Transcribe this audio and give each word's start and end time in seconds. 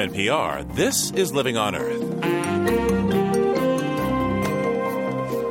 NPR, 0.00 0.66
this 0.74 1.10
is 1.10 1.34
Living 1.34 1.58
on 1.58 1.74
Earth. 1.74 2.00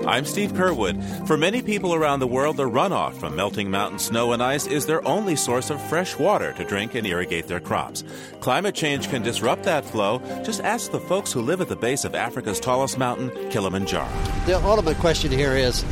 I'm 0.08 0.26
Steve 0.26 0.54
Curwood. 0.54 1.28
For 1.28 1.38
many 1.38 1.62
people 1.62 1.94
around 1.94 2.20
the 2.20 2.26
world, 2.26 2.58
the 2.58 2.68
runoff 2.68 3.14
from 3.14 3.36
melting 3.36 3.70
mountain 3.70 4.00
snow 4.00 4.34
and 4.34 4.42
ice 4.42 4.66
is 4.66 4.88
their 4.88 5.08
only 5.08 5.36
source 5.36 5.70
of 5.70 5.80
fresh 5.84 6.18
water 6.18 6.52
to 6.54 6.66
drink 6.66 6.96
and 6.96 7.06
irrigate 7.06 7.46
their 7.46 7.60
crops. 7.60 8.04
Climate 8.40 8.74
change 8.74 9.08
can 9.10 9.22
disrupt 9.22 9.66
that 9.66 9.86
flow. 9.86 10.18
Just 10.44 10.62
ask 10.62 10.90
the 10.90 11.00
folks 11.00 11.32
who 11.32 11.42
live 11.42 11.62
at 11.62 11.68
the 11.68 11.76
base 11.76 12.04
of 12.04 12.16
Africa's 12.16 12.60
tallest 12.60 12.98
mountain, 12.98 13.30
Kilimanjaro. 13.52 14.10
The 14.48 14.60
ultimate 14.64 14.98
question 14.98 15.32
here 15.32 15.54
is 15.54 15.86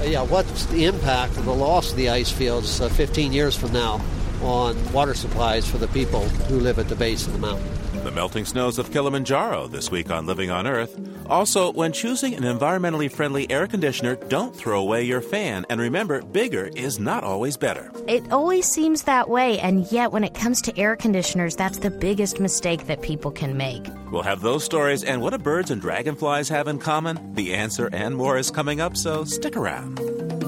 uh, 0.00 0.02
yeah, 0.02 0.20
what's 0.20 0.66
the 0.66 0.84
impact 0.84 1.38
of 1.38 1.46
the 1.46 1.54
loss 1.54 1.92
of 1.92 1.96
the 1.96 2.10
ice 2.10 2.30
fields 2.30 2.78
uh, 2.78 2.90
15 2.90 3.32
years 3.32 3.56
from 3.56 3.72
now 3.72 4.02
on 4.42 4.92
water 4.92 5.14
supplies 5.14 5.66
for 5.66 5.78
the 5.78 5.88
people 5.88 6.28
who 6.50 6.60
live 6.60 6.78
at 6.78 6.90
the 6.90 6.96
base 6.96 7.26
of 7.26 7.32
the 7.32 7.38
mountain? 7.38 7.81
The 8.12 8.16
melting 8.16 8.44
snows 8.44 8.78
of 8.78 8.92
Kilimanjaro 8.92 9.68
this 9.68 9.90
week 9.90 10.10
on 10.10 10.26
Living 10.26 10.50
on 10.50 10.66
Earth. 10.66 11.00
Also, 11.30 11.72
when 11.72 11.94
choosing 11.94 12.34
an 12.34 12.42
environmentally 12.42 13.10
friendly 13.10 13.50
air 13.50 13.66
conditioner, 13.66 14.16
don't 14.16 14.54
throw 14.54 14.80
away 14.80 15.02
your 15.02 15.22
fan. 15.22 15.64
And 15.70 15.80
remember, 15.80 16.20
bigger 16.20 16.66
is 16.76 16.98
not 16.98 17.24
always 17.24 17.56
better. 17.56 17.90
It 18.06 18.30
always 18.30 18.66
seems 18.66 19.04
that 19.04 19.30
way, 19.30 19.58
and 19.60 19.90
yet 19.90 20.12
when 20.12 20.24
it 20.24 20.34
comes 20.34 20.60
to 20.62 20.78
air 20.78 20.94
conditioners, 20.94 21.56
that's 21.56 21.78
the 21.78 21.90
biggest 21.90 22.38
mistake 22.38 22.86
that 22.86 23.00
people 23.00 23.30
can 23.30 23.56
make. 23.56 23.86
We'll 24.10 24.20
have 24.20 24.42
those 24.42 24.62
stories 24.62 25.04
and 25.04 25.22
what 25.22 25.30
do 25.30 25.38
birds 25.38 25.70
and 25.70 25.80
dragonflies 25.80 26.50
have 26.50 26.68
in 26.68 26.80
common? 26.80 27.34
The 27.34 27.54
answer 27.54 27.88
and 27.94 28.14
more 28.14 28.36
is 28.36 28.50
coming 28.50 28.82
up, 28.82 28.94
so 28.94 29.24
stick 29.24 29.56
around. 29.56 30.41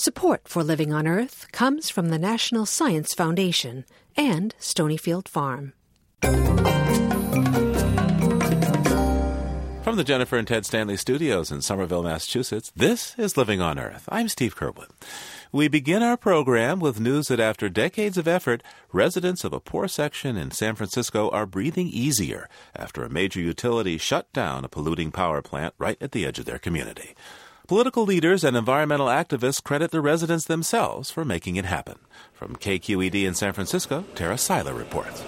Support 0.00 0.48
for 0.48 0.64
Living 0.64 0.94
on 0.94 1.06
Earth 1.06 1.46
comes 1.52 1.90
from 1.90 2.08
the 2.08 2.18
National 2.18 2.64
Science 2.64 3.12
Foundation 3.12 3.84
and 4.16 4.54
Stonyfield 4.58 5.28
Farm. 5.28 5.74
From 9.82 9.96
the 9.96 10.04
Jennifer 10.04 10.38
and 10.38 10.48
Ted 10.48 10.64
Stanley 10.64 10.96
studios 10.96 11.52
in 11.52 11.60
Somerville, 11.60 12.02
Massachusetts, 12.02 12.72
this 12.74 13.14
is 13.18 13.36
Living 13.36 13.60
on 13.60 13.78
Earth. 13.78 14.08
I'm 14.08 14.30
Steve 14.30 14.56
Curwood. 14.56 14.88
We 15.52 15.68
begin 15.68 16.02
our 16.02 16.16
program 16.16 16.80
with 16.80 16.98
news 16.98 17.28
that 17.28 17.38
after 17.38 17.68
decades 17.68 18.16
of 18.16 18.26
effort, 18.26 18.62
residents 18.94 19.44
of 19.44 19.52
a 19.52 19.60
poor 19.60 19.86
section 19.86 20.38
in 20.38 20.50
San 20.50 20.76
Francisco 20.76 21.28
are 21.28 21.44
breathing 21.44 21.88
easier 21.88 22.48
after 22.74 23.04
a 23.04 23.10
major 23.10 23.40
utility 23.40 23.98
shut 23.98 24.32
down 24.32 24.64
a 24.64 24.68
polluting 24.70 25.10
power 25.12 25.42
plant 25.42 25.74
right 25.76 25.98
at 26.00 26.12
the 26.12 26.24
edge 26.24 26.38
of 26.38 26.46
their 26.46 26.58
community. 26.58 27.14
Political 27.70 28.02
leaders 28.02 28.42
and 28.42 28.56
environmental 28.56 29.06
activists 29.06 29.62
credit 29.62 29.92
the 29.92 30.00
residents 30.00 30.44
themselves 30.44 31.12
for 31.12 31.24
making 31.24 31.54
it 31.54 31.64
happen. 31.64 32.00
From 32.34 32.56
KQED 32.56 33.24
in 33.24 33.34
San 33.34 33.52
Francisco, 33.52 34.04
Tara 34.16 34.34
Siler 34.34 34.76
reports. 34.76 35.22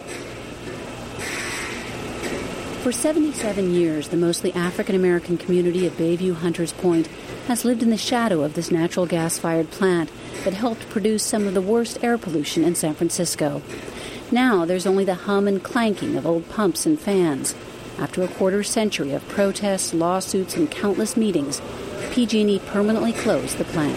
For 2.82 2.90
77 2.90 3.72
years, 3.72 4.08
the 4.08 4.16
mostly 4.16 4.52
African 4.54 4.96
American 4.96 5.38
community 5.38 5.86
of 5.86 5.92
Bayview 5.92 6.34
Hunters 6.34 6.72
Point 6.72 7.06
has 7.46 7.64
lived 7.64 7.80
in 7.80 7.90
the 7.90 7.96
shadow 7.96 8.42
of 8.42 8.54
this 8.54 8.72
natural 8.72 9.06
gas 9.06 9.38
fired 9.38 9.70
plant 9.70 10.10
that 10.42 10.54
helped 10.54 10.90
produce 10.90 11.22
some 11.22 11.46
of 11.46 11.54
the 11.54 11.62
worst 11.62 12.02
air 12.02 12.18
pollution 12.18 12.64
in 12.64 12.74
San 12.74 12.94
Francisco. 12.94 13.62
Now 14.32 14.64
there's 14.64 14.84
only 14.84 15.04
the 15.04 15.14
hum 15.14 15.46
and 15.46 15.62
clanking 15.62 16.16
of 16.16 16.26
old 16.26 16.48
pumps 16.48 16.86
and 16.86 16.98
fans. 16.98 17.54
After 17.98 18.20
a 18.24 18.26
quarter 18.26 18.64
century 18.64 19.12
of 19.12 19.28
protests, 19.28 19.94
lawsuits, 19.94 20.56
and 20.56 20.68
countless 20.68 21.16
meetings, 21.16 21.62
PG&E 22.12 22.58
permanently 22.66 23.14
closed 23.14 23.56
the 23.56 23.64
plant. 23.64 23.96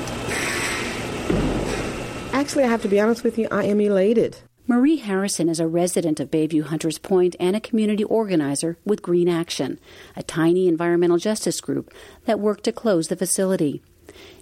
Actually, 2.33 2.63
I 2.63 2.67
have 2.67 2.81
to 2.83 2.87
be 2.87 2.99
honest 2.99 3.25
with 3.25 3.37
you, 3.37 3.49
I 3.51 3.65
am 3.65 3.81
elated. 3.81 4.37
Marie 4.67 4.95
Harrison 4.95 5.49
is 5.49 5.59
a 5.59 5.67
resident 5.67 6.21
of 6.21 6.31
Bayview 6.31 6.63
Hunters 6.63 6.97
Point 6.97 7.35
and 7.41 7.57
a 7.57 7.59
community 7.59 8.05
organizer 8.05 8.77
with 8.85 9.01
Green 9.01 9.27
Action, 9.27 9.79
a 10.15 10.23
tiny 10.23 10.69
environmental 10.69 11.17
justice 11.17 11.59
group 11.59 11.93
that 12.23 12.39
worked 12.39 12.63
to 12.63 12.71
close 12.71 13.09
the 13.09 13.17
facility. 13.17 13.83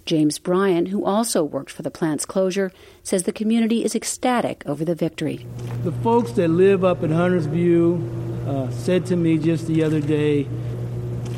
James 0.06 0.38
Bryan, 0.38 0.86
who 0.86 1.04
also 1.04 1.42
worked 1.42 1.72
for 1.72 1.82
the 1.82 1.90
plant's 1.90 2.24
closure, 2.24 2.70
says 3.02 3.24
the 3.24 3.32
community 3.32 3.84
is 3.84 3.96
ecstatic 3.96 4.62
over 4.66 4.84
the 4.84 4.94
victory. 4.94 5.46
The 5.82 5.92
folks 5.92 6.30
that 6.32 6.48
live 6.48 6.84
up 6.84 7.02
in 7.02 7.10
Hunters 7.10 7.46
View 7.46 8.08
uh, 8.46 8.70
said 8.70 9.04
to 9.06 9.16
me 9.16 9.36
just 9.36 9.66
the 9.66 9.82
other 9.82 10.00
day, 10.00 10.46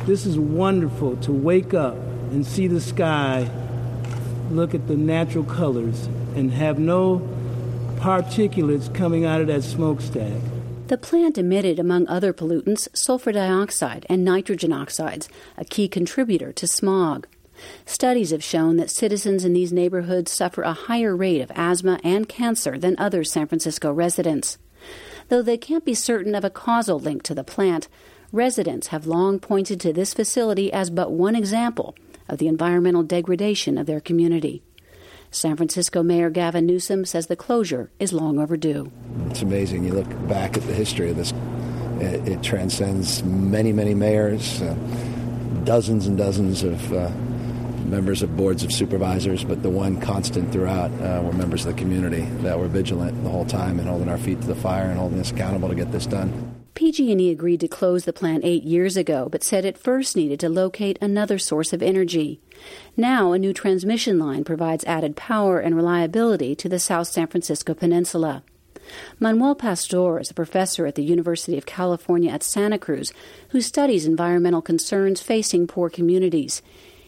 This 0.05 0.27
is 0.27 0.37
wonderful 0.37 1.17
to 1.17 1.31
wake 1.31 1.73
up 1.73 1.97
and 2.31 2.45
see 2.45 2.67
the 2.67 2.81
sky, 2.81 3.49
look 4.51 4.73
at 4.73 4.87
the 4.87 4.95
natural 4.95 5.43
colors, 5.43 6.07
and 6.35 6.51
have 6.51 6.79
no 6.79 7.27
particulates 7.97 8.93
coming 8.93 9.25
out 9.25 9.41
of 9.41 9.47
that 9.47 9.63
smokestack. 9.63 10.41
The 10.87 10.97
plant 10.97 11.37
emitted, 11.37 11.79
among 11.79 12.07
other 12.07 12.31
pollutants, 12.31 12.87
sulfur 12.93 13.33
dioxide 13.33 14.05
and 14.07 14.23
nitrogen 14.23 14.71
oxides, 14.71 15.27
a 15.57 15.65
key 15.65 15.89
contributor 15.89 16.53
to 16.53 16.67
smog. 16.67 17.27
Studies 17.85 18.31
have 18.31 18.43
shown 18.43 18.77
that 18.77 18.89
citizens 18.89 19.43
in 19.43 19.53
these 19.53 19.73
neighborhoods 19.73 20.31
suffer 20.31 20.61
a 20.61 20.73
higher 20.73 21.15
rate 21.15 21.41
of 21.41 21.51
asthma 21.55 21.99
and 22.03 22.29
cancer 22.29 22.77
than 22.77 22.95
other 22.97 23.23
San 23.23 23.47
Francisco 23.47 23.91
residents. 23.91 24.57
Though 25.29 25.41
they 25.41 25.57
can't 25.57 25.83
be 25.83 25.93
certain 25.93 26.35
of 26.35 26.45
a 26.45 26.49
causal 26.49 26.99
link 26.99 27.23
to 27.23 27.35
the 27.35 27.43
plant, 27.43 27.89
residents 28.31 28.87
have 28.87 29.07
long 29.07 29.39
pointed 29.39 29.81
to 29.81 29.91
this 29.91 30.13
facility 30.13 30.71
as 30.71 30.89
but 30.89 31.11
one 31.11 31.35
example 31.35 31.95
of 32.29 32.37
the 32.37 32.47
environmental 32.47 33.03
degradation 33.03 33.77
of 33.77 33.85
their 33.85 33.99
community. 33.99 34.61
San 35.31 35.57
Francisco 35.57 36.03
Mayor 36.03 36.29
Gavin 36.29 36.65
Newsom 36.65 37.05
says 37.05 37.27
the 37.27 37.35
closure 37.35 37.91
is 37.99 38.13
long 38.13 38.39
overdue. 38.39 38.91
It's 39.29 39.41
amazing. 39.41 39.83
You 39.83 39.93
look 39.93 40.27
back 40.27 40.57
at 40.57 40.63
the 40.63 40.73
history 40.73 41.09
of 41.09 41.17
this, 41.17 41.33
it, 41.99 42.27
it 42.27 42.43
transcends 42.43 43.23
many, 43.23 43.73
many 43.73 43.93
mayors, 43.93 44.61
uh, 44.61 44.73
dozens 45.63 46.07
and 46.07 46.17
dozens 46.17 46.63
of 46.63 46.93
uh, 46.93 47.09
members 47.87 48.21
of 48.21 48.35
boards 48.35 48.63
of 48.63 48.71
supervisors, 48.71 49.43
but 49.43 49.63
the 49.63 49.69
one 49.69 49.99
constant 49.99 50.51
throughout 50.51 50.91
uh, 51.01 51.21
were 51.23 51.33
members 51.33 51.65
of 51.65 51.75
the 51.75 51.81
community 51.81 52.21
that 52.41 52.57
were 52.57 52.67
vigilant 52.67 53.23
the 53.23 53.29
whole 53.29 53.45
time 53.45 53.79
and 53.79 53.87
holding 53.87 54.09
our 54.09 54.17
feet 54.17 54.39
to 54.41 54.47
the 54.47 54.55
fire 54.55 54.89
and 54.89 54.97
holding 54.97 55.19
us 55.19 55.31
accountable 55.31 55.69
to 55.69 55.75
get 55.75 55.91
this 55.91 56.05
done. 56.05 56.56
PG&E 56.77 57.31
agreed 57.31 57.59
to 57.61 57.67
close 57.67 58.05
the 58.05 58.13
plant 58.13 58.45
8 58.45 58.61
years 58.61 58.95
ago 58.95 59.29
but 59.31 59.43
said 59.43 59.65
it 59.65 59.79
first 59.79 60.15
needed 60.15 60.39
to 60.41 60.47
locate 60.47 60.99
another 61.01 61.39
source 61.39 61.73
of 61.73 61.81
energy. 61.81 62.39
Now, 62.95 63.31
a 63.31 63.39
new 63.39 63.51
transmission 63.51 64.19
line 64.19 64.43
provides 64.43 64.83
added 64.85 65.15
power 65.15 65.59
and 65.59 65.75
reliability 65.75 66.53
to 66.53 66.69
the 66.69 66.77
South 66.77 67.07
San 67.07 67.25
Francisco 67.25 67.73
Peninsula. 67.73 68.43
Manuel 69.19 69.55
Pastor 69.55 70.19
is 70.19 70.29
a 70.29 70.35
professor 70.35 70.85
at 70.85 70.93
the 70.93 71.03
University 71.03 71.57
of 71.57 71.65
California 71.65 72.29
at 72.29 72.43
Santa 72.43 72.77
Cruz 72.77 73.11
who 73.49 73.59
studies 73.59 74.05
environmental 74.05 74.61
concerns 74.61 75.19
facing 75.19 75.65
poor 75.65 75.89
communities. 75.89 76.61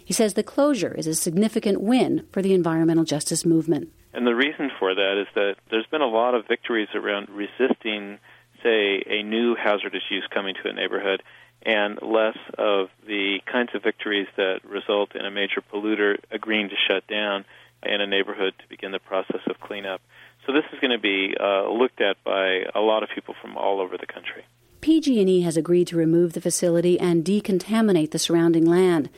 He 0.04 0.16
says 0.16 0.34
the 0.34 0.42
closure 0.42 0.96
is 0.96 1.06
a 1.06 1.14
significant 1.14 1.80
win 1.80 2.26
for 2.32 2.42
the 2.42 2.56
environmental 2.56 3.04
justice 3.04 3.46
movement. 3.46 3.94
And 4.14 4.26
the 4.26 4.34
reason 4.34 4.72
for 4.80 4.96
that 4.96 5.22
is 5.22 5.28
that 5.36 5.58
there's 5.70 5.86
been 5.92 6.02
a 6.02 6.08
lot 6.08 6.34
of 6.34 6.48
victories 6.48 6.90
around 6.96 7.30
resisting 7.30 8.18
say, 8.64 9.04
a 9.06 9.24
new 9.24 9.56
hazardous 9.56 10.04
use 10.10 10.28
coming 10.34 10.56
to 10.64 10.70
a 10.70 10.74
neighborhood 10.74 11.24
and 11.64 12.00
less 12.02 12.38
of 12.58 12.88
the 13.06 13.40
kinds 13.52 13.72
of 13.74 13.84
victories 13.84 14.28
that 14.38 14.60
result 14.64 15.16
in 15.16 15.26
a 15.26 15.32
major 15.32 15.62
polluter 15.62 16.18
agreeing 16.32 16.70
to 16.70 16.76
shut 16.88 17.06
down 17.08 17.46
in 17.84 18.02
a 18.02 18.08
neighborhood 18.08 18.54
to 18.60 18.68
begin 18.70 18.92
the 18.92 19.00
process 19.00 19.42
of 19.50 19.60
cleanup. 19.60 20.02
So 20.46 20.54
this 20.54 20.64
is 20.74 20.80
going 20.80 20.92
to 20.92 21.00
be 21.00 21.36
uh, 21.40 21.70
looked 21.70 22.02
at 22.02 22.24
by 22.24 22.64
a 22.74 22.80
lot 22.80 23.04
of 23.04 23.10
people 23.14 23.36
from 23.42 23.58
all 23.58 23.80
over 23.80 23.98
the 23.98 24.06
country. 24.06 24.46
PG&E 24.82 25.42
has 25.42 25.58
agreed 25.58 25.88
to 25.88 25.98
remove 25.98 26.34
the 26.34 26.42
facility 26.42 27.00
and 27.00 27.26
decontaminate 27.26 28.12
the 28.12 28.20
surrounding 28.20 28.66
land. 28.66 29.10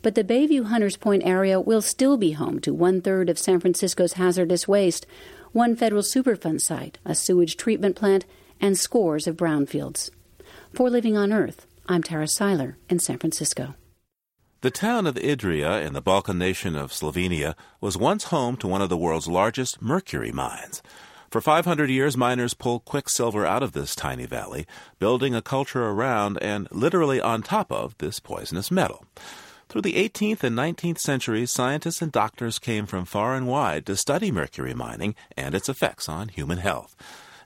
But 0.00 0.14
the 0.14 0.22
Bayview 0.22 0.66
Hunters 0.66 0.96
Point 0.96 1.24
area 1.26 1.60
will 1.60 1.82
still 1.82 2.16
be 2.16 2.32
home 2.32 2.60
to 2.60 2.72
one 2.72 3.00
third 3.00 3.28
of 3.28 3.38
San 3.38 3.58
Francisco's 3.58 4.12
hazardous 4.12 4.68
waste, 4.68 5.06
one 5.52 5.74
federal 5.74 6.02
Superfund 6.02 6.60
site, 6.60 6.98
a 7.04 7.16
sewage 7.16 7.56
treatment 7.56 7.96
plant, 7.96 8.24
and 8.60 8.78
scores 8.78 9.26
of 9.26 9.36
brownfields. 9.36 10.10
For 10.74 10.90
Living 10.90 11.16
on 11.16 11.32
Earth, 11.32 11.66
I'm 11.86 12.02
Tara 12.02 12.26
Siler 12.26 12.74
in 12.88 12.98
San 12.98 13.18
Francisco. 13.18 13.74
The 14.60 14.70
town 14.70 15.06
of 15.06 15.14
Idria 15.14 15.86
in 15.86 15.92
the 15.92 16.02
Balkan 16.02 16.36
nation 16.36 16.74
of 16.74 16.90
Slovenia 16.90 17.54
was 17.80 17.96
once 17.96 18.24
home 18.24 18.56
to 18.56 18.66
one 18.66 18.82
of 18.82 18.88
the 18.88 18.96
world's 18.96 19.28
largest 19.28 19.80
mercury 19.80 20.32
mines. 20.32 20.82
For 21.30 21.40
500 21.40 21.90
years, 21.90 22.16
miners 22.16 22.54
pulled 22.54 22.84
quicksilver 22.84 23.46
out 23.46 23.62
of 23.62 23.72
this 23.72 23.94
tiny 23.94 24.26
valley, 24.26 24.66
building 24.98 25.34
a 25.34 25.42
culture 25.42 25.84
around 25.84 26.38
and 26.42 26.66
literally 26.72 27.20
on 27.20 27.42
top 27.42 27.70
of 27.70 27.96
this 27.98 28.18
poisonous 28.18 28.70
metal. 28.70 29.04
Through 29.68 29.82
the 29.82 29.94
18th 29.94 30.42
and 30.42 30.56
19th 30.56 30.98
centuries, 30.98 31.50
scientists 31.50 32.00
and 32.00 32.10
doctors 32.10 32.58
came 32.58 32.86
from 32.86 33.04
far 33.04 33.36
and 33.36 33.46
wide 33.46 33.84
to 33.86 33.96
study 33.96 34.32
mercury 34.32 34.72
mining 34.72 35.14
and 35.36 35.54
its 35.54 35.68
effects 35.68 36.08
on 36.08 36.28
human 36.28 36.58
health. 36.58 36.96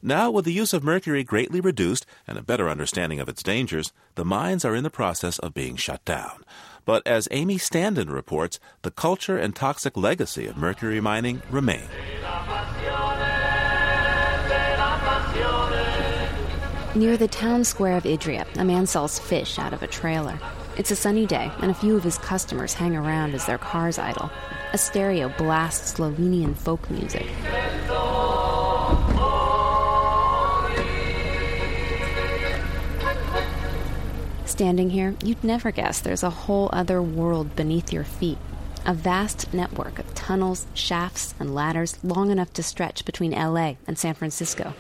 Now, 0.05 0.33
with 0.33 0.45
the 0.45 0.53
use 0.53 0.73
of 0.73 0.83
mercury 0.83 1.23
greatly 1.23 1.61
reduced 1.61 2.07
and 2.27 2.37
a 2.37 2.43
better 2.43 2.69
understanding 2.69 3.21
of 3.21 3.29
its 3.29 3.41
dangers, 3.41 3.93
the 4.17 4.25
mines 4.25 4.65
are 4.65 4.75
in 4.75 4.83
the 4.83 4.91
process 4.91 5.39
of 5.39 5.55
being 5.55 5.77
shut 5.77 6.05
down. 6.05 6.45
But 6.85 7.07
as 7.07 7.29
Amy 7.31 7.57
Standen 7.57 8.11
reports, 8.11 8.59
the 8.83 8.91
culture 8.91 9.39
and 9.39 9.55
toxic 9.55 9.97
legacy 9.97 10.49
of 10.49 10.57
mercury 10.57 11.01
mining 11.01 11.41
remain. 11.53 11.85
Near 16.97 17.17
the 17.17 17.29
town 17.31 17.63
square 17.63 17.97
of 17.97 18.03
Idria, 18.03 18.45
a 18.57 18.65
man 18.65 18.89
sells 18.89 19.21
fish 19.21 19.57
out 19.57 19.73
of 19.73 19.85
a 19.85 19.87
trailer. 19.87 20.37
It's 20.77 20.91
a 20.91 20.97
sunny 20.97 21.27
day, 21.27 21.53
and 21.61 21.71
a 21.71 21.75
few 21.75 21.97
of 21.97 22.03
his 22.03 22.19
customers 22.19 22.75
hang 22.75 22.97
around 22.97 23.35
as 23.35 23.47
their 23.47 23.59
cars 23.59 23.99
idle. 24.01 24.33
A 24.73 24.79
stereo 24.79 25.29
blasts 25.39 25.95
Slovenian 25.95 26.57
folk 26.57 26.91
music. 26.91 27.29
Standing 34.53 34.91
here, 34.91 35.17
you'd 35.25 35.43
never 35.43 35.71
guess 35.71 35.99
there's 36.01 36.23
a 36.23 36.29
whole 36.29 36.69
other 36.75 37.01
world 37.01 37.57
beneath 37.57 37.91
your 37.91 38.05
feet. 38.05 38.37
A 38.85 38.93
vast 38.93 39.55
network 39.55 39.99
of 39.99 40.15
tunnels, 40.15 40.67
shafts, 40.75 41.35
and 41.41 41.55
ladders 41.55 41.99
long 42.05 42.31
enough 42.31 42.53
to 42.53 42.63
stretch 42.63 43.07
between 43.07 43.31
LA 43.31 43.77
and 43.87 43.99
San 43.99 44.13
Francisco. 44.13 44.75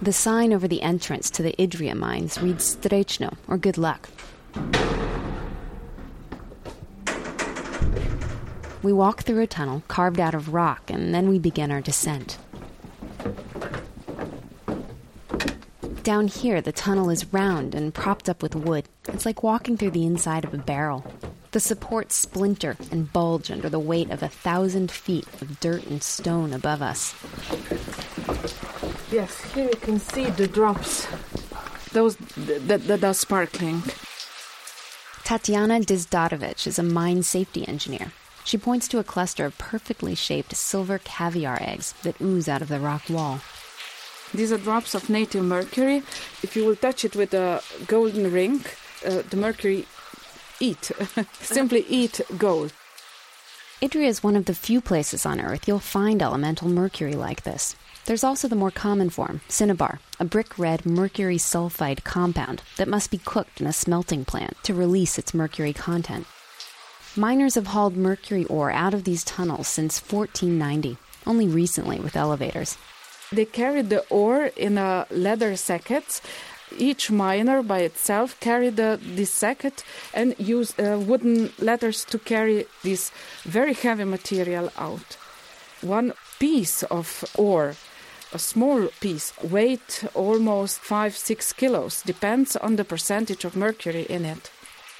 The 0.00 0.14
sign 0.14 0.54
over 0.54 0.66
the 0.66 0.80
entrance 0.80 1.28
to 1.32 1.42
the 1.42 1.54
Idria 1.58 1.94
mines 1.94 2.40
reads 2.40 2.76
Srećno, 2.76 3.36
or 3.46 3.58
good 3.58 3.76
luck. 3.76 4.08
We 8.82 8.94
walk 8.94 9.24
through 9.24 9.42
a 9.42 9.46
tunnel 9.46 9.82
carved 9.88 10.20
out 10.20 10.34
of 10.34 10.54
rock, 10.54 10.90
and 10.90 11.14
then 11.14 11.28
we 11.28 11.38
begin 11.38 11.70
our 11.70 11.82
descent. 11.82 12.38
Down 16.08 16.26
here, 16.26 16.62
the 16.62 16.72
tunnel 16.72 17.10
is 17.10 17.34
round 17.34 17.74
and 17.74 17.92
propped 17.92 18.30
up 18.30 18.42
with 18.42 18.56
wood. 18.56 18.86
It's 19.08 19.26
like 19.26 19.42
walking 19.42 19.76
through 19.76 19.90
the 19.90 20.06
inside 20.06 20.42
of 20.42 20.54
a 20.54 20.56
barrel. 20.56 21.04
The 21.50 21.60
supports 21.60 22.14
splinter 22.14 22.78
and 22.90 23.12
bulge 23.12 23.50
under 23.50 23.68
the 23.68 23.78
weight 23.78 24.10
of 24.10 24.22
a 24.22 24.28
thousand 24.30 24.90
feet 24.90 25.26
of 25.42 25.60
dirt 25.60 25.84
and 25.84 26.02
stone 26.02 26.54
above 26.54 26.80
us. 26.80 27.14
Yes, 29.12 29.52
here 29.52 29.64
you 29.64 29.76
can 29.82 30.00
see 30.00 30.30
the 30.30 30.48
drops. 30.48 31.06
Those 31.92 32.16
that, 32.16 32.86
that 32.86 33.04
are 33.04 33.12
sparkling. 33.12 33.82
Tatiana 35.24 35.80
Dizdarovich 35.80 36.66
is 36.66 36.78
a 36.78 36.82
mine 36.82 37.22
safety 37.22 37.68
engineer. 37.68 38.12
She 38.44 38.56
points 38.56 38.88
to 38.88 38.98
a 38.98 39.04
cluster 39.04 39.44
of 39.44 39.58
perfectly 39.58 40.14
shaped 40.14 40.56
silver 40.56 40.98
caviar 40.98 41.58
eggs 41.60 41.92
that 42.02 42.18
ooze 42.18 42.48
out 42.48 42.62
of 42.62 42.68
the 42.68 42.80
rock 42.80 43.10
wall. 43.10 43.42
These 44.34 44.52
are 44.52 44.58
drops 44.58 44.94
of 44.94 45.08
native 45.08 45.44
mercury. 45.44 46.02
If 46.42 46.54
you 46.54 46.64
will 46.64 46.76
touch 46.76 47.04
it 47.04 47.16
with 47.16 47.32
a 47.34 47.62
golden 47.86 48.30
ring, 48.32 48.64
uh, 49.06 49.22
the 49.28 49.36
mercury 49.36 49.86
eat, 50.60 50.90
simply 51.40 51.84
eat 51.88 52.20
gold. 52.36 52.72
Idria 53.80 54.08
is 54.08 54.24
one 54.24 54.34
of 54.34 54.46
the 54.46 54.54
few 54.54 54.80
places 54.80 55.24
on 55.24 55.40
Earth 55.40 55.68
you'll 55.68 55.78
find 55.78 56.20
elemental 56.20 56.68
mercury 56.68 57.14
like 57.14 57.44
this. 57.44 57.76
There's 58.06 58.24
also 58.24 58.48
the 58.48 58.56
more 58.56 58.70
common 58.70 59.08
form, 59.08 59.40
cinnabar, 59.48 60.00
a 60.18 60.24
brick 60.24 60.58
red 60.58 60.84
mercury 60.84 61.36
sulfide 61.36 62.02
compound 62.02 62.62
that 62.76 62.88
must 62.88 63.10
be 63.10 63.18
cooked 63.18 63.60
in 63.60 63.66
a 63.66 63.72
smelting 63.72 64.24
plant 64.24 64.56
to 64.64 64.74
release 64.74 65.18
its 65.18 65.32
mercury 65.32 65.72
content. 65.72 66.26
Miners 67.16 67.54
have 67.54 67.68
hauled 67.68 67.96
mercury 67.96 68.44
ore 68.46 68.70
out 68.72 68.94
of 68.94 69.04
these 69.04 69.22
tunnels 69.22 69.68
since 69.68 70.00
1490, 70.00 70.98
only 71.26 71.46
recently 71.46 72.00
with 72.00 72.16
elevators. 72.16 72.76
They 73.30 73.44
carried 73.44 73.90
the 73.90 74.04
ore 74.08 74.46
in 74.56 74.78
a 74.78 75.06
leather 75.10 75.56
sackets. 75.56 76.22
Each 76.76 77.10
miner 77.10 77.62
by 77.62 77.80
itself 77.80 78.38
carried 78.40 78.76
the, 78.76 78.98
this 79.02 79.32
sacket 79.32 79.84
and 80.12 80.34
used 80.38 80.78
uh, 80.80 80.98
wooden 80.98 81.50
ladders 81.58 82.04
to 82.06 82.18
carry 82.18 82.66
this 82.82 83.10
very 83.44 83.74
heavy 83.74 84.04
material 84.04 84.70
out. 84.76 85.16
One 85.80 86.12
piece 86.38 86.82
of 86.84 87.24
ore, 87.36 87.76
a 88.32 88.38
small 88.38 88.88
piece, 89.00 89.32
weight 89.42 90.04
almost 90.14 90.80
five, 90.80 91.16
six 91.16 91.52
kilos, 91.52 92.02
depends 92.02 92.56
on 92.56 92.76
the 92.76 92.84
percentage 92.84 93.44
of 93.44 93.56
mercury 93.56 94.02
in 94.02 94.24
it. 94.24 94.50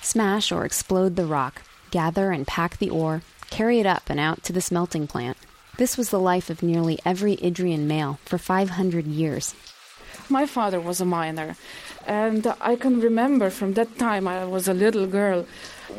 Smash 0.00 0.52
or 0.52 0.64
explode 0.64 1.16
the 1.16 1.26
rock, 1.26 1.62
gather 1.90 2.30
and 2.30 2.46
pack 2.46 2.78
the 2.78 2.90
ore, 2.90 3.22
carry 3.50 3.80
it 3.80 3.86
up 3.86 4.04
and 4.08 4.20
out 4.20 4.42
to 4.44 4.52
the 4.52 4.60
smelting 4.60 5.06
plant. 5.06 5.36
This 5.78 5.96
was 5.96 6.10
the 6.10 6.18
life 6.18 6.50
of 6.50 6.60
nearly 6.60 6.98
every 7.04 7.36
Idrian 7.36 7.86
male 7.86 8.18
for 8.24 8.36
500 8.36 9.06
years. 9.06 9.54
My 10.28 10.44
father 10.44 10.80
was 10.80 11.00
a 11.00 11.04
miner, 11.04 11.54
and 12.04 12.44
I 12.60 12.74
can 12.74 13.00
remember 13.00 13.48
from 13.48 13.74
that 13.74 13.96
time 13.96 14.26
I 14.26 14.44
was 14.44 14.66
a 14.66 14.74
little 14.74 15.06
girl. 15.06 15.46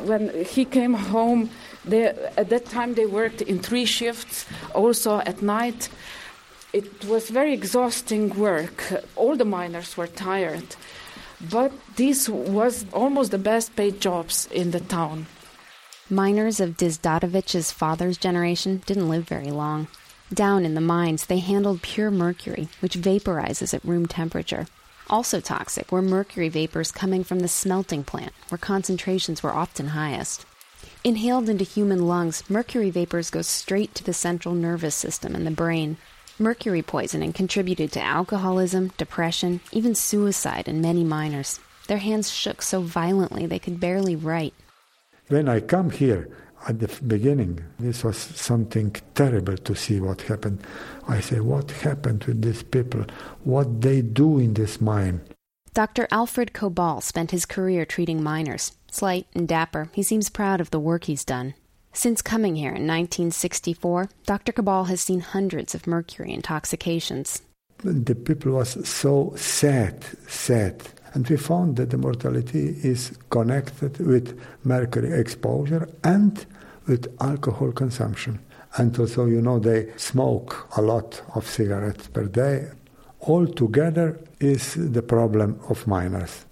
When 0.04 0.44
he 0.44 0.66
came 0.66 0.96
home, 0.96 1.50
they, 1.86 2.08
at 2.36 2.50
that 2.50 2.66
time 2.66 2.96
they 2.96 3.06
worked 3.06 3.42
in 3.42 3.60
three 3.60 3.86
shifts, 3.86 4.46
also 4.76 5.20
at 5.20 5.42
night. 5.42 5.88
It 6.74 7.06
was 7.06 7.30
very 7.30 7.54
exhausting 7.54 8.38
work. 8.38 8.84
All 9.16 9.38
the 9.38 9.46
miners 9.46 9.96
were 9.96 10.08
tired, 10.08 10.76
but 11.40 11.72
this 11.96 12.28
was 12.28 12.86
almost 12.92 13.32
the 13.32 13.38
best 13.38 13.78
paid 13.78 14.02
jobs 14.02 14.50
in 14.52 14.72
the 14.72 14.82
town. 14.82 15.28
Miners 16.12 16.60
of 16.60 16.76
Dizdarovich's 16.76 17.72
father's 17.72 18.18
generation 18.18 18.82
didn't 18.88 19.10
live 19.10 19.28
very 19.28 19.52
long. 19.52 19.88
Down 20.34 20.66
in 20.66 20.74
the 20.74 20.82
mines, 20.82 21.28
they 21.28 21.38
handled 21.38 21.84
pure 21.84 22.10
mercury, 22.10 22.68
which 22.80 22.96
vaporizes 22.96 23.76
at 23.76 23.86
room 23.86 24.08
temperature. 24.08 24.66
Also 25.08 25.40
toxic 25.40 25.92
were 25.92 26.02
mercury 26.02 26.50
vapors 26.50 26.92
coming 26.92 27.24
from 27.24 27.42
the 27.42 27.48
smelting 27.48 28.04
plant, 28.04 28.34
where 28.48 28.58
concentrations 28.58 29.44
were 29.44 29.54
often 29.54 29.90
highest. 29.90 30.48
Inhaled 31.04 31.48
into 31.48 31.64
human 31.64 32.08
lungs, 32.08 32.42
mercury 32.50 32.90
vapors 32.90 33.30
go 33.30 33.44
straight 33.44 33.94
to 33.94 34.04
the 34.04 34.12
central 34.12 34.56
nervous 34.56 34.96
system 34.96 35.36
and 35.36 35.46
the 35.46 35.52
brain. 35.52 35.98
Mercury 36.40 36.82
poisoning 36.82 37.34
contributed 37.34 37.92
to 37.92 38.02
alcoholism, 38.02 38.92
depression, 38.98 39.62
even 39.72 39.94
suicide 39.94 40.68
in 40.68 40.82
many 40.82 41.04
miners. 41.04 41.60
Their 41.86 42.00
hands 42.00 42.32
shook 42.32 42.64
so 42.64 42.82
violently 42.82 43.46
they 43.46 43.60
could 43.60 43.80
barely 43.80 44.16
write. 44.16 44.56
When 45.30 45.48
I 45.48 45.60
come 45.60 45.92
here 45.92 46.28
at 46.68 46.80
the 46.80 46.88
beginning, 47.06 47.64
this 47.80 48.04
was 48.04 48.18
something 48.18 48.96
terrible 49.14 49.58
to 49.58 49.76
see 49.76 50.00
what 50.00 50.24
happened. 50.24 50.64
I 51.08 51.20
say, 51.20 51.40
what 51.40 51.70
happened 51.70 52.24
with 52.24 52.42
these 52.42 52.64
people? 52.64 53.06
What 53.44 53.82
they 53.82 54.02
do 54.02 54.40
in 54.40 54.56
this 54.56 54.82
mine? 54.82 55.22
Dr. 55.76 56.08
Alfred 56.10 56.54
Kobal 56.54 57.04
spent 57.04 57.30
his 57.30 57.46
career 57.46 57.86
treating 57.86 58.24
miners. 58.24 58.72
Slight 58.90 59.28
and 59.36 59.48
dapper, 59.48 59.90
he 59.94 60.02
seems 60.02 60.32
proud 60.32 60.60
of 60.60 60.72
the 60.72 60.80
work 60.80 61.04
he's 61.04 61.24
done. 61.24 61.54
Since 61.94 62.24
coming 62.24 62.56
here 62.56 62.72
in 62.72 62.88
1964, 62.88 64.10
Dr. 64.26 64.52
Kobal 64.52 64.88
has 64.88 65.00
seen 65.00 65.20
hundreds 65.20 65.76
of 65.76 65.86
mercury 65.86 66.34
intoxications. 66.34 67.44
The 67.84 68.16
people 68.16 68.54
was 68.54 68.90
so 68.90 69.34
sad, 69.36 70.04
sad. 70.28 70.82
And 71.14 71.28
we 71.28 71.38
found 71.38 71.78
that 71.78 71.90
the 71.90 71.98
mortality 71.98 72.76
is 72.84 73.18
connected 73.30 74.00
with 74.00 74.40
mercury 74.64 75.12
exposure 75.20 75.90
and 76.04 76.46
with 76.88 77.16
alcohol 77.22 77.72
consumption. 77.72 78.40
And 78.78 78.98
also, 79.00 79.26
you 79.26 79.42
know, 79.42 79.60
they 79.60 79.92
smoke 79.98 80.70
a 80.78 80.82
lot 80.82 81.22
of 81.36 81.48
cigarettes 81.48 82.08
per 82.08 82.26
day. 82.26 82.70
All 83.22 83.48
together 83.48 84.20
is 84.40 84.76
the 84.76 85.02
problem 85.02 85.60
of 85.70 85.88
miners. 85.88 86.46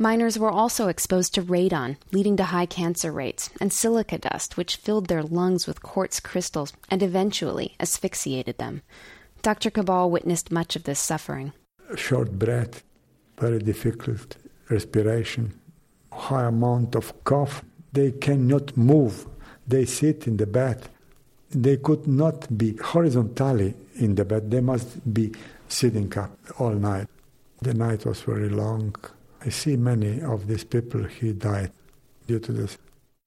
Miners 0.00 0.38
were 0.38 0.50
also 0.50 0.86
exposed 0.86 1.34
to 1.34 1.42
radon, 1.42 1.96
leading 2.12 2.36
to 2.36 2.44
high 2.44 2.66
cancer 2.66 3.10
rates, 3.10 3.50
and 3.60 3.72
silica 3.72 4.18
dust, 4.18 4.56
which 4.56 4.76
filled 4.76 5.08
their 5.08 5.24
lungs 5.24 5.66
with 5.66 5.82
quartz 5.82 6.20
crystals 6.20 6.72
and 6.88 7.02
eventually 7.02 7.74
asphyxiated 7.80 8.58
them. 8.58 8.82
Dr. 9.42 9.70
Kobal 9.70 10.08
witnessed 10.08 10.52
much 10.52 10.76
of 10.76 10.84
this 10.84 11.00
suffering. 11.00 11.52
Short 11.96 12.38
breath, 12.38 12.84
very 13.38 13.58
difficult 13.58 14.36
respiration, 14.68 15.52
high 16.12 16.44
amount 16.44 16.94
of 16.94 17.12
cough. 17.24 17.62
They 17.92 18.12
cannot 18.12 18.76
move. 18.76 19.26
They 19.66 19.84
sit 19.84 20.26
in 20.26 20.36
the 20.36 20.46
bed. 20.46 20.88
They 21.50 21.78
could 21.78 22.06
not 22.06 22.56
be 22.56 22.76
horizontally 22.76 23.74
in 23.96 24.14
the 24.14 24.24
bed. 24.24 24.50
They 24.50 24.60
must 24.60 25.12
be 25.12 25.32
sitting 25.68 26.16
up 26.18 26.36
all 26.58 26.72
night. 26.72 27.08
The 27.62 27.74
night 27.74 28.04
was 28.04 28.20
very 28.20 28.48
long. 28.48 28.94
I 29.44 29.48
see 29.48 29.76
many 29.76 30.20
of 30.20 30.46
these 30.46 30.64
people 30.64 31.02
who 31.02 31.32
died 31.32 31.72
due 32.26 32.40
to 32.40 32.52
this. 32.52 32.78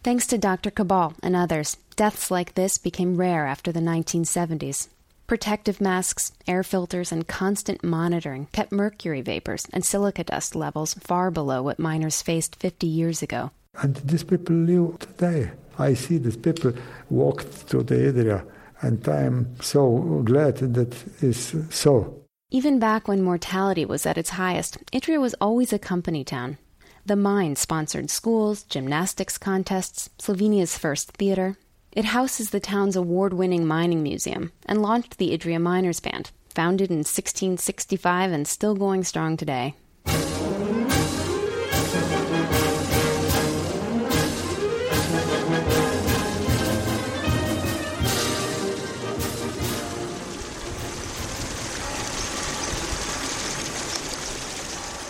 Thanks 0.03 0.27
to 0.27 0.37
Dr. 0.37 0.71
Kobal 0.71 1.15
and 1.21 1.35
others, 1.35 1.77
deaths 1.95 2.31
like 2.31 2.55
this 2.55 2.77
became 2.77 3.17
rare 3.17 3.45
after 3.45 3.71
the 3.71 3.79
1970s. 3.79 4.87
Protective 5.31 5.79
masks, 5.79 6.33
air 6.45 6.61
filters, 6.61 7.09
and 7.09 7.25
constant 7.25 7.85
monitoring 7.85 8.47
kept 8.51 8.73
mercury 8.73 9.21
vapors 9.21 9.65
and 9.71 9.85
silica 9.85 10.25
dust 10.25 10.57
levels 10.57 10.93
far 10.95 11.31
below 11.31 11.63
what 11.63 11.79
miners 11.79 12.21
faced 12.21 12.57
50 12.57 12.85
years 12.85 13.23
ago. 13.23 13.51
And 13.81 13.95
these 13.95 14.25
people 14.25 14.57
live 14.57 14.99
today. 14.99 15.51
I 15.79 15.93
see 15.93 16.17
these 16.17 16.35
people 16.35 16.73
walk 17.09 17.43
through 17.43 17.83
the 17.83 17.95
area, 17.95 18.43
and 18.81 19.07
I'm 19.07 19.55
so 19.61 20.21
glad 20.25 20.57
that 20.57 20.93
it's 21.21 21.55
so. 21.73 22.25
Even 22.49 22.77
back 22.77 23.07
when 23.07 23.21
mortality 23.21 23.85
was 23.85 24.05
at 24.05 24.17
its 24.17 24.31
highest, 24.31 24.79
Idria 24.91 25.21
was 25.21 25.33
always 25.39 25.71
a 25.71 25.79
company 25.79 26.25
town. 26.25 26.57
The 27.05 27.15
mine 27.15 27.55
sponsored 27.55 28.09
schools, 28.09 28.63
gymnastics 28.63 29.37
contests, 29.37 30.09
Slovenia's 30.19 30.77
first 30.77 31.11
theater, 31.13 31.55
it 31.93 32.05
houses 32.05 32.51
the 32.51 32.59
town's 32.59 32.95
award 32.95 33.33
winning 33.33 33.65
mining 33.67 34.01
museum 34.01 34.51
and 34.65 34.81
launched 34.81 35.17
the 35.17 35.37
Idria 35.37 35.61
Miners 35.61 35.99
Band, 35.99 36.31
founded 36.49 36.89
in 36.89 36.99
1665 36.99 38.31
and 38.31 38.47
still 38.47 38.75
going 38.75 39.03
strong 39.03 39.35
today. 39.35 39.75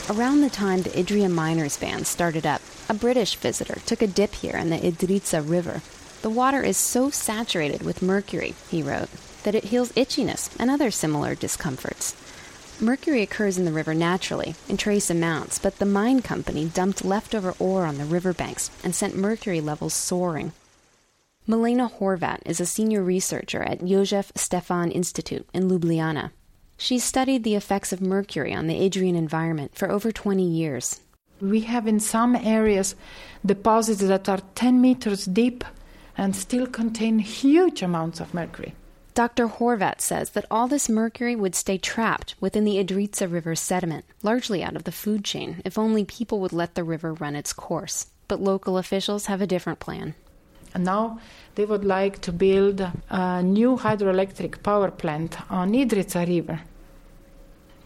Around 0.09 0.41
the 0.41 0.50
time 0.50 0.81
the 0.81 0.89
Idria 0.89 1.31
miners 1.31 1.77
band 1.77 2.05
started 2.05 2.45
up, 2.45 2.61
a 2.89 2.93
British 2.93 3.35
visitor 3.35 3.77
took 3.85 4.01
a 4.01 4.07
dip 4.07 4.33
here 4.33 4.57
in 4.57 4.69
the 4.69 4.77
Idritsa 4.77 5.47
River. 5.47 5.81
The 6.22 6.30
water 6.30 6.62
is 6.62 6.78
so 6.78 7.10
saturated 7.10 7.82
with 7.82 8.04
mercury, 8.04 8.54
he 8.70 8.84
wrote, 8.84 9.10
that 9.44 9.56
it 9.56 9.66
heals 9.66 9.92
itchiness 9.94 10.56
and 10.60 10.70
other 10.70 10.92
similar 10.92 11.34
discomforts. 11.34 12.16
Mercury 12.80 13.24
occurs 13.24 13.58
in 13.58 13.66
the 13.66 13.72
river 13.72 13.96
naturally, 13.96 14.54
in 14.70 14.78
trace 14.78 15.10
amounts, 15.10 15.58
but 15.58 15.80
the 15.80 15.86
mine 15.86 16.22
company 16.22 16.66
dumped 16.66 17.04
leftover 17.04 17.56
ore 17.58 17.86
on 17.86 17.98
the 17.98 18.06
riverbanks 18.06 18.70
and 18.84 18.94
sent 18.94 19.16
mercury 19.16 19.62
levels 19.62 19.96
soaring. 19.96 20.51
Milena 21.48 21.90
Horvat 21.90 22.40
is 22.46 22.60
a 22.60 22.68
senior 22.68 23.01
researcher 23.01 23.63
at 23.63 23.80
Jozef 23.80 24.32
Stefan 24.36 24.92
Institute 24.92 25.48
in 25.56 25.70
Ljubljana. 25.70 26.30
She's 26.78 27.04
studied 27.04 27.44
the 27.44 27.56
effects 27.56 27.92
of 27.92 28.00
mercury 28.00 28.54
on 28.54 28.68
the 28.68 28.80
Idrian 28.80 29.16
environment 29.16 29.74
for 29.74 29.90
over 29.90 30.12
20 30.12 30.44
years. 30.44 31.00
We 31.40 31.62
have 31.62 31.88
in 31.88 32.00
some 32.00 32.36
areas 32.36 32.96
deposits 33.44 34.01
that 34.01 34.30
are 34.30 34.42
10 34.54 34.80
meters 34.80 35.25
deep 35.25 35.63
and 36.18 36.36
still 36.36 36.68
contain 36.68 37.20
huge 37.20 37.82
amounts 37.82 38.20
of 38.20 38.34
mercury. 38.34 38.74
Dr. 39.13 39.48
Horvat 39.48 40.00
says 40.00 40.32
that 40.32 40.46
all 40.50 40.68
this 40.68 40.88
mercury 40.88 41.36
would 41.36 41.53
stay 41.53 41.77
trapped 41.77 42.36
within 42.39 42.63
the 42.63 42.77
Idritsa 42.77 43.30
River 43.30 43.56
sediment, 43.56 44.06
largely 44.24 44.63
out 44.63 44.77
of 44.77 44.86
the 44.86 44.91
food 44.91 45.25
chain, 45.25 45.62
if 45.65 45.77
only 45.77 46.06
people 46.06 46.39
would 46.39 46.53
let 46.53 46.75
the 46.75 46.84
river 46.84 47.13
run 47.13 47.36
its 47.36 47.51
course. 47.51 48.08
But 48.30 48.39
local 48.39 48.77
officials 48.77 49.25
have 49.25 49.41
a 49.41 49.48
different 49.48 49.80
plan. 49.80 50.15
And 50.74 50.86
now 50.86 51.20
they 51.56 51.65
would 51.65 51.84
like 51.84 52.22
to 52.22 52.32
build 52.32 52.88
a 53.10 53.44
new 53.44 53.75
hydroelectric 53.75 54.63
power 54.63 54.89
plant 54.89 55.36
on 55.51 55.74
Idritsa 55.74 56.25
River. 56.25 56.62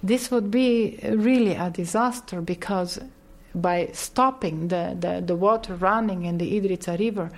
This 0.03 0.29
would 0.29 0.51
be 0.51 0.99
really 1.03 1.55
a 1.55 1.71
disaster 1.71 2.41
because 2.41 2.99
by 3.55 3.89
stopping 3.93 4.67
the, 4.67 4.95
the, 4.99 5.23
the 5.25 5.35
water 5.35 5.73
running 5.73 6.25
in 6.25 6.37
the 6.37 6.59
Idritsa 6.59 6.99
River, 6.99 7.31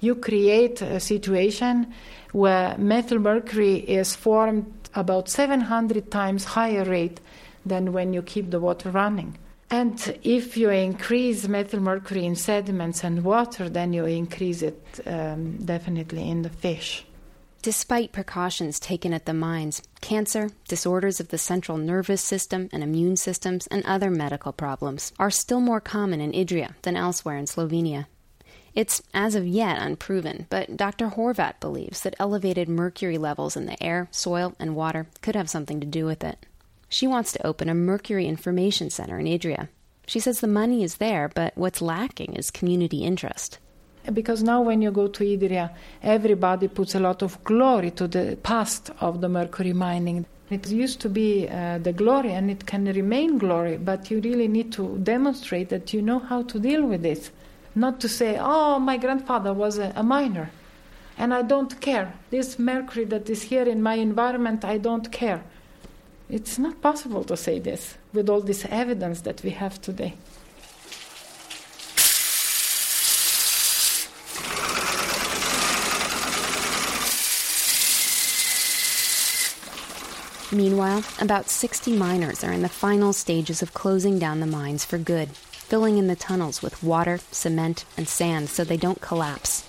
you 0.00 0.14
create 0.14 0.82
a 0.82 1.00
situation 1.00 1.92
where 2.32 2.76
methyl 2.78 3.18
mercury 3.18 3.76
is 3.76 4.14
formed 4.14 4.72
about 4.94 5.28
700 5.28 6.10
times 6.10 6.44
higher 6.44 6.84
rate 6.84 7.20
than 7.64 7.92
when 7.92 8.12
you 8.12 8.22
keep 8.22 8.50
the 8.50 8.60
water 8.60 8.90
running. 8.90 9.36
And 9.70 10.18
if 10.22 10.56
you 10.56 10.70
increase 10.70 11.46
methyl 11.46 11.80
mercury 11.80 12.24
in 12.24 12.36
sediments 12.36 13.04
and 13.04 13.22
water, 13.22 13.68
then 13.68 13.92
you 13.92 14.06
increase 14.06 14.62
it 14.62 14.82
um, 15.06 15.58
definitely 15.58 16.28
in 16.28 16.42
the 16.42 16.48
fish. 16.48 17.04
Despite 17.60 18.12
precautions 18.12 18.80
taken 18.80 19.12
at 19.12 19.26
the 19.26 19.34
mines, 19.34 19.82
cancer, 20.00 20.50
disorders 20.68 21.20
of 21.20 21.28
the 21.28 21.38
central 21.38 21.76
nervous 21.76 22.22
system 22.22 22.68
and 22.72 22.82
immune 22.82 23.16
systems, 23.16 23.66
and 23.66 23.84
other 23.84 24.10
medical 24.10 24.52
problems 24.52 25.12
are 25.18 25.30
still 25.30 25.60
more 25.60 25.80
common 25.80 26.20
in 26.20 26.32
Idria 26.32 26.74
than 26.82 26.96
elsewhere 26.96 27.36
in 27.36 27.46
Slovenia. 27.46 28.06
It's 28.78 29.02
as 29.12 29.34
of 29.34 29.44
yet 29.44 29.82
unproven, 29.82 30.46
but 30.50 30.76
Dr. 30.76 31.08
Horvat 31.08 31.58
believes 31.58 32.02
that 32.02 32.14
elevated 32.20 32.68
mercury 32.68 33.18
levels 33.18 33.56
in 33.56 33.66
the 33.66 33.82
air, 33.82 34.06
soil, 34.12 34.54
and 34.60 34.76
water 34.76 35.08
could 35.20 35.34
have 35.34 35.50
something 35.50 35.80
to 35.80 35.86
do 35.86 36.06
with 36.06 36.22
it. 36.22 36.46
She 36.88 37.08
wants 37.08 37.32
to 37.32 37.44
open 37.44 37.68
a 37.68 37.74
mercury 37.74 38.26
information 38.26 38.88
center 38.90 39.18
in 39.18 39.26
Idria. 39.26 39.66
She 40.06 40.20
says 40.20 40.38
the 40.38 40.46
money 40.46 40.84
is 40.84 40.98
there, 40.98 41.28
but 41.34 41.56
what's 41.56 41.82
lacking 41.82 42.34
is 42.34 42.52
community 42.52 43.02
interest 43.02 43.58
because 44.14 44.44
now 44.44 44.62
when 44.62 44.80
you 44.80 44.92
go 44.92 45.08
to 45.08 45.24
Idria, 45.24 45.70
everybody 46.00 46.68
puts 46.68 46.94
a 46.94 47.00
lot 47.00 47.20
of 47.22 47.42
glory 47.42 47.90
to 47.90 48.06
the 48.06 48.38
past 48.42 48.90
of 49.00 49.20
the 49.20 49.28
mercury 49.28 49.72
mining. 49.72 50.24
It 50.50 50.68
used 50.68 51.00
to 51.00 51.08
be 51.08 51.48
uh, 51.48 51.78
the 51.78 51.92
glory 51.92 52.32
and 52.32 52.48
it 52.48 52.64
can 52.64 52.86
remain 52.86 53.38
glory, 53.38 53.76
but 53.76 54.10
you 54.10 54.20
really 54.20 54.48
need 54.48 54.72
to 54.74 54.98
demonstrate 54.98 55.68
that 55.70 55.92
you 55.92 56.00
know 56.00 56.20
how 56.20 56.42
to 56.44 56.58
deal 56.58 56.86
with 56.86 57.04
it. 57.04 57.30
Not 57.78 58.00
to 58.00 58.08
say, 58.08 58.36
oh, 58.40 58.80
my 58.80 58.96
grandfather 58.96 59.52
was 59.52 59.78
a, 59.78 59.92
a 59.94 60.02
miner 60.02 60.50
and 61.16 61.32
I 61.32 61.42
don't 61.42 61.80
care. 61.80 62.12
This 62.30 62.58
mercury 62.58 63.04
that 63.04 63.30
is 63.30 63.42
here 63.42 63.68
in 63.68 63.82
my 63.82 63.94
environment, 63.94 64.64
I 64.64 64.78
don't 64.78 65.12
care. 65.12 65.44
It's 66.28 66.58
not 66.58 66.82
possible 66.82 67.22
to 67.22 67.36
say 67.36 67.60
this 67.60 67.96
with 68.12 68.28
all 68.28 68.40
this 68.40 68.66
evidence 68.68 69.20
that 69.20 69.44
we 69.44 69.50
have 69.50 69.80
today. 69.80 70.14
Meanwhile, 80.50 81.04
about 81.20 81.48
60 81.48 81.96
miners 81.96 82.42
are 82.42 82.52
in 82.52 82.62
the 82.62 82.68
final 82.68 83.12
stages 83.12 83.62
of 83.62 83.72
closing 83.72 84.18
down 84.18 84.40
the 84.40 84.46
mines 84.46 84.84
for 84.84 84.98
good, 84.98 85.28
filling 85.68 85.98
in 85.98 86.06
the 86.06 86.16
tunnels 86.16 86.62
with 86.62 86.82
water, 86.82 87.18
cement, 87.30 87.84
and 87.98 88.08
sand 88.08 88.48
so 88.48 88.64
they 88.64 88.78
don't 88.78 89.02
collapse. 89.02 89.64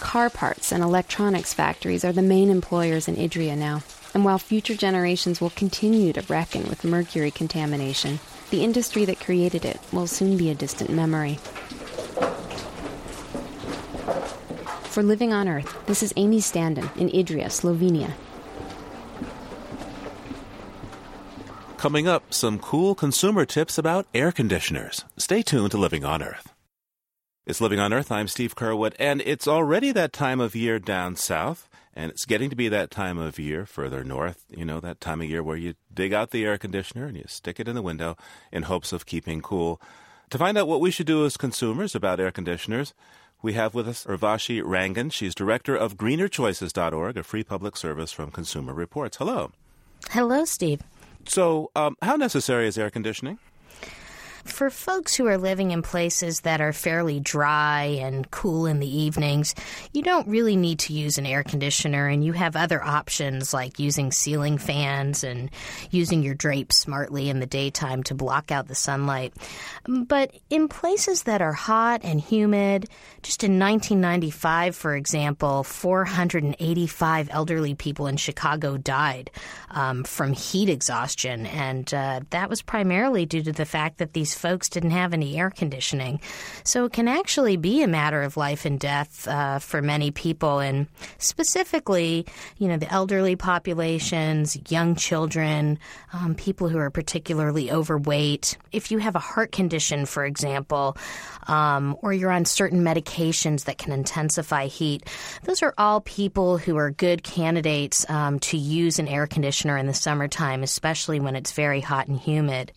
Car 0.00 0.28
parts 0.28 0.72
and 0.72 0.82
electronics 0.82 1.54
factories 1.54 2.04
are 2.04 2.12
the 2.12 2.20
main 2.20 2.50
employers 2.50 3.06
in 3.06 3.14
Idria 3.14 3.56
now, 3.56 3.84
and 4.12 4.24
while 4.24 4.38
future 4.38 4.74
generations 4.74 5.40
will 5.40 5.50
continue 5.50 6.12
to 6.12 6.22
reckon 6.22 6.68
with 6.68 6.82
mercury 6.82 7.30
contamination, 7.30 8.18
the 8.50 8.64
industry 8.64 9.04
that 9.04 9.20
created 9.20 9.64
it 9.64 9.78
will 9.92 10.08
soon 10.08 10.36
be 10.36 10.50
a 10.50 10.54
distant 10.54 10.90
memory. 10.90 11.38
For 14.82 15.04
Living 15.04 15.32
on 15.32 15.48
Earth, 15.48 15.86
this 15.86 16.02
is 16.02 16.12
Amy 16.16 16.40
Standen 16.40 16.90
in 16.96 17.08
Idria, 17.10 17.46
Slovenia. 17.46 18.12
Coming 21.82 22.06
up, 22.06 22.32
some 22.32 22.60
cool 22.60 22.94
consumer 22.94 23.44
tips 23.44 23.76
about 23.76 24.06
air 24.14 24.30
conditioners. 24.30 25.04
Stay 25.16 25.42
tuned 25.42 25.72
to 25.72 25.78
Living 25.78 26.04
on 26.04 26.22
Earth. 26.22 26.54
It's 27.44 27.60
Living 27.60 27.80
on 27.80 27.92
Earth. 27.92 28.12
I'm 28.12 28.28
Steve 28.28 28.54
Curwood, 28.54 28.94
and 29.00 29.20
it's 29.22 29.48
already 29.48 29.90
that 29.90 30.12
time 30.12 30.38
of 30.38 30.54
year 30.54 30.78
down 30.78 31.16
south, 31.16 31.68
and 31.92 32.12
it's 32.12 32.24
getting 32.24 32.50
to 32.50 32.54
be 32.54 32.68
that 32.68 32.92
time 32.92 33.18
of 33.18 33.36
year 33.36 33.66
further 33.66 34.04
north. 34.04 34.44
You 34.48 34.64
know, 34.64 34.78
that 34.78 35.00
time 35.00 35.22
of 35.22 35.28
year 35.28 35.42
where 35.42 35.56
you 35.56 35.74
dig 35.92 36.12
out 36.12 36.30
the 36.30 36.44
air 36.44 36.56
conditioner 36.56 37.06
and 37.06 37.16
you 37.16 37.24
stick 37.26 37.58
it 37.58 37.66
in 37.66 37.74
the 37.74 37.82
window 37.82 38.16
in 38.52 38.62
hopes 38.62 38.92
of 38.92 39.04
keeping 39.04 39.40
cool. 39.40 39.80
To 40.30 40.38
find 40.38 40.56
out 40.56 40.68
what 40.68 40.80
we 40.80 40.92
should 40.92 41.08
do 41.08 41.26
as 41.26 41.36
consumers 41.36 41.96
about 41.96 42.20
air 42.20 42.30
conditioners, 42.30 42.94
we 43.42 43.54
have 43.54 43.74
with 43.74 43.88
us 43.88 44.04
Urvashi 44.04 44.62
Rangan. 44.62 45.10
She's 45.10 45.34
director 45.34 45.74
of 45.74 45.96
greenerchoices.org, 45.96 47.16
a 47.16 47.24
free 47.24 47.42
public 47.42 47.76
service 47.76 48.12
from 48.12 48.30
Consumer 48.30 48.72
Reports. 48.72 49.16
Hello. 49.16 49.50
Hello, 50.10 50.44
Steve. 50.44 50.80
So, 51.26 51.70
um, 51.76 51.96
how 52.02 52.16
necessary 52.16 52.66
is 52.66 52.76
air 52.78 52.90
conditioning? 52.90 53.38
For 54.44 54.70
folks 54.70 55.14
who 55.14 55.26
are 55.28 55.38
living 55.38 55.70
in 55.70 55.82
places 55.82 56.40
that 56.40 56.60
are 56.60 56.72
fairly 56.72 57.20
dry 57.20 57.84
and 58.00 58.30
cool 58.30 58.66
in 58.66 58.80
the 58.80 59.02
evenings, 59.02 59.54
you 59.92 60.02
don't 60.02 60.26
really 60.26 60.56
need 60.56 60.80
to 60.80 60.92
use 60.92 61.16
an 61.16 61.26
air 61.26 61.44
conditioner, 61.44 62.08
and 62.08 62.24
you 62.24 62.32
have 62.32 62.56
other 62.56 62.82
options 62.82 63.54
like 63.54 63.78
using 63.78 64.10
ceiling 64.10 64.58
fans 64.58 65.22
and 65.22 65.50
using 65.90 66.22
your 66.22 66.34
drapes 66.34 66.78
smartly 66.78 67.28
in 67.28 67.40
the 67.40 67.46
daytime 67.46 68.02
to 68.04 68.14
block 68.14 68.50
out 68.50 68.68
the 68.68 68.74
sunlight. 68.74 69.32
But 69.86 70.34
in 70.50 70.68
places 70.68 71.22
that 71.24 71.40
are 71.40 71.52
hot 71.52 72.00
and 72.02 72.20
humid, 72.20 72.88
just 73.22 73.44
in 73.44 73.58
1995, 73.58 74.74
for 74.74 74.96
example, 74.96 75.62
485 75.62 77.28
elderly 77.30 77.74
people 77.74 78.06
in 78.06 78.16
Chicago 78.16 78.76
died 78.76 79.30
um, 79.70 80.02
from 80.04 80.32
heat 80.32 80.68
exhaustion, 80.68 81.46
and 81.46 81.92
uh, 81.94 82.20
that 82.30 82.50
was 82.50 82.60
primarily 82.60 83.24
due 83.24 83.42
to 83.42 83.52
the 83.52 83.64
fact 83.64 83.98
that 83.98 84.12
these 84.12 84.31
folks 84.34 84.68
didn't 84.68 84.90
have 84.90 85.12
any 85.12 85.38
air 85.38 85.50
conditioning. 85.50 86.20
So 86.64 86.84
it 86.84 86.92
can 86.92 87.08
actually 87.08 87.56
be 87.56 87.82
a 87.82 87.88
matter 87.88 88.22
of 88.22 88.36
life 88.36 88.64
and 88.64 88.78
death 88.78 89.26
uh, 89.28 89.58
for 89.58 89.82
many 89.82 90.10
people, 90.10 90.58
and 90.58 90.86
specifically, 91.18 92.26
you 92.58 92.68
know, 92.68 92.76
the 92.76 92.92
elderly 92.92 93.36
populations, 93.36 94.58
young 94.70 94.94
children, 94.94 95.78
um, 96.12 96.34
people 96.34 96.68
who 96.68 96.78
are 96.78 96.90
particularly 96.90 97.70
overweight. 97.70 98.56
If 98.72 98.90
you 98.90 98.98
have 98.98 99.16
a 99.16 99.20
heart 99.20 99.52
condition, 99.52 100.06
for 100.06 100.24
example, 100.24 100.96
um, 101.48 101.96
or 102.02 102.12
you're 102.12 102.30
on 102.30 102.44
certain 102.44 102.82
medications 102.82 103.64
that 103.64 103.78
can 103.78 103.92
intensify 103.92 104.66
heat, 104.66 105.08
those 105.44 105.62
are 105.62 105.74
all 105.78 106.00
people 106.00 106.58
who 106.58 106.76
are 106.76 106.90
good 106.90 107.22
candidates 107.22 108.08
um, 108.10 108.38
to 108.40 108.56
use 108.56 108.98
an 108.98 109.08
air 109.08 109.26
conditioner 109.26 109.76
in 109.76 109.86
the 109.86 109.94
summertime, 109.94 110.62
especially 110.62 111.20
when 111.20 111.36
it's 111.36 111.52
very 111.52 111.80
hot 111.80 112.08
and 112.08 112.18
humid. 112.18 112.72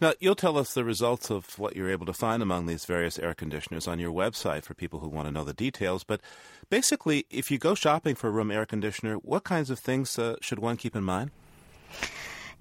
Now, 0.00 0.12
you'll 0.20 0.36
tell 0.36 0.56
us 0.56 0.74
the 0.74 0.84
results 0.84 1.28
of 1.30 1.58
what 1.58 1.74
you're 1.74 1.90
able 1.90 2.06
to 2.06 2.12
find 2.12 2.42
among 2.42 2.66
these 2.66 2.84
various 2.84 3.18
air 3.18 3.34
conditioners 3.34 3.88
on 3.88 3.98
your 3.98 4.12
website 4.12 4.62
for 4.62 4.74
people 4.74 5.00
who 5.00 5.08
want 5.08 5.26
to 5.26 5.32
know 5.32 5.44
the 5.44 5.52
details. 5.52 6.04
But 6.04 6.20
basically, 6.70 7.26
if 7.30 7.50
you 7.50 7.58
go 7.58 7.74
shopping 7.74 8.14
for 8.14 8.28
a 8.28 8.30
room 8.30 8.50
air 8.50 8.64
conditioner, 8.64 9.16
what 9.16 9.42
kinds 9.42 9.70
of 9.70 9.78
things 9.78 10.16
uh, 10.18 10.36
should 10.40 10.60
one 10.60 10.76
keep 10.76 10.94
in 10.94 11.02
mind? 11.02 11.32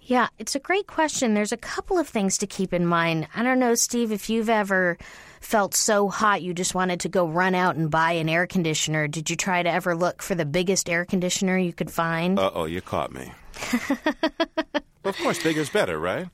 Yeah, 0.02 0.30
it's 0.40 0.56
a 0.56 0.60
great 0.60 0.88
question. 0.88 1.34
There's 1.34 1.52
a 1.52 1.58
couple 1.58 2.00
of 2.00 2.08
things 2.08 2.38
to 2.38 2.48
keep 2.48 2.74
in 2.74 2.86
mind. 2.86 3.28
I 3.36 3.44
don't 3.44 3.60
know, 3.60 3.76
Steve, 3.76 4.12
if 4.12 4.30
you've 4.30 4.50
ever 4.50 4.98
felt 5.42 5.76
so 5.76 6.10
hot 6.10 6.42
you 6.42 6.54
just 6.54 6.74
wanted 6.74 7.02
to 7.02 7.10
go 7.10 7.28
run 7.28 7.54
out 7.54 7.76
and 7.76 7.92
buy 7.92 8.14
an 8.14 8.30
air 8.30 8.48
conditioner. 8.48 9.08
Did 9.08 9.30
you 9.30 9.36
try 9.36 9.62
to 9.62 9.70
ever 9.70 9.96
look 9.96 10.22
for 10.22 10.34
the 10.34 10.46
biggest 10.46 10.90
air 10.90 11.06
conditioner 11.06 11.58
you 11.58 11.74
could 11.74 11.92
find? 11.92 12.40
Uh 12.40 12.52
oh, 12.54 12.66
you 12.66 12.82
caught 12.82 13.12
me. 13.12 13.32
well, 13.90 14.82
of 15.04 15.18
course, 15.18 15.44
bigger's 15.44 15.70
better, 15.70 16.00
right? 16.00 16.28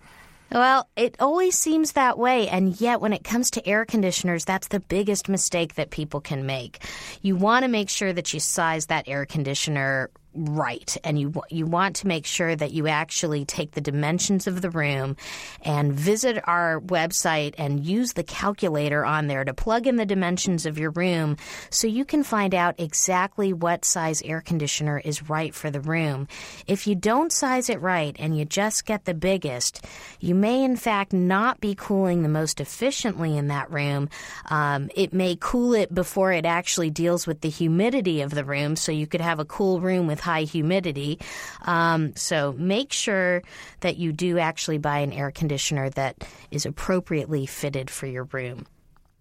Well, 0.53 0.88
it 0.95 1.15
always 1.19 1.57
seems 1.57 1.93
that 1.93 2.19
way, 2.19 2.48
and 2.48 2.79
yet 2.79 3.01
when 3.01 3.12
it 3.12 3.24
comes 3.24 3.50
to 3.51 3.67
air 3.67 3.86
conditioners, 3.86 4.45
that's 4.45 4.67
the 4.67 4.79
biggest 4.79 5.27
mistake 5.27 5.74
that 5.75 5.89
people 5.89 6.22
can 6.22 6.45
make. 6.45 6.77
You 7.24 7.36
want 7.36 7.63
to 7.63 7.67
make 7.67 7.89
sure 7.89 8.13
that 8.13 8.31
you 8.36 8.39
size 8.39 8.86
that 8.86 9.07
air 9.07 9.25
conditioner 9.25 10.12
right 10.36 10.98
and 11.04 11.20
you 11.20 11.34
you 11.50 11.66
want 11.66 11.96
to 11.96 12.08
make 12.08 12.25
sure 12.25 12.56
that 12.56 12.72
you 12.72 12.88
actually 12.88 13.46
take 13.46 13.72
the 13.72 13.82
dimensions 13.82 14.48
of 14.48 14.62
the 14.62 14.70
room 14.70 15.16
and 15.62 15.94
visit 15.94 16.42
our 16.48 16.82
website 16.82 17.54
and 17.58 17.86
use 17.86 18.13
the 18.13 18.24
calculator 18.24 19.06
on 19.06 19.28
there 19.28 19.44
to 19.44 19.54
plug 19.54 19.86
in 19.86 19.96
the 19.96 20.06
dimensions 20.06 20.66
of 20.66 20.78
your 20.78 20.92
room 20.92 21.38
so 21.70 21.88
you 21.88 22.04
can 22.06 22.24
find 22.24 22.56
out 22.56 22.80
exactly 22.80 23.54
what 23.54 23.86
size 23.86 24.22
air 24.24 24.42
conditioner 24.42 25.00
is 25.00 25.30
right 25.30 25.54
for 25.54 25.70
the 25.70 25.82
room. 25.82 26.28
If 26.68 26.88
you 26.88 26.96
don't 26.96 27.32
size 27.32 27.70
it 27.70 27.82
right 27.82 28.16
and 28.20 28.38
you 28.38 28.46
just 28.46 28.86
get 28.86 29.06
the 29.06 29.13
biggest, 29.13 29.86
you 30.20 30.36
may 30.36 30.63
in 30.63 30.75
fact 30.75 31.13
not 31.13 31.62
be 31.62 31.75
cooling 31.75 32.24
the 32.24 32.30
most 32.30 32.60
efficiently 32.60 33.38
in 33.38 33.48
that 33.48 33.72
room. 33.72 34.10
Um, 34.50 34.90
it 34.96 35.13
may 35.13 35.38
cool 35.40 35.74
it 35.74 35.94
before 35.94 36.32
it 36.32 36.46
actually 36.46 36.90
deals 36.90 37.28
with 37.28 37.42
the 37.42 37.50
humidity 37.50 38.22
of 38.22 38.32
the 38.32 38.44
room, 38.44 38.75
so 38.75 38.92
you 38.92 39.08
could 39.08 39.22
have 39.22 39.40
a 39.40 39.46
cool 39.46 39.80
room 39.80 40.08
with 40.08 40.23
high 40.24 40.44
humidity. 40.44 41.20
Um, 41.63 42.15
so 42.15 42.53
make 42.53 42.92
sure 42.92 43.44
that 43.82 43.98
you 43.98 44.12
do 44.12 44.39
actually 44.39 44.77
buy 44.77 45.00
an 45.00 45.13
air 45.13 45.32
conditioner 45.32 45.89
that 45.92 46.25
is 46.50 46.65
appropriately 46.65 47.46
fitted 47.46 47.89
for 47.89 48.08
your 48.08 48.24
room. 48.25 48.65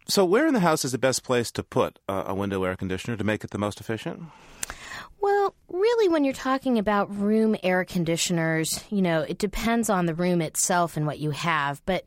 So, 0.08 0.24
where 0.24 0.46
in 0.46 0.54
the 0.54 0.60
house 0.60 0.84
is 0.84 0.92
the 0.92 0.98
best 0.98 1.22
place 1.22 1.50
to 1.52 1.62
put 1.62 1.98
a 2.08 2.34
window 2.34 2.64
air 2.64 2.76
conditioner 2.76 3.16
to 3.16 3.24
make 3.24 3.44
it 3.44 3.50
the 3.50 3.58
most 3.58 3.80
efficient? 3.80 4.22
Well, 5.22 5.54
really, 5.68 6.08
when 6.08 6.24
you're 6.24 6.34
talking 6.34 6.80
about 6.80 7.16
room 7.16 7.54
air 7.62 7.84
conditioners, 7.84 8.82
you 8.90 9.00
know, 9.00 9.20
it 9.20 9.38
depends 9.38 9.88
on 9.88 10.06
the 10.06 10.16
room 10.16 10.42
itself 10.42 10.96
and 10.96 11.06
what 11.06 11.20
you 11.20 11.30
have. 11.30 11.80
But 11.86 12.06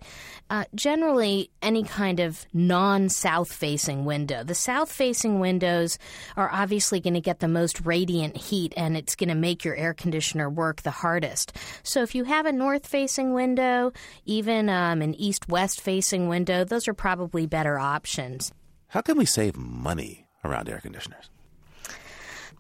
uh, 0.50 0.66
generally, 0.76 1.50
any 1.62 1.84
kind 1.84 2.20
of 2.20 2.46
non 2.52 3.08
south 3.08 3.54
facing 3.54 4.04
window. 4.04 4.44
The 4.44 4.54
south 4.54 4.92
facing 4.92 5.40
windows 5.40 5.98
are 6.36 6.52
obviously 6.52 7.00
going 7.00 7.14
to 7.14 7.22
get 7.22 7.40
the 7.40 7.48
most 7.48 7.86
radiant 7.86 8.36
heat 8.36 8.74
and 8.76 8.98
it's 8.98 9.16
going 9.16 9.30
to 9.30 9.36
make 9.36 9.64
your 9.64 9.78
air 9.78 9.94
conditioner 9.94 10.50
work 10.50 10.82
the 10.82 10.92
hardest. 10.92 11.56
So 11.84 12.04
if 12.04 12.16
you 12.16 12.26
have 12.26 12.46
a 12.46 12.52
north 12.52 12.86
facing 12.86 13.34
window, 13.34 13.94
even 14.26 14.68
um, 14.68 15.02
an 15.02 15.14
east 15.16 15.48
west 15.48 15.80
facing 15.80 16.28
window, 16.28 16.66
those 16.66 16.86
are 16.90 16.94
probably 16.94 17.48
better 17.48 17.80
options. 17.80 18.52
How 18.88 19.00
can 19.00 19.18
we 19.18 19.26
save 19.26 19.56
money 19.56 20.28
around 20.44 20.68
air 20.68 20.82
conditioners? 20.82 21.30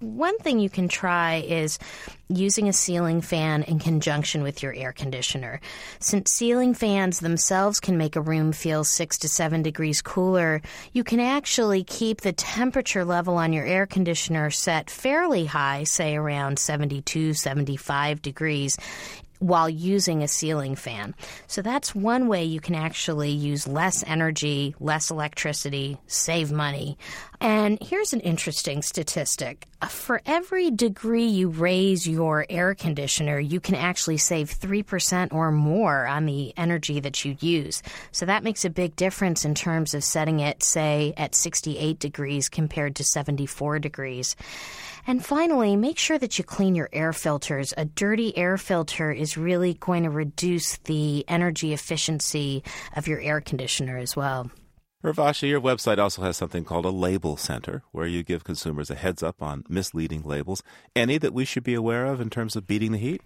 One 0.05 0.37
thing 0.37 0.59
you 0.59 0.69
can 0.69 0.87
try 0.87 1.37
is 1.37 1.79
using 2.29 2.69
a 2.69 2.73
ceiling 2.73 3.21
fan 3.21 3.63
in 3.63 3.79
conjunction 3.79 4.43
with 4.43 4.61
your 4.61 4.71
air 4.71 4.93
conditioner. 4.93 5.59
Since 5.99 6.31
ceiling 6.31 6.75
fans 6.75 7.19
themselves 7.19 7.79
can 7.79 7.97
make 7.97 8.15
a 8.15 8.21
room 8.21 8.51
feel 8.51 8.83
six 8.83 9.17
to 9.19 9.27
seven 9.27 9.63
degrees 9.63 10.03
cooler, 10.03 10.61
you 10.93 11.03
can 11.03 11.19
actually 11.19 11.83
keep 11.83 12.21
the 12.21 12.33
temperature 12.33 13.03
level 13.03 13.37
on 13.37 13.51
your 13.51 13.65
air 13.65 13.87
conditioner 13.87 14.51
set 14.51 14.91
fairly 14.91 15.45
high, 15.45 15.83
say 15.85 16.15
around 16.15 16.59
72, 16.59 17.33
75 17.33 18.21
degrees, 18.21 18.77
while 19.39 19.69
using 19.69 20.23
a 20.23 20.27
ceiling 20.27 20.75
fan. 20.75 21.15
So 21.47 21.61
that's 21.61 21.93
one 21.93 22.27
way 22.27 22.43
you 22.43 22.59
can 22.59 22.75
actually 22.75 23.31
use 23.31 23.67
less 23.67 24.03
energy, 24.07 24.75
less 24.79 25.09
electricity, 25.11 25.97
save 26.07 26.51
money. 26.51 26.97
And 27.41 27.77
here's 27.81 28.13
an 28.13 28.21
interesting 28.21 28.81
statistic. 28.81 29.67
For 29.89 30.21
every 30.25 30.71
degree 30.71 31.25
you 31.27 31.49
raise 31.49 32.07
your 32.07 32.45
air 32.49 32.73
conditioner, 32.73 33.39
you 33.39 33.59
can 33.59 33.75
actually 33.75 34.17
save 34.17 34.49
3% 34.49 35.33
or 35.33 35.51
more 35.51 36.07
on 36.07 36.25
the 36.25 36.53
energy 36.57 36.99
that 37.01 37.23
you 37.23 37.37
use. 37.39 37.83
So 38.11 38.25
that 38.25 38.43
makes 38.43 38.65
a 38.65 38.69
big 38.69 38.95
difference 38.95 39.45
in 39.45 39.53
terms 39.53 39.93
of 39.93 40.03
setting 40.03 40.39
it, 40.39 40.63
say, 40.63 41.13
at 41.17 41.35
68 41.35 41.99
degrees 41.99 42.49
compared 42.49 42.95
to 42.95 43.03
74 43.03 43.79
degrees. 43.79 44.35
And 45.07 45.23
finally, 45.23 45.75
make 45.75 45.99
sure 45.99 46.17
that 46.17 46.37
you 46.37 46.43
clean 46.43 46.73
your 46.73 46.89
air 46.91 47.13
filters. 47.13 47.73
A 47.77 47.85
dirty 47.85 48.35
air 48.37 48.57
filter 48.57 49.11
is 49.11 49.37
really 49.37 49.75
going 49.75 50.03
to 50.03 50.09
reduce 50.09 50.77
the 50.77 51.23
energy 51.27 51.73
efficiency 51.73 52.63
of 52.95 53.07
your 53.07 53.19
air 53.19 53.41
conditioner 53.41 53.97
as 53.97 54.15
well. 54.15 54.49
Urvashi, 55.03 55.49
your 55.49 55.61
website 55.61 55.99
also 55.99 56.23
has 56.23 56.35
something 56.35 56.63
called 56.63 56.85
a 56.85 56.89
label 56.89 57.37
center, 57.37 57.83
where 57.91 58.07
you 58.07 58.23
give 58.23 58.43
consumers 58.43 58.89
a 58.89 58.95
heads 58.95 59.21
up 59.21 59.43
on 59.43 59.63
misleading 59.69 60.23
labels. 60.23 60.63
Any 60.95 61.19
that 61.19 61.33
we 61.33 61.45
should 61.45 61.63
be 61.63 61.75
aware 61.75 62.07
of 62.07 62.19
in 62.19 62.31
terms 62.31 62.55
of 62.55 62.65
beating 62.65 62.91
the 62.91 62.97
heat? 62.97 63.21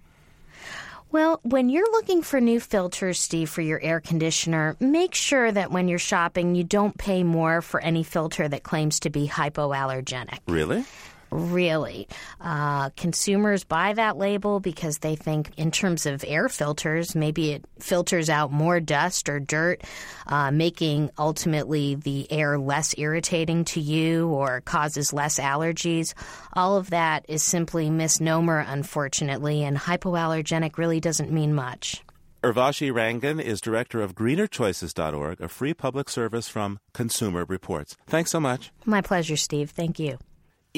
Well, 1.12 1.40
when 1.44 1.70
you're 1.70 1.90
looking 1.92 2.22
for 2.22 2.42
new 2.42 2.60
filters, 2.60 3.20
Steve, 3.20 3.50
for 3.50 3.62
your 3.62 3.82
air 3.82 4.02
conditioner, 4.02 4.76
make 4.82 5.16
sure 5.16 5.50
that 5.50 5.72
when 5.72 5.88
you're 5.88 5.98
shopping, 5.98 6.54
you 6.54 6.66
don't 6.66 6.98
pay 6.98 7.24
more 7.24 7.62
for 7.62 7.80
any 7.80 8.04
filter 8.04 8.48
that 8.50 8.64
claims 8.64 9.00
to 9.00 9.10
be 9.10 9.28
hypoallergenic. 9.30 10.40
Really? 10.48 10.84
Really. 11.32 12.08
Uh, 12.42 12.90
consumers 12.92 13.64
buy 13.64 13.94
that 13.94 14.18
label 14.18 14.60
because 14.60 15.00
they 15.00 15.16
think, 15.16 15.52
in 15.58 15.72
terms 15.72 16.06
of 16.06 16.24
air 16.28 16.50
filters, 16.50 17.16
maybe 17.16 17.52
it 17.52 17.66
filters 17.80 18.30
out 18.30 18.52
more 18.52 18.80
dust 18.80 19.30
or 19.30 19.40
dirt, 19.40 19.82
uh, 20.28 20.52
making 20.52 21.10
ultimately 21.18 21.96
the 21.96 22.32
air 22.32 22.58
less 22.58 22.96
irritating 22.98 23.66
to 23.66 23.80
you 23.80 24.28
or 24.30 24.62
causes 24.62 25.14
less 25.14 25.40
allergies. 25.40 26.14
All 26.54 26.78
of 26.78 26.90
that 26.92 27.26
is 27.28 27.44
simply 27.44 27.90
misnomer, 27.90 28.60
unfortunately, 28.60 29.64
and 29.64 29.78
hypoallergenic 29.78 30.78
really 30.78 31.00
doesn't 31.00 31.32
mean 31.32 31.54
much. 31.54 32.04
Urvashi 32.42 32.90
Rangan 32.90 33.42
is 33.42 33.60
director 33.60 34.02
of 34.02 34.16
greenerchoices.org, 34.16 35.42
a 35.42 35.50
free 35.50 35.74
public 35.74 36.08
service 36.08 36.48
from 36.48 36.80
Consumer 36.94 37.44
Reports. 37.44 37.98
Thanks 38.08 38.32
so 38.32 38.40
much. 38.40 38.72
My 38.86 39.02
pleasure, 39.02 39.36
Steve. 39.36 39.72
Thank 39.72 40.00
you 40.00 40.20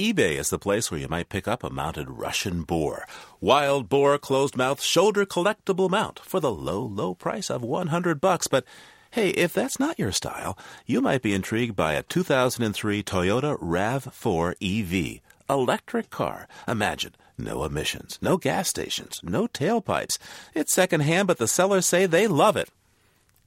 eBay 0.02 0.40
is 0.40 0.50
the 0.50 0.58
place 0.58 0.90
where 0.90 1.00
you 1.00 1.08
might 1.08 1.30
pick 1.30 1.48
up 1.48 1.64
a 1.64 1.70
mounted 1.70 2.10
Russian 2.10 2.64
boar. 2.64 3.06
Wild 3.40 3.88
boar 3.88 4.18
closed 4.18 4.58
mouth 4.58 4.82
shoulder 4.82 5.28
collectible 5.28 5.92
mount 5.92 6.18
for 6.18 6.40
the 6.40 6.52
low, 6.52 6.82
low 6.82 7.14
price 7.14 7.52
of 7.52 7.62
100 7.62 8.20
bucks. 8.20 8.48
But 8.48 8.66
hey, 9.12 9.30
if 9.30 9.54
that's 9.54 9.80
not 9.80 10.00
your 10.00 10.12
style, 10.12 10.58
you 10.88 11.02
might 11.02 11.22
be 11.22 11.36
intrigued 11.36 11.76
by 11.76 11.94
a 11.94 12.02
2003 12.02 13.04
Toyota 13.04 13.60
RAV4 13.60 14.56
EV. 14.60 15.22
Electric 15.48 16.10
car. 16.10 16.48
Imagine 16.68 17.14
no 17.38 17.64
emissions, 17.64 18.18
no 18.24 18.38
gas 18.38 18.70
stations, 18.70 19.20
no 19.22 19.46
tailpipes. 19.46 20.18
It's 20.56 20.74
secondhand, 20.74 21.28
but 21.28 21.38
the 21.38 21.48
sellers 21.48 21.86
say 21.86 22.08
they 22.08 22.26
love 22.26 22.58
it. 22.58 22.72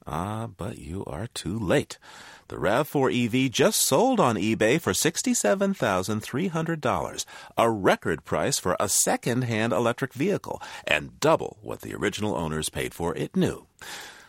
Ah, 0.07 0.47
but 0.55 0.77
you 0.77 1.03
are 1.05 1.27
too 1.27 1.59
late. 1.59 1.97
The 2.47 2.57
RAV4 2.57 3.25
EV 3.25 3.49
just 3.49 3.81
sold 3.81 4.19
on 4.19 4.35
eBay 4.35 4.79
for 4.79 4.93
$67,300, 4.93 7.25
a 7.57 7.71
record 7.71 8.23
price 8.23 8.59
for 8.59 8.77
a 8.79 8.87
second-hand 8.87 9.73
electric 9.73 10.13
vehicle, 10.13 10.61
and 10.85 11.19
double 11.19 11.57
what 11.63 11.81
the 11.81 11.95
original 11.95 12.35
owners 12.35 12.69
paid 12.69 12.93
for 12.93 13.15
it 13.15 13.35
new. 13.35 13.65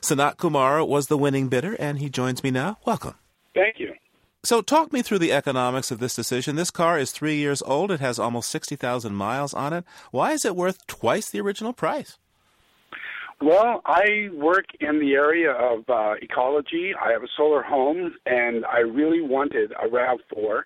Sanat 0.01 0.39
Kumar 0.39 0.83
was 0.83 1.09
the 1.09 1.19
winning 1.19 1.49
bidder, 1.49 1.77
and 1.79 1.99
he 1.99 2.09
joins 2.09 2.43
me 2.43 2.51
now. 2.51 2.79
Welcome. 2.87 3.17
Thank 3.55 3.79
you. 3.79 3.93
So, 4.43 4.63
talk 4.63 4.95
me 4.95 5.03
through 5.03 5.19
the 5.19 5.33
economics 5.33 5.91
of 5.91 5.99
this 5.99 6.17
decision. 6.17 6.57
This 6.57 6.71
car 6.71 6.99
is 6.99 7.11
three 7.11 7.37
years 7.37 7.61
old. 7.67 7.91
It 7.91 8.01
has 8.01 8.19
almost 8.19 8.49
60,000 8.49 9.15
miles 9.15 9.53
on 9.53 9.75
it. 9.75 9.85
Why 10.11 10.33
is 10.33 10.47
it 10.47 10.57
worth 10.57 10.87
twice 10.87 11.29
the 11.29 11.43
original 11.43 11.75
price? 11.75 12.17
Well, 13.41 13.83
I 13.85 14.31
work 14.33 14.65
in 14.81 14.99
the 14.99 15.13
area 15.13 15.53
of 15.53 15.89
uh, 15.91 16.15
ecology. 16.23 16.95
I 16.95 17.13
have 17.13 17.23
a 17.23 17.29
solar 17.37 17.63
home, 17.63 18.15
and 18.25 18.65
I 18.65 18.79
really 18.79 19.21
wanted 19.21 19.73
a 19.73 19.89
RAV4. 19.89 20.63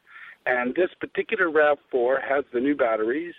And 0.46 0.74
this 0.74 0.90
particular 1.00 1.50
RAV4 1.50 2.22
has 2.26 2.44
the 2.52 2.61
new 2.61 2.76
batteries, 2.76 3.35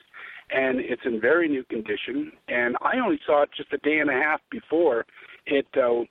and 0.50 0.80
it's 0.82 1.04
in 1.06 1.22
very 1.22 1.48
new 1.48 1.64
condition. 1.64 2.34
And 2.50 2.76
I 2.82 3.00
only 3.00 3.20
saw 3.26 3.44
it 3.44 3.50
just 3.56 3.72
a 3.72 3.78
day 3.78 4.00
and 4.00 4.10
a 4.10 4.14
half 4.14 4.42
before 4.50 5.06
it 5.46 5.68
uh, 5.78 6.04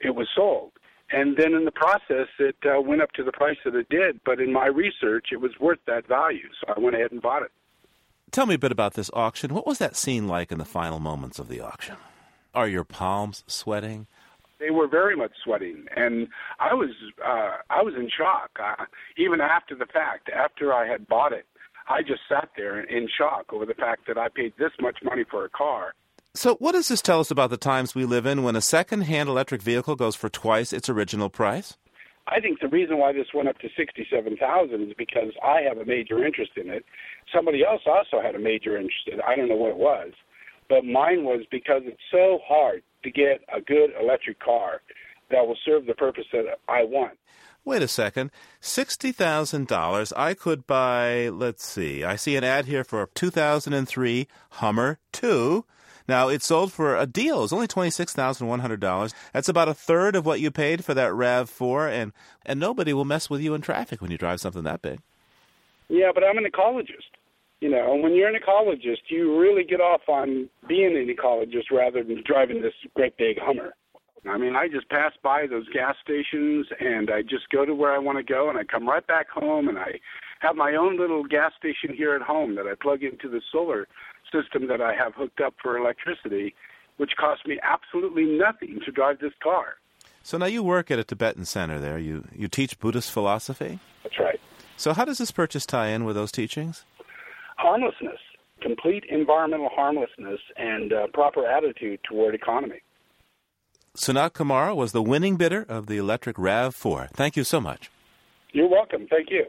it 0.00 0.14
was 0.14 0.28
sold. 0.34 0.72
And 1.10 1.36
then 1.36 1.54
in 1.54 1.64
the 1.64 1.72
process, 1.72 2.28
it 2.38 2.56
uh, 2.64 2.80
went 2.80 3.00
up 3.00 3.12
to 3.12 3.24
the 3.24 3.32
price 3.32 3.56
that 3.64 3.74
it 3.74 3.88
did. 3.88 4.20
But 4.24 4.40
in 4.40 4.52
my 4.52 4.66
research, 4.66 5.28
it 5.32 5.40
was 5.40 5.52
worth 5.60 5.78
that 5.86 6.06
value, 6.06 6.48
so 6.60 6.74
I 6.76 6.80
went 6.80 6.96
ahead 6.96 7.12
and 7.12 7.22
bought 7.22 7.42
it. 7.42 7.52
Tell 8.32 8.44
me 8.44 8.56
a 8.56 8.58
bit 8.58 8.72
about 8.72 8.94
this 8.94 9.10
auction. 9.14 9.54
What 9.54 9.66
was 9.66 9.78
that 9.78 9.96
scene 9.96 10.28
like 10.28 10.52
in 10.52 10.58
the 10.58 10.64
final 10.64 10.98
moments 10.98 11.38
of 11.38 11.48
the 11.48 11.60
auction? 11.60 11.96
Are 12.56 12.66
your 12.66 12.84
palms 12.84 13.44
sweating? 13.46 14.06
They 14.58 14.70
were 14.70 14.88
very 14.88 15.14
much 15.14 15.32
sweating, 15.44 15.84
and 15.94 16.26
I 16.58 16.72
was 16.72 16.88
uh, 17.22 17.58
I 17.68 17.82
was 17.82 17.92
in 17.94 18.08
shock. 18.08 18.50
Uh, 18.58 18.86
even 19.18 19.42
after 19.42 19.74
the 19.74 19.84
fact, 19.84 20.30
after 20.30 20.72
I 20.72 20.86
had 20.86 21.06
bought 21.06 21.34
it, 21.34 21.44
I 21.86 22.00
just 22.00 22.22
sat 22.26 22.48
there 22.56 22.80
in 22.80 23.08
shock 23.18 23.52
over 23.52 23.66
the 23.66 23.74
fact 23.74 24.06
that 24.08 24.16
I 24.16 24.28
paid 24.28 24.54
this 24.58 24.72
much 24.80 24.96
money 25.04 25.24
for 25.30 25.44
a 25.44 25.50
car. 25.50 25.92
So, 26.32 26.54
what 26.54 26.72
does 26.72 26.88
this 26.88 27.02
tell 27.02 27.20
us 27.20 27.30
about 27.30 27.50
the 27.50 27.58
times 27.58 27.94
we 27.94 28.06
live 28.06 28.24
in 28.24 28.42
when 28.42 28.56
a 28.56 28.62
second-hand 28.62 29.28
electric 29.28 29.60
vehicle 29.60 29.94
goes 29.94 30.16
for 30.16 30.30
twice 30.30 30.72
its 30.72 30.88
original 30.88 31.28
price? 31.28 31.76
I 32.26 32.40
think 32.40 32.60
the 32.60 32.68
reason 32.68 32.96
why 32.96 33.12
this 33.12 33.28
went 33.34 33.48
up 33.48 33.58
to 33.58 33.68
sixty-seven 33.76 34.38
thousand 34.38 34.88
is 34.88 34.94
because 34.96 35.32
I 35.44 35.60
have 35.60 35.76
a 35.76 35.84
major 35.84 36.24
interest 36.24 36.52
in 36.56 36.70
it. 36.70 36.86
Somebody 37.30 37.66
else 37.66 37.82
also 37.86 38.22
had 38.22 38.34
a 38.34 38.38
major 38.38 38.78
interest 38.78 39.08
in 39.12 39.18
it. 39.18 39.24
I 39.28 39.36
don't 39.36 39.50
know 39.50 39.56
what 39.56 39.72
it 39.72 39.76
was, 39.76 40.12
but 40.68 40.84
mine 40.84 41.24
was 41.24 41.42
because 41.50 41.82
it's 41.84 42.00
so 42.10 42.40
hard 42.46 42.82
to 43.02 43.10
get 43.10 43.42
a 43.54 43.60
good 43.60 43.90
electric 44.00 44.40
car 44.40 44.80
that 45.30 45.46
will 45.46 45.58
serve 45.64 45.86
the 45.86 45.94
purpose 45.94 46.24
that 46.32 46.58
I 46.68 46.84
want. 46.84 47.18
Wait 47.64 47.82
a 47.82 47.88
second. 47.88 48.30
$60,000. 48.62 50.12
I 50.16 50.34
could 50.34 50.66
buy, 50.68 51.28
let's 51.28 51.66
see, 51.66 52.04
I 52.04 52.14
see 52.14 52.36
an 52.36 52.44
ad 52.44 52.66
here 52.66 52.84
for 52.84 53.02
a 53.02 53.08
2003 53.14 54.28
Hummer 54.50 54.98
2. 55.12 55.64
Now, 56.08 56.28
it 56.28 56.42
sold 56.44 56.72
for 56.72 56.96
a 56.96 57.06
deal. 57.06 57.42
It's 57.42 57.52
only 57.52 57.66
$26,100. 57.66 59.14
That's 59.32 59.48
about 59.48 59.68
a 59.68 59.74
third 59.74 60.14
of 60.14 60.24
what 60.24 60.38
you 60.38 60.52
paid 60.52 60.84
for 60.84 60.94
that 60.94 61.10
RAV4, 61.10 61.90
and, 61.90 62.12
and 62.44 62.60
nobody 62.60 62.92
will 62.92 63.04
mess 63.04 63.28
with 63.28 63.40
you 63.40 63.54
in 63.54 63.60
traffic 63.60 64.00
when 64.00 64.12
you 64.12 64.18
drive 64.18 64.40
something 64.40 64.62
that 64.62 64.82
big. 64.82 65.00
Yeah, 65.88 66.12
but 66.14 66.22
I'm 66.22 66.38
an 66.38 66.44
ecologist. 66.44 67.15
You 67.60 67.70
know, 67.70 67.94
and 67.94 68.02
when 68.02 68.14
you're 68.14 68.28
an 68.28 68.38
ecologist, 68.40 69.08
you 69.08 69.38
really 69.38 69.64
get 69.64 69.80
off 69.80 70.02
on 70.08 70.48
being 70.68 70.96
an 70.96 71.08
ecologist 71.08 71.70
rather 71.72 72.04
than 72.04 72.22
driving 72.26 72.60
this 72.60 72.74
great 72.94 73.16
big 73.16 73.38
Hummer. 73.40 73.74
I 74.28 74.38
mean, 74.38 74.56
I 74.56 74.68
just 74.68 74.88
pass 74.88 75.12
by 75.22 75.46
those 75.46 75.68
gas 75.68 75.94
stations 76.02 76.66
and 76.80 77.10
I 77.10 77.22
just 77.22 77.48
go 77.50 77.64
to 77.64 77.74
where 77.74 77.92
I 77.92 77.98
want 77.98 78.18
to 78.18 78.24
go 78.24 78.48
and 78.48 78.58
I 78.58 78.64
come 78.64 78.88
right 78.88 79.06
back 79.06 79.30
home 79.30 79.68
and 79.68 79.78
I 79.78 80.00
have 80.40 80.56
my 80.56 80.74
own 80.74 80.98
little 80.98 81.24
gas 81.24 81.52
station 81.56 81.96
here 81.96 82.14
at 82.14 82.22
home 82.22 82.56
that 82.56 82.66
I 82.66 82.74
plug 82.74 83.02
into 83.02 83.28
the 83.28 83.40
solar 83.52 83.86
system 84.32 84.66
that 84.68 84.80
I 84.80 84.94
have 84.94 85.14
hooked 85.14 85.40
up 85.40 85.54
for 85.62 85.78
electricity, 85.78 86.54
which 86.96 87.12
costs 87.16 87.46
me 87.46 87.58
absolutely 87.62 88.24
nothing 88.24 88.80
to 88.84 88.90
drive 88.90 89.20
this 89.20 89.32
car. 89.42 89.76
So 90.22 90.38
now 90.38 90.46
you 90.46 90.62
work 90.62 90.90
at 90.90 90.98
a 90.98 91.04
Tibetan 91.04 91.44
center 91.44 91.78
there. 91.78 91.98
You 91.98 92.26
you 92.34 92.48
teach 92.48 92.80
Buddhist 92.80 93.12
philosophy? 93.12 93.78
That's 94.02 94.18
right. 94.18 94.40
So 94.76 94.92
how 94.92 95.04
does 95.04 95.18
this 95.18 95.30
purchase 95.30 95.64
tie 95.64 95.88
in 95.88 96.04
with 96.04 96.16
those 96.16 96.32
teachings? 96.32 96.84
Harmlessness, 97.56 98.18
complete 98.60 99.04
environmental 99.08 99.70
harmlessness 99.72 100.40
and 100.56 100.92
uh, 100.92 101.06
proper 101.12 101.46
attitude 101.46 102.00
toward 102.08 102.34
economy. 102.34 102.80
Sanat 103.96 104.32
Kumara 104.32 104.76
was 104.76 104.92
the 104.92 105.02
winning 105.02 105.36
bidder 105.36 105.64
of 105.68 105.86
the 105.86 105.96
electric 105.96 106.36
RAV4. 106.36 107.10
Thank 107.10 107.36
you 107.36 107.44
so 107.44 107.60
much. 107.60 107.90
You're 108.52 108.68
welcome. 108.68 109.06
Thank 109.08 109.30
you. 109.30 109.46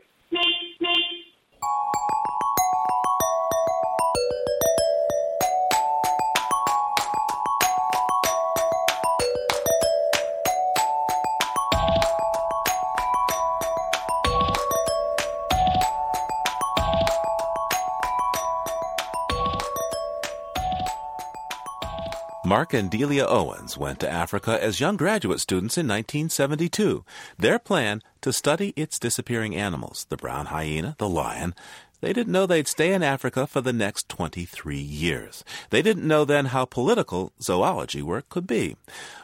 Mark 22.48 22.74
and 22.74 22.90
Delia 22.90 23.26
Owens 23.26 23.78
went 23.78 24.00
to 24.00 24.10
Africa 24.10 24.58
as 24.64 24.80
young 24.80 24.96
graduate 24.96 25.42
students 25.42 25.78
in 25.78 25.86
1972. 25.86 27.04
Their 27.38 27.60
plan 27.60 28.02
to 28.22 28.32
study 28.32 28.72
its 28.78 28.98
disappearing 28.98 29.54
animals, 29.54 30.06
the 30.08 30.16
brown 30.16 30.46
hyena, 30.46 30.96
the 30.98 31.10
lion. 31.10 31.54
They 32.00 32.14
didn't 32.14 32.32
know 32.32 32.46
they'd 32.46 32.70
stay 32.70 32.94
in 32.94 33.04
Africa 33.04 33.48
for 33.48 33.60
the 33.60 33.74
next 33.74 34.08
23 34.08 34.78
years. 34.78 35.44
They 35.72 35.82
didn't 35.82 36.08
know 36.08 36.24
then 36.24 36.46
how 36.46 36.64
political 36.64 37.34
zoology 37.42 38.02
work 38.02 38.30
could 38.30 38.48
be. 38.48 38.78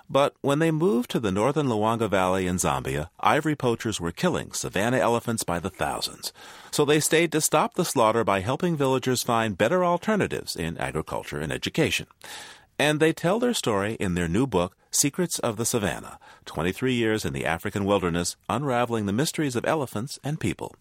But 0.10 0.36
when 0.42 0.60
they 0.60 0.72
moved 0.72 1.10
to 1.12 1.20
the 1.22 1.32
northern 1.32 1.68
Luangwa 1.68 2.10
Valley 2.10 2.46
in 2.46 2.58
Zambia, 2.58 3.08
ivory 3.22 3.56
poachers 3.56 4.02
were 4.02 4.12
killing 4.12 4.52
savanna 4.52 4.98
elephants 4.98 5.44
by 5.44 5.60
the 5.60 5.70
thousands. 5.70 6.34
So 6.72 6.84
they 6.84 7.00
stayed 7.00 7.32
to 7.32 7.40
stop 7.40 7.76
the 7.76 7.86
slaughter 7.86 8.26
by 8.26 8.42
helping 8.42 8.76
villagers 8.76 9.24
find 9.24 9.58
better 9.58 9.86
alternatives 9.86 10.58
in 10.58 10.78
agriculture 10.78 11.40
and 11.40 11.54
education. 11.54 12.08
And 12.80 13.00
they 13.00 13.14
tell 13.14 13.40
their 13.40 13.54
story 13.54 13.94
in 14.00 14.16
their 14.16 14.28
new 14.28 14.48
book, 14.48 14.76
Secrets 14.92 15.40
of 15.40 15.58
the 15.58 15.66
Savanna 15.66 16.20
23 16.46 16.94
Years 16.94 17.26
in 17.26 17.34
the 17.34 17.46
African 17.46 17.86
Wilderness, 17.86 18.36
Unraveling 18.50 19.06
the 19.06 19.14
Mysteries 19.14 19.56
of 19.56 19.66
Elephants 19.66 20.20
and 20.24 20.40
People. 20.40 20.76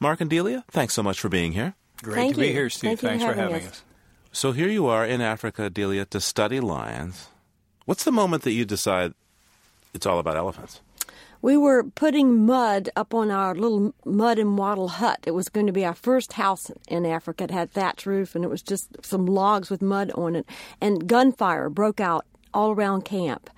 Mark 0.00 0.20
and 0.20 0.30
Delia, 0.30 0.64
thanks 0.70 0.94
so 0.94 1.02
much 1.02 1.20
for 1.20 1.28
being 1.28 1.52
here. 1.52 1.74
Great 2.02 2.16
Thank 2.16 2.34
to 2.34 2.40
be 2.40 2.52
here, 2.52 2.68
Steve. 2.70 2.98
Thank 2.98 3.00
Thanks 3.00 3.24
for 3.24 3.30
for 3.30 3.36
having 3.36 3.54
having 3.54 3.68
us. 3.68 3.74
us. 3.74 3.84
So 4.32 4.52
here 4.52 4.68
you 4.68 4.86
are 4.86 5.06
in 5.06 5.20
Africa, 5.20 5.70
Delia, 5.70 6.04
to 6.06 6.20
study 6.20 6.60
lions. 6.60 7.28
What's 7.84 8.04
the 8.04 8.12
moment 8.12 8.42
that 8.42 8.52
you 8.52 8.64
decide 8.64 9.14
it's 9.92 10.06
all 10.06 10.18
about 10.18 10.36
elephants? 10.36 10.80
We 11.44 11.58
were 11.58 11.82
putting 11.84 12.46
mud 12.46 12.88
up 12.96 13.12
on 13.12 13.30
our 13.30 13.54
little 13.54 13.94
mud 14.06 14.38
and 14.38 14.56
wattle 14.56 14.88
hut. 14.88 15.20
It 15.26 15.32
was 15.32 15.50
going 15.50 15.66
to 15.66 15.74
be 15.74 15.84
our 15.84 15.94
first 15.94 16.32
house 16.32 16.70
in 16.88 17.04
Africa. 17.04 17.44
It 17.44 17.50
had 17.50 17.70
thatch 17.70 18.06
roof 18.06 18.34
and 18.34 18.46
it 18.46 18.48
was 18.48 18.62
just 18.62 19.04
some 19.04 19.26
logs 19.26 19.68
with 19.68 19.82
mud 19.82 20.10
on 20.12 20.36
it. 20.36 20.46
And 20.80 21.06
gunfire 21.06 21.68
broke 21.68 22.00
out 22.00 22.24
all 22.54 22.70
around 22.70 23.04
camp. 23.04 23.50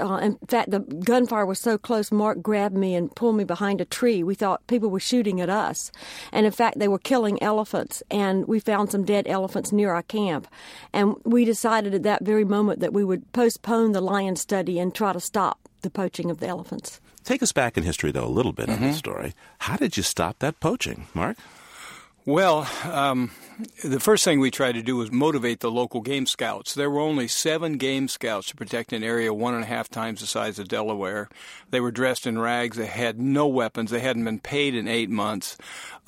Uh, 0.00 0.20
in 0.22 0.38
fact, 0.48 0.70
the 0.70 0.78
gunfire 0.78 1.44
was 1.44 1.58
so 1.58 1.76
close, 1.76 2.10
Mark 2.10 2.40
grabbed 2.40 2.78
me 2.78 2.94
and 2.94 3.14
pulled 3.14 3.36
me 3.36 3.44
behind 3.44 3.82
a 3.82 3.84
tree. 3.84 4.22
We 4.22 4.34
thought 4.34 4.66
people 4.66 4.88
were 4.88 4.98
shooting 4.98 5.38
at 5.38 5.50
us. 5.50 5.92
And 6.32 6.46
in 6.46 6.52
fact, 6.52 6.78
they 6.78 6.88
were 6.88 6.98
killing 6.98 7.42
elephants, 7.42 8.02
and 8.10 8.48
we 8.48 8.58
found 8.58 8.90
some 8.90 9.04
dead 9.04 9.26
elephants 9.28 9.70
near 9.70 9.92
our 9.92 10.04
camp. 10.04 10.48
And 10.94 11.16
we 11.24 11.44
decided 11.44 11.92
at 11.94 12.04
that 12.04 12.24
very 12.24 12.44
moment 12.46 12.80
that 12.80 12.94
we 12.94 13.04
would 13.04 13.30
postpone 13.32 13.92
the 13.92 14.00
lion 14.00 14.36
study 14.36 14.78
and 14.78 14.94
try 14.94 15.12
to 15.12 15.20
stop 15.20 15.58
the 15.82 15.90
poaching 15.90 16.30
of 16.30 16.40
the 16.40 16.46
elephants. 16.46 17.00
Take 17.24 17.42
us 17.42 17.52
back 17.52 17.76
in 17.76 17.82
history, 17.84 18.10
though, 18.12 18.26
a 18.26 18.28
little 18.28 18.52
bit 18.52 18.68
on 18.68 18.76
Mm-hmm. 18.76 18.84
this 18.86 18.98
story. 18.98 19.34
How 19.58 19.76
did 19.76 19.96
you 19.96 20.02
stop 20.02 20.38
that 20.40 20.60
poaching, 20.60 21.06
Mark? 21.14 21.36
Well, 22.26 22.66
um, 22.90 23.32
the 23.84 24.00
first 24.00 24.24
thing 24.24 24.40
we 24.40 24.50
tried 24.50 24.72
to 24.76 24.82
do 24.82 24.96
was 24.96 25.12
motivate 25.12 25.60
the 25.60 25.70
local 25.70 26.00
game 26.00 26.24
scouts. 26.24 26.72
There 26.74 26.88
were 26.88 27.00
only 27.00 27.28
seven 27.28 27.76
game 27.76 28.08
scouts 28.08 28.48
to 28.48 28.56
protect 28.56 28.94
an 28.94 29.04
area 29.04 29.34
one 29.34 29.52
and 29.54 29.62
a 29.62 29.66
half 29.66 29.90
times 29.90 30.20
the 30.22 30.26
size 30.26 30.58
of 30.58 30.68
Delaware. 30.68 31.28
They 31.70 31.80
were 31.80 31.90
dressed 31.90 32.26
in 32.26 32.38
rags. 32.38 32.78
They 32.78 32.86
had 32.86 33.20
no 33.20 33.46
weapons. 33.46 33.90
They 33.90 34.00
hadn't 34.00 34.24
been 34.24 34.38
paid 34.40 34.74
in 34.74 34.88
eight 34.88 35.10
months. 35.10 35.58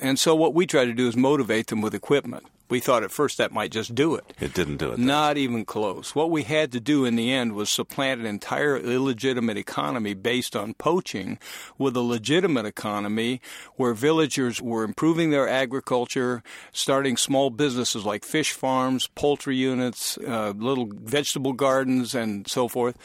And 0.00 0.18
so 0.18 0.34
what 0.34 0.54
we 0.54 0.66
tried 0.66 0.86
to 0.86 0.94
do 0.94 1.06
is 1.06 1.16
motivate 1.16 1.66
them 1.66 1.82
with 1.82 1.94
equipment. 1.94 2.46
We 2.68 2.80
thought 2.80 3.04
at 3.04 3.12
first 3.12 3.38
that 3.38 3.52
might 3.52 3.70
just 3.70 3.94
do 3.94 4.14
it. 4.16 4.24
It 4.40 4.52
didn't 4.52 4.78
do 4.78 4.90
it. 4.92 4.98
Not 4.98 5.36
even 5.36 5.64
close. 5.64 6.14
What 6.14 6.30
we 6.30 6.42
had 6.42 6.72
to 6.72 6.80
do 6.80 7.04
in 7.04 7.14
the 7.14 7.32
end 7.32 7.52
was 7.54 7.70
supplant 7.70 8.20
an 8.20 8.26
entire 8.26 8.76
illegitimate 8.76 9.56
economy 9.56 10.14
based 10.14 10.56
on 10.56 10.74
poaching 10.74 11.38
with 11.78 11.96
a 11.96 12.00
legitimate 12.00 12.66
economy 12.66 13.40
where 13.76 13.94
villagers 13.94 14.60
were 14.60 14.82
improving 14.82 15.30
their 15.30 15.48
agriculture, 15.48 16.42
starting 16.72 17.16
small 17.16 17.50
businesses 17.50 18.04
like 18.04 18.24
fish 18.24 18.52
farms, 18.52 19.06
poultry 19.14 19.56
units, 19.56 20.18
uh, 20.18 20.52
little 20.56 20.88
vegetable 20.92 21.52
gardens, 21.52 22.14
and 22.14 22.48
so 22.48 22.66
forth. 22.66 22.96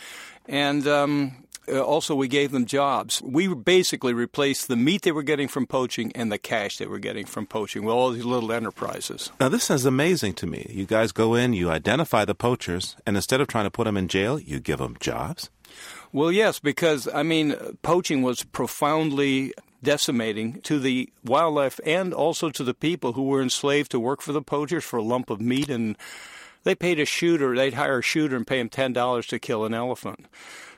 And 0.48 0.88
um, 0.88 1.42
uh, 1.72 1.82
also, 1.82 2.16
we 2.16 2.28
gave 2.28 2.52
them 2.52 2.66
jobs. 2.66 3.22
We 3.22 3.54
basically 3.54 4.14
replaced 4.14 4.68
the 4.68 4.76
meat 4.76 5.04
they 5.04 5.12
were 5.12 5.24
getting 5.24 5.48
from 5.48 5.68
poaching 5.68 6.12
and 6.16 6.32
the 6.32 6.38
cash 6.38 6.78
they 6.78 6.88
were 6.88 7.00
getting 7.00 7.26
from 7.26 7.46
poaching 7.46 7.86
with 7.86 7.94
all 7.94 8.12
these 8.12 8.26
little 8.26 8.52
enterprises. 8.52 9.32
Now, 9.40 9.50
this 9.50 9.70
is 9.70 9.86
amazing 9.86 10.34
to 10.36 10.48
me. 10.48 10.68
You 10.70 10.86
guys 10.86 11.12
go 11.12 11.36
in, 11.36 11.54
you 11.54 11.70
identify 11.70 12.26
the 12.26 12.36
poachers, 12.36 12.96
and 13.06 13.16
instead 13.16 13.42
of 13.42 13.48
trying 13.48 13.66
to 13.66 13.72
put 13.72 13.86
them 13.86 13.98
in 13.98 14.08
jail, 14.08 14.40
you 14.40 14.60
give 14.60 14.80
them 14.80 14.98
jobs. 15.00 15.50
Well, 16.12 16.32
yes, 16.32 16.60
because 16.60 17.08
I 17.14 17.24
mean, 17.24 17.56
poaching 17.84 18.22
was 18.22 18.44
profoundly 18.44 19.54
decimating 19.84 20.62
to 20.62 20.80
the 20.80 21.10
wildlife 21.24 21.80
and 21.86 22.14
also 22.14 22.50
to 22.50 22.64
the 22.64 22.74
people 22.74 23.14
who 23.14 23.24
were 23.24 23.42
enslaved 23.42 23.92
to 23.92 24.00
work 24.00 24.22
for 24.22 24.32
the 24.32 24.42
poachers 24.42 24.84
for 24.84 24.98
a 24.98 25.04
lump 25.04 25.30
of 25.30 25.40
meat, 25.40 25.70
and 25.70 25.96
they 26.64 26.76
paid 26.76 27.00
a 27.00 27.06
shooter. 27.06 27.56
They'd 27.56 27.74
hire 27.74 28.00
a 28.00 28.04
shooter 28.04 28.36
and 28.36 28.48
pay 28.48 28.60
him 28.60 28.70
ten 28.70 28.94
dollars 28.94 29.28
to 29.28 29.40
kill 29.40 29.66
an 29.66 29.74
elephant. 29.74 30.26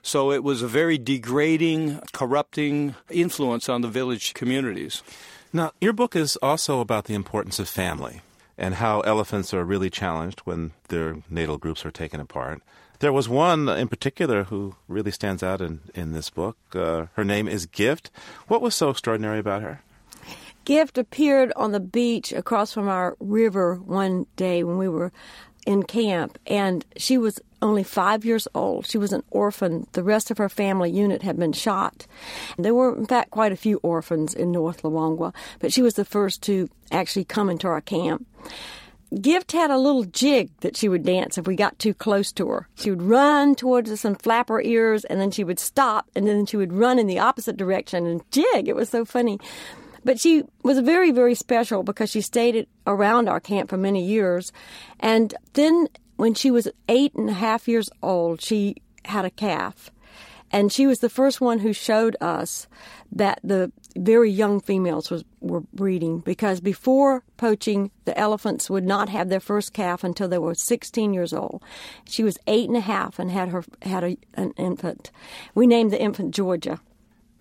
So 0.02 0.32
it 0.32 0.44
was 0.44 0.62
a 0.62 0.68
very 0.68 0.98
degrading, 0.98 2.02
corrupting 2.12 2.96
influence 3.10 3.70
on 3.70 3.82
the 3.82 3.88
village 3.88 4.34
communities. 4.34 5.02
Now, 5.54 5.72
your 5.80 5.94
book 5.94 6.16
is 6.16 6.36
also 6.38 6.82
about 6.82 7.06
the 7.06 7.14
importance 7.14 7.58
of 7.60 7.70
family 7.70 8.22
and 8.58 8.76
how 8.76 9.02
elephants 9.02 9.54
are 9.54 9.64
really 9.64 9.90
challenged 9.90 10.42
when 10.42 10.72
their 10.90 11.18
natal 11.30 11.58
groups 11.58 11.86
are 11.86 11.92
taken 11.92 12.20
apart. 12.20 12.62
There 13.00 13.14
was 13.14 13.30
one 13.30 13.70
in 13.70 13.88
particular 13.88 14.46
who 14.46 14.76
really 14.88 15.12
stands 15.12 15.44
out 15.44 15.62
in, 15.62 15.80
in 15.94 16.14
this 16.14 16.30
book. 16.30 16.58
Uh, 16.74 17.08
her 17.14 17.24
name 17.24 17.48
is 17.48 17.66
Gift. 17.66 18.12
What 18.48 18.62
was 18.62 18.76
so 18.76 18.90
extraordinary 18.90 19.40
about 19.40 19.62
her? 19.62 19.82
Gift 20.66 20.98
appeared 20.98 21.52
on 21.56 21.72
the 21.74 21.80
beach 21.80 22.32
across 22.32 22.72
from 22.74 22.88
our 22.88 23.18
river 23.20 23.76
one 23.76 24.26
day 24.38 24.64
when 24.64 24.78
we 24.78 24.88
were 24.88 25.12
in 25.66 25.84
camp, 25.84 26.38
and 26.48 26.86
she 26.98 27.18
was 27.18 27.40
only 27.62 27.84
five 27.84 28.26
years 28.26 28.48
old. 28.54 28.86
She 28.86 28.98
was 28.98 29.14
an 29.14 29.24
orphan. 29.32 29.88
The 29.94 30.04
rest 30.04 30.30
of 30.32 30.38
her 30.38 30.50
family 30.50 30.92
unit 30.92 31.22
had 31.22 31.38
been 31.38 31.54
shot. 31.54 32.06
There 32.58 32.74
were, 32.74 32.96
in 32.96 33.06
fact, 33.06 33.32
quite 33.32 33.52
a 33.52 33.58
few 33.58 33.78
orphans 33.84 34.34
in 34.34 34.52
North 34.52 34.84
Luangwa, 34.84 35.34
but 35.60 35.72
she 35.72 35.82
was 35.82 35.94
the 35.94 36.06
first 36.06 36.42
to 36.44 36.70
actually 36.92 37.26
come 37.26 37.50
into 37.50 37.68
our 37.68 37.82
camp. 37.82 38.28
Gift 39.22 39.52
had 39.52 39.70
a 39.70 39.78
little 39.78 40.06
jig 40.06 40.50
that 40.62 40.76
she 40.76 40.90
would 40.90 41.04
dance 41.04 41.38
if 41.38 41.46
we 41.46 41.56
got 41.56 41.78
too 41.78 41.94
close 41.94 42.32
to 42.32 42.48
her. 42.50 42.68
She 42.76 42.90
would 42.90 43.04
run 43.04 43.54
towards 43.56 43.92
us 43.92 44.04
and 44.06 44.20
flap 44.20 44.50
her 44.50 44.62
ears, 44.62 45.06
and 45.06 45.22
then 45.22 45.30
she 45.30 45.44
would 45.44 45.60
stop, 45.60 46.10
and 46.16 46.28
then 46.28 46.46
she 46.48 46.58
would 46.58 46.74
run 46.74 46.98
in 46.98 47.06
the 47.06 47.20
opposite 47.20 47.56
direction 47.56 48.08
and 48.08 48.24
jig. 48.32 48.68
It 48.68 48.76
was 48.76 48.90
so 48.90 49.06
funny. 49.06 49.40
But 50.04 50.20
she 50.20 50.44
was 50.64 50.80
very, 50.80 51.12
very 51.12 51.36
special 51.36 51.84
because 51.84 52.10
she 52.10 52.22
stayed 52.22 52.68
around 52.86 53.30
our 53.30 53.40
camp 53.40 53.70
for 53.70 53.78
many 53.78 54.04
years. 54.06 54.52
And 55.00 55.34
then 55.54 55.88
when 56.18 56.34
she 56.34 56.52
was 56.52 56.68
eight 56.90 57.14
and 57.16 57.30
a 57.30 57.34
half 57.34 57.68
years 57.68 57.90
old, 58.02 58.42
she 58.42 58.76
had 59.06 59.26
a 59.26 59.30
calf. 59.30 59.92
And 60.52 60.72
she 60.72 60.86
was 60.86 61.00
the 61.00 61.10
first 61.10 61.42
one 61.42 61.60
who 61.60 61.74
showed 61.74 62.16
us 62.22 62.68
that 63.12 63.40
the 63.44 63.72
very 63.96 64.30
young 64.30 64.60
females 64.60 65.10
was, 65.10 65.24
were 65.40 65.62
breeding 65.74 66.20
because 66.20 66.62
before 66.62 67.24
poaching, 67.38 67.90
the 68.06 68.18
elephants 68.18 68.70
would 68.70 68.86
not 68.86 69.10
have 69.10 69.30
their 69.30 69.40
first 69.40 69.74
calf 69.74 70.04
until 70.04 70.28
they 70.28 70.38
were 70.38 70.54
16 70.54 71.12
years 71.12 71.34
old. 71.34 71.64
She 72.06 72.24
was 72.24 72.38
eight 72.46 72.68
and 72.68 72.78
a 72.78 72.82
half 72.82 73.18
and 73.18 73.32
had 73.32 73.50
her 73.50 73.64
had 73.82 74.04
a, 74.04 74.18
an 74.36 74.52
infant. 74.58 75.10
We 75.56 75.66
named 75.66 75.92
the 75.92 76.02
infant 76.02 76.36
Georgia. 76.36 76.80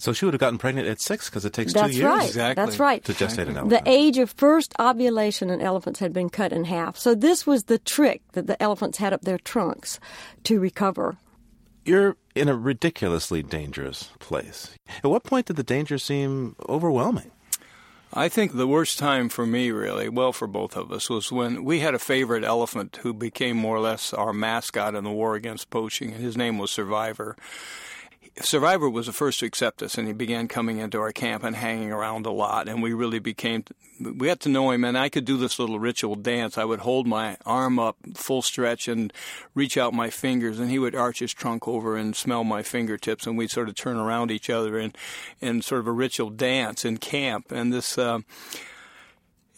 So 0.02 0.12
she 0.12 0.24
would 0.24 0.34
have 0.34 0.40
gotten 0.40 0.58
pregnant 0.58 0.88
at 0.88 1.00
six 1.00 1.30
because 1.30 1.44
it 1.44 1.52
takes 1.52 1.72
That's 1.72 1.92
two 1.92 1.98
years. 2.00 2.10
Right. 2.10 2.26
Exactly. 2.26 2.64
That's 2.64 2.80
right. 2.80 3.04
To 3.04 3.12
gestate 3.12 3.46
an 3.46 3.56
elephant. 3.56 3.70
The 3.70 3.82
age 3.88 4.18
of 4.18 4.32
first 4.32 4.74
ovulation 4.80 5.48
in 5.48 5.60
elephants 5.60 6.00
had 6.00 6.12
been 6.12 6.28
cut 6.28 6.52
in 6.52 6.64
half. 6.64 6.98
So 6.98 7.14
this 7.14 7.46
was 7.46 7.64
the 7.64 7.78
trick 7.78 8.20
that 8.32 8.48
the 8.48 8.60
elephants 8.60 8.98
had 8.98 9.12
up 9.12 9.20
their 9.20 9.38
trunks 9.38 10.00
to 10.42 10.58
recover. 10.58 11.18
You're 11.84 12.16
in 12.34 12.48
a 12.48 12.56
ridiculously 12.56 13.44
dangerous 13.44 14.10
place. 14.18 14.74
At 15.04 15.08
what 15.08 15.22
point 15.22 15.46
did 15.46 15.54
the 15.54 15.62
danger 15.62 15.98
seem 15.98 16.56
overwhelming? 16.68 17.30
I 18.12 18.28
think 18.28 18.56
the 18.56 18.66
worst 18.66 18.98
time 18.98 19.28
for 19.28 19.46
me, 19.46 19.70
really, 19.70 20.08
well, 20.08 20.32
for 20.32 20.48
both 20.48 20.76
of 20.76 20.90
us, 20.90 21.08
was 21.08 21.30
when 21.30 21.62
we 21.62 21.78
had 21.78 21.94
a 21.94 22.00
favorite 22.00 22.42
elephant 22.42 22.98
who 23.02 23.14
became 23.14 23.56
more 23.56 23.76
or 23.76 23.80
less 23.80 24.12
our 24.12 24.32
mascot 24.32 24.96
in 24.96 25.04
the 25.04 25.12
war 25.12 25.36
against 25.36 25.70
poaching, 25.70 26.12
and 26.12 26.20
his 26.20 26.36
name 26.36 26.58
was 26.58 26.72
Survivor. 26.72 27.36
Survivor 28.40 28.88
was 28.88 29.06
the 29.06 29.12
first 29.12 29.40
to 29.40 29.46
accept 29.46 29.82
us, 29.82 29.98
and 29.98 30.06
he 30.06 30.14
began 30.14 30.48
coming 30.48 30.78
into 30.78 30.98
our 30.98 31.12
camp 31.12 31.44
and 31.44 31.54
hanging 31.54 31.92
around 31.92 32.24
a 32.24 32.30
lot. 32.30 32.66
And 32.66 32.82
we 32.82 32.94
really 32.94 33.18
became, 33.18 33.64
we 34.00 34.26
got 34.26 34.40
to 34.40 34.48
know 34.48 34.70
him. 34.70 34.84
And 34.84 34.96
I 34.96 35.10
could 35.10 35.26
do 35.26 35.36
this 35.36 35.58
little 35.58 35.78
ritual 35.78 36.14
dance. 36.14 36.56
I 36.56 36.64
would 36.64 36.80
hold 36.80 37.06
my 37.06 37.36
arm 37.44 37.78
up 37.78 37.96
full 38.14 38.40
stretch 38.40 38.88
and 38.88 39.12
reach 39.54 39.76
out 39.76 39.92
my 39.92 40.08
fingers, 40.08 40.58
and 40.58 40.70
he 40.70 40.78
would 40.78 40.94
arch 40.94 41.18
his 41.18 41.34
trunk 41.34 41.68
over 41.68 41.94
and 41.96 42.16
smell 42.16 42.42
my 42.42 42.62
fingertips, 42.62 43.26
and 43.26 43.36
we'd 43.36 43.50
sort 43.50 43.68
of 43.68 43.74
turn 43.74 43.98
around 43.98 44.30
each 44.30 44.48
other 44.48 44.78
in, 44.78 44.94
in 45.42 45.60
sort 45.60 45.80
of 45.80 45.86
a 45.86 45.92
ritual 45.92 46.30
dance 46.30 46.86
in 46.86 46.96
camp. 46.96 47.52
And 47.52 47.70
this, 47.70 47.98
uh, 47.98 48.20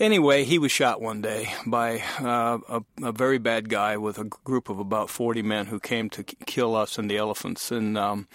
Anyway, 0.00 0.42
he 0.42 0.58
was 0.58 0.72
shot 0.72 1.00
one 1.00 1.20
day 1.20 1.54
by 1.64 2.02
uh, 2.18 2.58
a, 2.68 2.82
a, 3.00 3.12
very 3.12 3.38
bad 3.38 3.68
guy 3.68 3.96
with 3.96 4.18
a 4.18 4.24
group 4.24 4.68
of 4.68 4.80
about 4.80 5.08
40 5.08 5.42
men 5.42 5.66
who 5.66 5.78
came 5.78 6.10
to 6.10 6.24
kill 6.24 6.74
us 6.74 6.98
and 6.98 7.08
the 7.08 7.16
elephants. 7.16 7.70
And 7.70 7.96
um, 7.96 8.26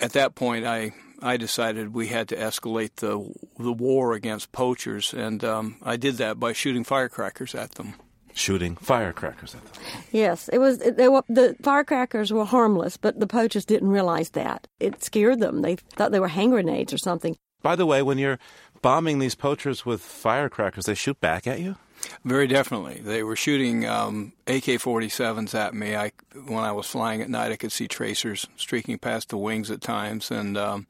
at 0.00 0.12
that 0.12 0.34
point, 0.34 0.66
I 0.66 0.92
I 1.22 1.36
decided 1.36 1.94
we 1.94 2.08
had 2.08 2.28
to 2.28 2.36
escalate 2.36 2.96
the 2.96 3.32
the 3.58 3.72
war 3.72 4.12
against 4.14 4.52
poachers, 4.52 5.12
and 5.14 5.42
um, 5.44 5.76
I 5.82 5.96
did 5.96 6.16
that 6.16 6.38
by 6.38 6.52
shooting 6.52 6.84
firecrackers 6.84 7.54
at 7.54 7.72
them. 7.72 7.94
Shooting 8.36 8.74
firecrackers 8.76 9.54
at 9.54 9.64
them. 9.64 9.82
Yes, 10.10 10.48
it 10.48 10.58
was. 10.58 10.78
They 10.78 11.08
were, 11.08 11.22
the 11.28 11.56
firecrackers 11.62 12.32
were 12.32 12.44
harmless, 12.44 12.96
but 12.96 13.20
the 13.20 13.28
poachers 13.28 13.64
didn't 13.64 13.88
realize 13.88 14.30
that. 14.30 14.66
It 14.80 15.04
scared 15.04 15.40
them. 15.40 15.62
They 15.62 15.76
thought 15.76 16.10
they 16.10 16.20
were 16.20 16.28
hand 16.28 16.50
grenades 16.50 16.92
or 16.92 16.98
something. 16.98 17.36
By 17.62 17.76
the 17.76 17.86
way, 17.86 18.02
when 18.02 18.18
you're 18.18 18.38
bombing 18.82 19.20
these 19.20 19.34
poachers 19.34 19.86
with 19.86 20.02
firecrackers, 20.02 20.84
they 20.84 20.94
shoot 20.94 21.20
back 21.20 21.46
at 21.46 21.60
you. 21.60 21.76
Very 22.24 22.46
definitely. 22.46 23.00
They 23.00 23.22
were 23.22 23.36
shooting 23.36 23.86
um, 23.86 24.32
AK-47s 24.46 25.54
at 25.54 25.74
me. 25.74 25.94
I, 25.94 26.12
when 26.46 26.64
I 26.64 26.72
was 26.72 26.86
flying 26.86 27.22
at 27.22 27.30
night, 27.30 27.52
I 27.52 27.56
could 27.56 27.72
see 27.72 27.88
tracers 27.88 28.46
streaking 28.56 28.98
past 28.98 29.28
the 29.28 29.36
wings 29.36 29.70
at 29.70 29.80
times, 29.80 30.30
and 30.30 30.56
um, 30.56 30.86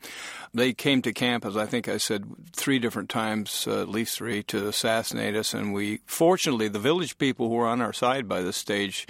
they 0.53 0.73
came 0.73 1.03
to 1.03 1.13
camp, 1.13 1.45
as 1.45 1.57
I 1.57 1.67
think 1.67 1.89
I 1.89 1.97
said, 1.97 2.25
three 2.53 2.79
different 2.79 3.09
times, 3.09 3.67
uh, 3.67 3.83
at 3.83 3.89
least 3.89 4.17
three, 4.17 4.43
to 4.45 4.69
assassinate 4.69 5.35
us. 5.35 5.55
And 5.55 5.75
we, 5.75 6.01
fortunately, 6.07 6.69
the 6.69 6.79
village 6.79 7.19
people 7.19 7.49
who 7.49 7.55
were 7.55 7.67
on 7.67 7.81
our 7.81 7.93
side 7.93 8.29
by 8.29 8.43
this 8.43 8.57
stage 8.57 9.07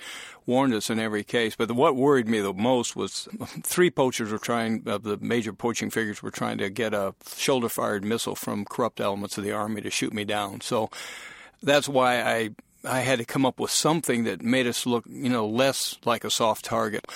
warned 0.47 0.75
us 0.75 0.91
in 0.91 0.99
every 0.99 1.25
case. 1.25 1.57
But 1.57 1.71
what 1.73 1.97
worried 1.97 2.29
me 2.29 2.41
the 2.41 2.53
most 2.53 2.97
was 2.97 3.29
three 3.63 3.91
poachers 3.91 4.31
were 4.31 4.39
trying, 4.39 4.83
uh, 4.87 4.99
the 4.99 5.19
major 5.19 5.53
poaching 5.53 5.91
figures 5.91 6.23
were 6.23 6.31
trying 6.31 6.59
to 6.59 6.71
get 6.71 6.95
a 6.95 7.15
shoulder 7.37 7.69
fired 7.69 8.05
missile 8.05 8.35
from 8.35 8.65
corrupt 8.65 9.01
elements 9.01 9.39
of 9.39 9.45
the 9.45 9.53
army 9.53 9.81
to 9.83 9.91
shoot 9.91 10.13
me 10.13 10.25
down. 10.25 10.61
So 10.61 10.91
that's 11.65 11.89
why 11.89 12.23
I 12.23 12.51
I 12.87 13.01
had 13.01 13.19
to 13.19 13.25
come 13.25 13.47
up 13.47 13.59
with 13.59 13.71
something 13.71 14.25
that 14.25 14.43
made 14.43 14.67
us 14.67 14.87
look, 14.87 15.05
you 15.09 15.31
know, 15.31 15.47
less 15.47 15.97
like 16.05 16.25
a 16.25 16.31
soft 16.31 16.65
target. 16.65 17.07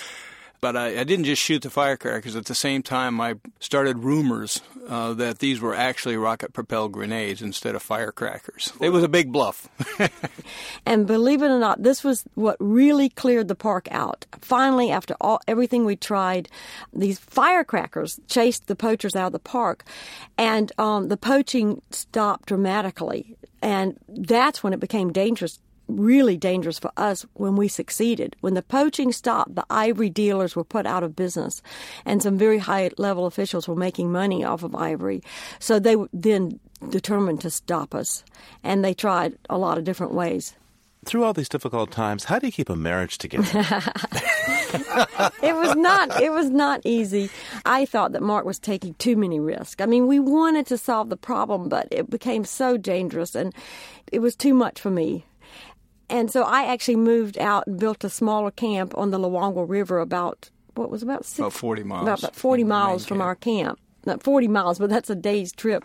But 0.61 0.75
I, 0.75 0.99
I 0.99 1.03
didn't 1.05 1.23
just 1.23 1.41
shoot 1.41 1.61
the 1.61 1.69
firecrackers. 1.69 2.35
At 2.35 2.45
the 2.45 2.55
same 2.55 2.83
time, 2.83 3.21
I 3.21 3.35
started 3.61 3.99
rumors 3.99 4.61
uh, 4.89 5.13
that 5.13 5.39
these 5.39 5.61
were 5.61 5.73
actually 5.73 6.17
rocket 6.17 6.51
propelled 6.51 6.91
grenades 6.91 7.41
instead 7.41 7.75
of 7.75 7.81
firecrackers. 7.81 8.73
It 8.81 8.89
was 8.89 9.03
a 9.03 9.07
big 9.07 9.31
bluff. 9.31 9.69
and 10.85 11.07
believe 11.07 11.41
it 11.41 11.49
or 11.49 11.59
not, 11.59 11.83
this 11.83 12.03
was 12.03 12.25
what 12.35 12.57
really 12.59 13.07
cleared 13.07 13.47
the 13.47 13.55
park 13.55 13.87
out. 13.89 14.25
Finally, 14.41 14.91
after 14.91 15.15
all 15.21 15.39
everything 15.47 15.85
we 15.85 15.95
tried, 15.95 16.49
these 16.91 17.19
firecrackers 17.19 18.19
chased 18.27 18.67
the 18.67 18.75
poachers 18.75 19.15
out 19.15 19.27
of 19.27 19.33
the 19.33 19.39
park, 19.39 19.85
and 20.37 20.73
um, 20.77 21.07
the 21.07 21.17
poaching 21.17 21.81
stopped 21.91 22.47
dramatically. 22.47 23.37
And 23.61 23.97
that's 24.07 24.63
when 24.63 24.73
it 24.73 24.79
became 24.79 25.11
dangerous 25.11 25.59
really 25.89 26.37
dangerous 26.37 26.79
for 26.79 26.91
us 26.95 27.25
when 27.33 27.55
we 27.55 27.67
succeeded. 27.67 28.35
When 28.41 28.53
the 28.53 28.61
poaching 28.61 29.11
stopped, 29.11 29.55
the 29.55 29.65
ivory 29.69 30.09
dealers 30.09 30.55
were 30.55 30.63
put 30.63 30.85
out 30.85 31.03
of 31.03 31.15
business, 31.15 31.61
and 32.05 32.21
some 32.21 32.37
very 32.37 32.59
high 32.59 32.91
level 32.97 33.25
officials 33.25 33.67
were 33.67 33.75
making 33.75 34.11
money 34.11 34.43
off 34.43 34.63
of 34.63 34.75
ivory. 34.75 35.21
So 35.59 35.79
they 35.79 35.95
then 36.13 36.59
determined 36.89 37.41
to 37.41 37.49
stop 37.49 37.95
us, 37.95 38.23
and 38.63 38.85
they 38.85 38.93
tried 38.93 39.37
a 39.49 39.57
lot 39.57 39.77
of 39.77 39.83
different 39.83 40.13
ways. 40.13 40.53
Through 41.05 41.23
all 41.23 41.33
these 41.33 41.49
difficult 41.49 41.91
times, 41.91 42.25
how 42.25 42.39
do 42.39 42.47
you 42.47 42.51
keep 42.51 42.69
a 42.69 42.75
marriage 42.75 43.17
together? 43.17 43.65
it 44.73 45.55
was 45.55 45.75
not 45.75 46.21
it 46.21 46.31
was 46.31 46.49
not 46.49 46.81
easy. 46.83 47.29
I 47.65 47.85
thought 47.85 48.11
that 48.13 48.21
Mark 48.21 48.45
was 48.45 48.59
taking 48.59 48.93
too 48.95 49.15
many 49.15 49.39
risks. 49.39 49.81
I 49.81 49.85
mean, 49.85 50.07
we 50.07 50.19
wanted 50.19 50.67
to 50.67 50.77
solve 50.77 51.09
the 51.09 51.17
problem, 51.17 51.69
but 51.69 51.87
it 51.91 52.09
became 52.09 52.45
so 52.45 52.77
dangerous 52.77 53.35
and 53.35 53.53
it 54.11 54.19
was 54.19 54.35
too 54.35 54.53
much 54.53 54.79
for 54.79 54.91
me. 54.91 55.25
And 56.09 56.31
so 56.31 56.43
I 56.43 56.65
actually 56.65 56.95
moved 56.95 57.37
out 57.37 57.67
and 57.67 57.79
built 57.79 58.03
a 58.03 58.09
smaller 58.09 58.51
camp 58.51 58.97
on 58.97 59.11
the 59.11 59.19
Luangwa 59.19 59.67
River 59.67 59.99
about 59.99 60.49
what 60.75 60.89
was 60.89 61.03
about 61.03 61.25
six, 61.25 61.39
about 61.39 61.53
40 61.53 61.83
miles. 61.83 62.03
About, 62.03 62.19
about 62.19 62.35
40 62.35 62.63
miles 62.63 63.05
from 63.05 63.17
camp. 63.17 63.25
our 63.25 63.35
camp. 63.35 63.79
Not 64.05 64.23
40 64.23 64.47
miles, 64.47 64.79
but 64.79 64.89
that's 64.89 65.09
a 65.09 65.15
day's 65.15 65.51
trip 65.51 65.83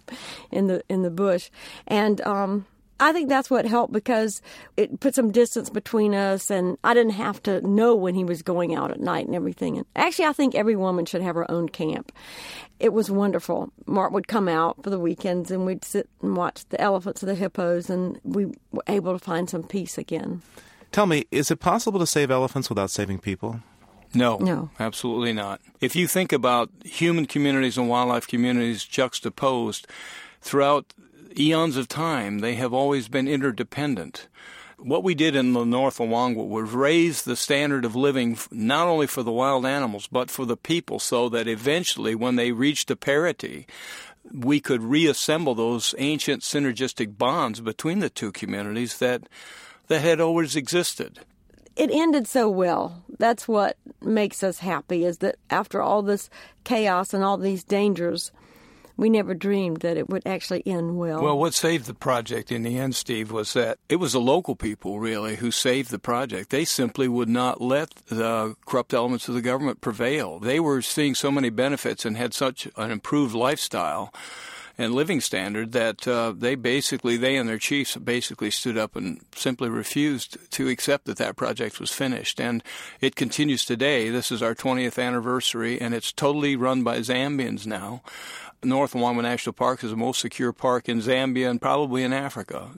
in 0.50 0.68
the 0.68 0.82
in 0.88 1.02
the 1.02 1.10
bush. 1.10 1.50
And 1.86 2.20
um 2.22 2.66
I 3.00 3.12
think 3.12 3.28
that's 3.28 3.50
what 3.50 3.66
helped 3.66 3.92
because 3.92 4.40
it 4.76 5.00
put 5.00 5.14
some 5.14 5.32
distance 5.32 5.68
between 5.68 6.14
us, 6.14 6.50
and 6.50 6.78
I 6.84 6.94
didn't 6.94 7.12
have 7.14 7.42
to 7.44 7.60
know 7.66 7.94
when 7.94 8.14
he 8.14 8.24
was 8.24 8.42
going 8.42 8.74
out 8.74 8.90
at 8.90 9.00
night 9.00 9.26
and 9.26 9.34
everything. 9.34 9.78
And 9.78 9.86
actually, 9.96 10.26
I 10.26 10.32
think 10.32 10.54
every 10.54 10.76
woman 10.76 11.04
should 11.04 11.22
have 11.22 11.34
her 11.34 11.50
own 11.50 11.68
camp. 11.68 12.12
It 12.78 12.92
was 12.92 13.10
wonderful. 13.10 13.72
Mark 13.86 14.12
would 14.12 14.28
come 14.28 14.48
out 14.48 14.82
for 14.82 14.90
the 14.90 14.98
weekends, 14.98 15.50
and 15.50 15.66
we'd 15.66 15.84
sit 15.84 16.08
and 16.22 16.36
watch 16.36 16.64
the 16.68 16.80
elephants 16.80 17.22
and 17.22 17.30
the 17.30 17.34
hippos, 17.34 17.90
and 17.90 18.20
we 18.22 18.46
were 18.72 18.84
able 18.86 19.12
to 19.12 19.24
find 19.24 19.50
some 19.50 19.64
peace 19.64 19.98
again. 19.98 20.42
Tell 20.92 21.06
me, 21.06 21.24
is 21.32 21.50
it 21.50 21.58
possible 21.58 21.98
to 21.98 22.06
save 22.06 22.30
elephants 22.30 22.68
without 22.68 22.90
saving 22.90 23.18
people? 23.18 23.60
No, 24.14 24.36
no, 24.36 24.70
absolutely 24.78 25.32
not. 25.32 25.60
If 25.80 25.96
you 25.96 26.06
think 26.06 26.32
about 26.32 26.70
human 26.84 27.26
communities 27.26 27.76
and 27.76 27.88
wildlife 27.88 28.28
communities 28.28 28.84
juxtaposed 28.84 29.88
throughout 30.40 30.94
eons 31.38 31.76
of 31.76 31.88
time, 31.88 32.40
they 32.40 32.54
have 32.54 32.72
always 32.72 33.08
been 33.08 33.28
interdependent. 33.28 34.28
What 34.78 35.04
we 35.04 35.14
did 35.14 35.36
in 35.36 35.52
the 35.52 35.64
North 35.64 35.98
Luangwa 35.98 36.46
was 36.46 36.72
raise 36.72 37.22
the 37.22 37.36
standard 37.36 37.84
of 37.84 37.94
living 37.94 38.36
not 38.50 38.88
only 38.88 39.06
for 39.06 39.22
the 39.22 39.32
wild 39.32 39.64
animals, 39.64 40.08
but 40.08 40.30
for 40.30 40.44
the 40.44 40.56
people, 40.56 40.98
so 40.98 41.28
that 41.28 41.48
eventually, 41.48 42.14
when 42.14 42.36
they 42.36 42.52
reached 42.52 42.90
a 42.90 42.96
parity, 42.96 43.66
we 44.32 44.60
could 44.60 44.82
reassemble 44.82 45.54
those 45.54 45.94
ancient 45.98 46.42
synergistic 46.42 47.16
bonds 47.16 47.60
between 47.60 48.00
the 48.00 48.10
two 48.10 48.32
communities 48.32 48.98
that, 48.98 49.22
that 49.88 50.00
had 50.00 50.20
always 50.20 50.56
existed 50.56 51.20
it 51.76 51.90
ended 51.90 52.26
so 52.26 52.48
well. 52.48 53.02
That's 53.18 53.48
what 53.48 53.76
makes 54.00 54.42
us 54.42 54.58
happy 54.58 55.04
is 55.04 55.18
that 55.18 55.36
after 55.50 55.80
all 55.82 56.02
this 56.02 56.30
chaos 56.62 57.12
and 57.12 57.24
all 57.24 57.36
these 57.36 57.64
dangers, 57.64 58.32
we 58.96 59.10
never 59.10 59.34
dreamed 59.34 59.78
that 59.78 59.96
it 59.96 60.08
would 60.08 60.22
actually 60.26 60.62
end 60.66 60.96
well. 60.96 61.22
Well, 61.22 61.38
what 61.38 61.54
saved 61.54 61.86
the 61.86 61.94
project 61.94 62.52
in 62.52 62.62
the 62.62 62.78
end, 62.78 62.94
Steve, 62.94 63.32
was 63.32 63.52
that 63.54 63.78
it 63.88 63.96
was 63.96 64.12
the 64.12 64.20
local 64.20 64.54
people 64.54 65.00
really 65.00 65.36
who 65.36 65.50
saved 65.50 65.90
the 65.90 65.98
project. 65.98 66.50
They 66.50 66.64
simply 66.64 67.08
would 67.08 67.28
not 67.28 67.60
let 67.60 67.94
the 68.06 68.56
corrupt 68.66 68.94
elements 68.94 69.28
of 69.28 69.34
the 69.34 69.42
government 69.42 69.80
prevail. 69.80 70.38
They 70.38 70.60
were 70.60 70.82
seeing 70.82 71.14
so 71.14 71.30
many 71.30 71.50
benefits 71.50 72.04
and 72.04 72.16
had 72.16 72.34
such 72.34 72.68
an 72.76 72.90
improved 72.90 73.34
lifestyle 73.34 74.12
and 74.76 74.94
living 74.94 75.20
standard 75.20 75.72
that 75.72 76.06
uh, 76.08 76.32
they 76.36 76.54
basically 76.54 77.16
they 77.16 77.36
and 77.36 77.48
their 77.48 77.58
chiefs 77.58 77.96
basically 77.96 78.50
stood 78.50 78.76
up 78.76 78.96
and 78.96 79.20
simply 79.34 79.68
refused 79.68 80.36
to 80.50 80.68
accept 80.68 81.04
that 81.04 81.16
that 81.16 81.36
project 81.36 81.78
was 81.78 81.90
finished 81.90 82.40
and 82.40 82.62
it 83.00 83.14
continues 83.14 83.64
today 83.64 84.10
this 84.10 84.32
is 84.32 84.42
our 84.42 84.54
20th 84.54 85.00
anniversary 85.00 85.80
and 85.80 85.94
it's 85.94 86.12
totally 86.12 86.56
run 86.56 86.82
by 86.82 86.98
Zambians 86.98 87.66
now 87.66 88.02
North 88.64 88.92
Luangwa 88.94 89.22
National 89.22 89.52
Park 89.52 89.84
is 89.84 89.90
the 89.90 89.96
most 89.96 90.20
secure 90.20 90.52
park 90.52 90.88
in 90.88 91.00
Zambia 91.00 91.50
and 91.50 91.60
probably 91.60 92.02
in 92.02 92.12
Africa 92.12 92.70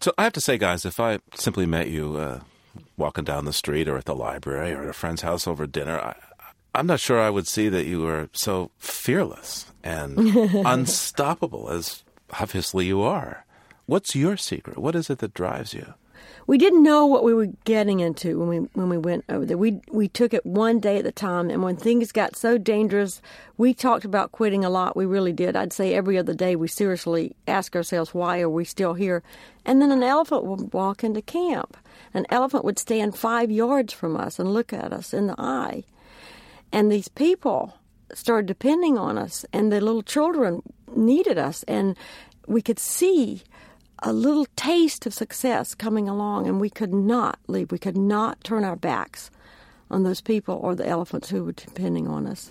so 0.00 0.12
I 0.18 0.24
have 0.24 0.32
to 0.34 0.40
say 0.40 0.58
guys 0.58 0.84
if 0.84 0.98
I 1.00 1.18
simply 1.34 1.66
met 1.66 1.88
you 1.88 2.16
uh, 2.16 2.40
walking 2.96 3.24
down 3.24 3.44
the 3.44 3.52
street 3.52 3.88
or 3.88 3.96
at 3.96 4.04
the 4.04 4.14
library 4.14 4.72
or 4.72 4.82
at 4.82 4.88
a 4.88 4.94
friend's 4.94 5.22
house 5.22 5.46
over 5.46 5.66
dinner 5.66 5.98
I, 5.98 6.14
I'm 6.74 6.86
not 6.86 7.00
sure 7.00 7.20
I 7.20 7.30
would 7.30 7.46
see 7.46 7.68
that 7.68 7.84
you 7.84 8.00
were 8.00 8.28
so 8.32 8.70
fearless 8.78 9.66
and 9.84 10.18
unstoppable 10.66 11.68
as 11.68 12.02
obviously 12.40 12.86
you 12.86 13.02
are. 13.02 13.44
What's 13.86 14.16
your 14.16 14.36
secret? 14.36 14.78
What 14.78 14.94
is 14.94 15.10
it 15.10 15.18
that 15.18 15.34
drives 15.34 15.74
you? 15.74 15.94
We 16.46 16.58
didn't 16.58 16.82
know 16.82 17.06
what 17.06 17.24
we 17.24 17.34
were 17.34 17.48
getting 17.64 18.00
into 18.00 18.38
when 18.38 18.48
we 18.48 18.58
when 18.74 18.88
we 18.88 18.98
went 18.98 19.24
over 19.28 19.46
there. 19.46 19.56
We 19.56 19.80
we 19.90 20.08
took 20.08 20.34
it 20.34 20.44
one 20.44 20.80
day 20.80 20.98
at 20.98 21.06
a 21.06 21.12
time, 21.12 21.50
and 21.50 21.62
when 21.62 21.76
things 21.76 22.12
got 22.12 22.36
so 22.36 22.58
dangerous, 22.58 23.22
we 23.56 23.74
talked 23.74 24.04
about 24.04 24.32
quitting 24.32 24.64
a 24.64 24.70
lot. 24.70 24.96
We 24.96 25.06
really 25.06 25.32
did. 25.32 25.56
I'd 25.56 25.72
say 25.72 25.94
every 25.94 26.18
other 26.18 26.34
day 26.34 26.56
we 26.56 26.68
seriously 26.68 27.36
ask 27.46 27.76
ourselves, 27.76 28.12
why 28.12 28.40
are 28.40 28.50
we 28.50 28.64
still 28.64 28.94
here? 28.94 29.22
And 29.64 29.80
then 29.80 29.92
an 29.92 30.02
elephant 30.02 30.44
would 30.44 30.72
walk 30.72 31.04
into 31.04 31.22
camp. 31.22 31.76
An 32.14 32.26
elephant 32.30 32.64
would 32.64 32.78
stand 32.78 33.16
five 33.16 33.50
yards 33.50 33.92
from 33.92 34.16
us 34.16 34.38
and 34.38 34.52
look 34.52 34.72
at 34.72 34.92
us 34.92 35.14
in 35.14 35.28
the 35.28 35.36
eye. 35.38 35.84
And 36.72 36.90
these 36.90 37.08
people 37.08 37.74
started 38.14 38.46
depending 38.46 38.98
on 38.98 39.16
us, 39.16 39.44
and 39.52 39.70
the 39.72 39.80
little 39.80 40.02
children 40.02 40.62
needed 40.94 41.38
us, 41.38 41.62
and 41.64 41.96
we 42.46 42.60
could 42.60 42.78
see 42.78 43.42
a 44.02 44.12
little 44.12 44.46
taste 44.56 45.06
of 45.06 45.14
success 45.14 45.74
coming 45.74 46.08
along, 46.08 46.46
and 46.46 46.60
we 46.60 46.70
could 46.70 46.92
not 46.92 47.38
leave. 47.46 47.70
We 47.70 47.78
could 47.78 47.96
not 47.96 48.42
turn 48.44 48.64
our 48.64 48.76
backs 48.76 49.30
on 49.90 50.02
those 50.02 50.20
people 50.20 50.58
or 50.62 50.74
the 50.74 50.86
elephants 50.86 51.30
who 51.30 51.44
were 51.44 51.52
depending 51.52 52.08
on 52.08 52.26
us. 52.26 52.50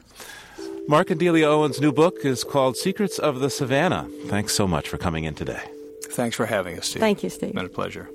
Mark 0.87 1.09
and 1.09 1.19
Delia 1.19 1.47
Owens' 1.47 1.81
new 1.81 1.91
book 1.91 2.17
is 2.23 2.43
called 2.43 2.77
Secrets 2.77 3.19
of 3.19 3.39
the 3.39 3.49
Savanna. 3.49 4.07
Thanks 4.25 4.53
so 4.53 4.67
much 4.67 4.87
for 4.87 4.97
coming 4.97 5.25
in 5.25 5.35
today. 5.35 5.61
Thanks 6.11 6.35
for 6.35 6.45
having 6.45 6.77
us, 6.77 6.87
Steve. 6.87 7.01
Thank 7.01 7.23
you, 7.23 7.29
Steve. 7.29 7.49
It's 7.49 7.55
been 7.55 7.65
a 7.65 7.69
pleasure. 7.69 8.09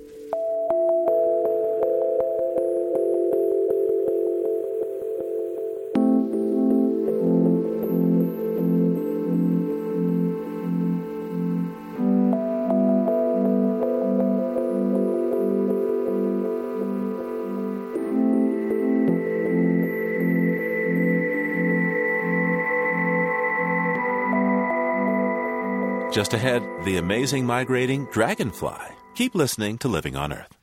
Just 26.27 26.43
ahead, 26.43 26.61
the 26.83 26.97
amazing 26.97 27.45
migrating 27.45 28.05
dragonfly. 28.11 28.85
Keep 29.15 29.33
listening 29.33 29.77
to 29.77 29.87
Living 29.87 30.17
on 30.17 30.33
Earth. 30.33 30.57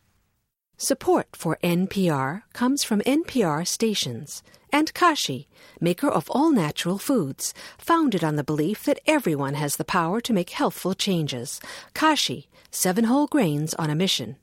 Support 0.77 1.29
for 1.33 1.57
NPR 1.65 2.43
comes 2.53 2.85
from 2.85 3.01
NPR 3.01 3.67
stations 3.67 4.43
and 4.71 4.93
Kashi, 4.93 5.49
maker 5.81 6.11
of 6.11 6.29
all 6.29 6.53
natural 6.53 6.99
foods, 6.99 7.55
founded 7.79 8.23
on 8.23 8.37
the 8.37 8.45
belief 8.45 8.85
that 8.85 9.01
everyone 9.07 9.55
has 9.55 9.77
the 9.77 9.87
power 9.87 10.21
to 10.21 10.35
make 10.35 10.51
healthful 10.51 10.93
changes. 10.93 11.63
Kashi, 11.95 12.51
seven 12.71 13.05
whole 13.05 13.27
grains 13.27 13.73
on 13.73 13.89
a 13.89 13.95
mission. 13.95 14.37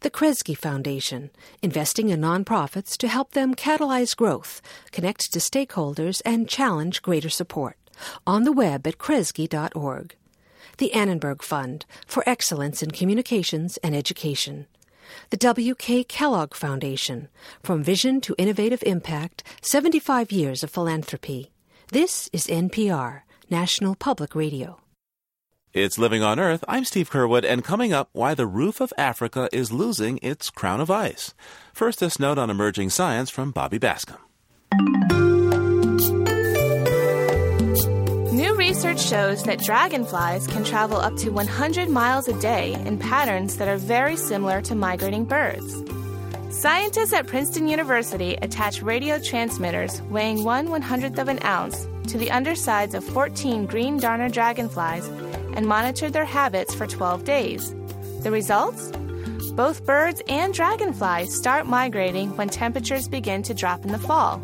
The 0.00 0.10
Kresge 0.10 0.56
Foundation, 0.56 1.28
investing 1.60 2.08
in 2.08 2.22
nonprofits 2.22 2.96
to 2.96 3.08
help 3.08 3.32
them 3.32 3.54
catalyze 3.54 4.16
growth, 4.16 4.62
connect 4.92 5.30
to 5.34 5.40
stakeholders, 5.40 6.22
and 6.24 6.48
challenge 6.48 7.02
greater 7.02 7.28
support. 7.28 7.76
On 8.26 8.44
the 8.44 8.52
web 8.52 8.86
at 8.86 8.96
kresge.org 8.96 10.16
the 10.78 10.92
Annenberg 10.92 11.42
Fund 11.42 11.86
for 12.06 12.22
Excellence 12.26 12.82
in 12.82 12.90
Communications 12.90 13.76
and 13.78 13.94
Education, 13.94 14.66
the 15.30 15.36
W.K. 15.36 16.04
Kellogg 16.04 16.54
Foundation, 16.54 17.28
From 17.62 17.82
Vision 17.82 18.20
to 18.22 18.34
Innovative 18.38 18.82
Impact 18.84 19.42
75 19.62 20.32
Years 20.32 20.62
of 20.62 20.70
Philanthropy. 20.70 21.52
This 21.88 22.28
is 22.32 22.46
NPR, 22.46 23.22
National 23.50 23.94
Public 23.94 24.34
Radio. 24.34 24.80
It's 25.72 25.98
Living 25.98 26.22
on 26.22 26.38
Earth. 26.38 26.64
I'm 26.68 26.84
Steve 26.84 27.10
Curwood, 27.10 27.44
and 27.44 27.64
coming 27.64 27.92
up, 27.92 28.08
why 28.12 28.34
the 28.34 28.46
roof 28.46 28.80
of 28.80 28.92
Africa 28.96 29.48
is 29.52 29.72
losing 29.72 30.18
its 30.22 30.48
crown 30.48 30.80
of 30.80 30.90
ice. 30.90 31.34
First, 31.72 31.98
this 31.98 32.20
note 32.20 32.38
on 32.38 32.48
emerging 32.48 32.90
science 32.90 33.28
from 33.28 33.50
Bobby 33.50 33.80
Bascomb. 33.80 34.20
Research 38.84 39.08
shows 39.08 39.42
that 39.44 39.58
dragonflies 39.60 40.46
can 40.46 40.62
travel 40.62 40.98
up 40.98 41.16
to 41.16 41.30
100 41.30 41.88
miles 41.88 42.28
a 42.28 42.38
day 42.38 42.74
in 42.84 42.98
patterns 42.98 43.56
that 43.56 43.66
are 43.66 43.78
very 43.78 44.14
similar 44.14 44.60
to 44.60 44.74
migrating 44.74 45.24
birds. 45.24 45.82
Scientists 46.50 47.14
at 47.14 47.26
Princeton 47.26 47.66
University 47.66 48.34
attach 48.42 48.82
radio 48.82 49.18
transmitters 49.18 50.02
weighing 50.10 50.44
one 50.44 50.68
one 50.68 50.82
hundredth 50.82 51.18
of 51.18 51.28
an 51.28 51.42
ounce 51.44 51.88
to 52.08 52.18
the 52.18 52.30
undersides 52.30 52.94
of 52.94 53.02
14 53.02 53.64
green 53.64 53.96
darner 53.96 54.28
dragonflies 54.28 55.08
and 55.56 55.66
monitored 55.66 56.12
their 56.12 56.26
habits 56.26 56.74
for 56.74 56.86
12 56.86 57.24
days. 57.24 57.74
The 58.22 58.30
results? 58.30 58.92
Both 59.52 59.86
birds 59.86 60.20
and 60.28 60.52
dragonflies 60.52 61.34
start 61.34 61.64
migrating 61.66 62.36
when 62.36 62.50
temperatures 62.50 63.08
begin 63.08 63.42
to 63.44 63.54
drop 63.54 63.82
in 63.86 63.92
the 63.92 63.98
fall. 63.98 64.42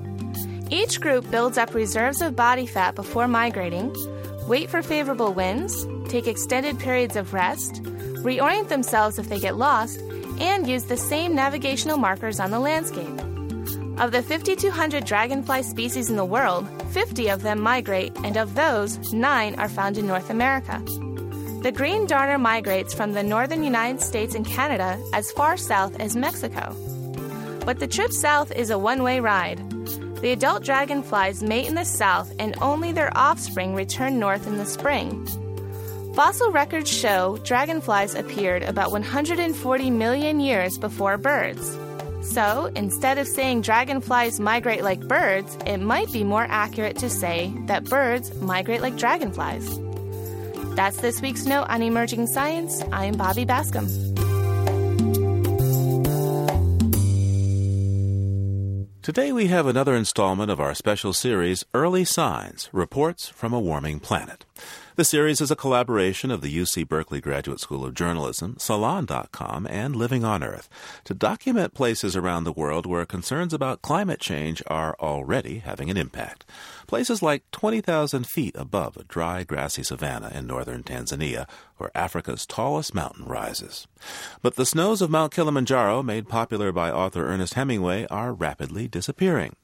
Each 0.71 0.99
group 0.99 1.31
builds 1.31 1.59
up 1.59 1.75
reserves 1.75 2.23
of 2.23 2.37
body 2.37 2.65
fat 2.65 2.95
before 2.95 3.29
migrating, 3.29 3.93
wait 4.47 4.71
for 4.71 4.83
favorable 4.83 5.33
winds, 5.33 5.87
take 6.09 6.27
extended 6.27 6.79
periods 6.79 7.17
of 7.17 7.33
rest, 7.33 7.83
reorient 8.23 8.69
themselves 8.69 9.19
if 9.19 9.29
they 9.29 9.39
get 9.39 9.57
lost, 9.57 10.01
and 10.41 10.67
use 10.67 10.85
the 10.85 10.97
same 10.97 11.35
navigational 11.35 11.99
markers 11.99 12.41
on 12.41 12.51
the 12.51 12.61
landscape. 12.61 13.19
Of 13.99 14.13
the 14.13 14.23
5,200 14.23 15.05
dragonfly 15.05 15.63
species 15.63 16.09
in 16.09 16.17
the 16.17 16.25
world, 16.25 16.67
50 16.93 17.29
of 17.29 17.43
them 17.43 17.61
migrate, 17.61 18.17
and 18.25 18.37
of 18.37 18.55
those, 18.55 19.13
9 19.13 19.55
are 19.57 19.69
found 19.69 19.99
in 19.99 20.07
North 20.07 20.31
America. 20.31 20.83
The 21.63 21.73
green 21.73 22.07
darner 22.07 22.39
migrates 22.39 22.95
from 22.95 23.13
the 23.13 23.23
northern 23.23 23.63
United 23.63 24.01
States 24.01 24.35
and 24.35 24.47
Canada 24.47 24.99
as 25.13 25.31
far 25.33 25.59
south 25.59 26.01
as 26.01 26.17
Mexico. 26.17 26.75
But 27.67 27.79
the 27.79 27.87
trip 27.87 28.13
south 28.13 28.51
is 28.53 28.71
a 28.71 28.79
one 28.79 29.03
way 29.03 29.21
ride. 29.21 29.61
The 30.21 30.33
adult 30.33 30.65
dragonflies 30.65 31.43
mate 31.43 31.67
in 31.67 31.75
the 31.75 31.85
south 31.85 32.31
and 32.39 32.55
only 32.61 32.93
their 32.93 33.17
offspring 33.17 33.75
return 33.75 34.19
north 34.19 34.47
in 34.47 34.59
the 34.59 34.67
spring. 34.67 35.27
Fossil 36.15 36.51
records 36.51 36.91
show 36.91 37.39
dragonflies 37.45 38.15
appeared 38.15 38.63
about 38.63 38.93
140 38.93 39.91
million 39.91 40.41
years 40.41 40.77
before 40.77 41.17
birds. 41.17 41.79
So, 42.23 42.71
instead 42.77 43.17
of 43.17 43.27
saying 43.27 43.63
dragonflies 43.63 44.39
migrate 44.39 44.83
like 44.83 45.01
birds, 45.01 45.57
it 45.65 45.79
might 45.79 46.13
be 46.13 46.23
more 46.23 46.47
accurate 46.49 46.99
to 46.99 47.09
say 47.09 47.55
that 47.67 47.85
birds 47.85 48.35
migrate 48.43 48.83
like 48.83 48.99
dragonflies. 48.99 49.81
That's 50.77 51.01
this 51.01 51.23
week's 51.23 51.47
note 51.47 51.67
on 51.69 51.83
emerging 51.83 52.27
science. 52.27 52.83
I'm 52.93 53.17
Bobby 53.17 53.47
Bascomb. 53.47 54.10
Today 59.03 59.33
we 59.33 59.47
have 59.47 59.67
another 59.67 59.95
installment 59.95 60.51
of 60.51 60.61
our 60.61 60.75
special 60.75 61.15
series, 61.15 61.65
Early 61.73 62.05
Signs 62.05 62.69
Reports 62.71 63.31
from 63.31 63.55
a 63.55 63.59
Warming 63.59 63.99
Planet. 63.99 64.45
The 65.01 65.05
series 65.05 65.41
is 65.41 65.51
a 65.51 65.57
collaboration 65.57 66.31
of 66.31 66.43
the 66.43 66.55
UC 66.55 66.87
Berkeley 66.87 67.23
Graduate 67.23 67.59
School 67.59 67.87
of 67.87 67.95
Journalism, 67.95 68.57
Salon.com, 68.59 69.67
and 69.71 69.97
Living 69.97 70.27
on 70.27 70.45
Earth 70.45 70.69
to 71.05 71.15
document 71.15 71.73
places 71.73 72.15
around 72.15 72.45
the 72.45 72.53
world 72.53 72.85
where 72.85 73.07
concerns 73.07 73.55
about 73.55 73.81
climate 73.81 74.21
change 74.21 74.63
are 74.67 74.95
already 75.01 75.61
having 75.61 75.89
an 75.89 75.97
impact. 75.97 76.45
Places 76.87 77.23
like 77.23 77.51
20,000 77.51 78.27
feet 78.27 78.55
above 78.59 78.99
a 78.99 79.05
dry, 79.05 79.43
grassy 79.43 79.83
savanna 79.83 80.33
in 80.35 80.47
northern 80.47 80.83
Tanzania, 80.83 81.49
where 81.79 81.91
Africa's 81.95 82.45
tallest 82.45 82.95
mountain 82.95 83.25
rises. 83.25 83.87
But 84.43 84.57
the 84.57 84.67
snows 84.67 85.01
of 85.01 85.09
Mount 85.09 85.33
Kilimanjaro, 85.33 86.03
made 86.03 86.29
popular 86.29 86.73
by 86.73 86.91
author 86.91 87.27
Ernest 87.27 87.55
Hemingway, 87.55 88.07
are 88.11 88.35
rapidly 88.35 88.87
disappearing. 88.87 89.57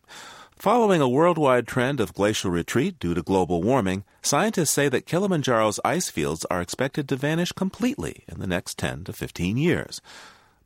Following 0.59 1.02
a 1.02 1.09
worldwide 1.09 1.66
trend 1.68 2.00
of 2.00 2.14
glacial 2.14 2.50
retreat 2.50 2.98
due 2.98 3.12
to 3.12 3.22
global 3.22 3.62
warming, 3.62 4.04
scientists 4.22 4.70
say 4.70 4.88
that 4.88 5.04
Kilimanjaro's 5.04 5.78
ice 5.84 6.09
fields 6.09 6.46
are 6.50 6.62
expected 6.62 7.11
to 7.11 7.16
vanish 7.16 7.52
completely 7.52 8.24
in 8.26 8.40
the 8.40 8.46
next 8.46 8.78
10 8.78 9.04
to 9.04 9.12
15 9.12 9.59
years. 9.59 10.00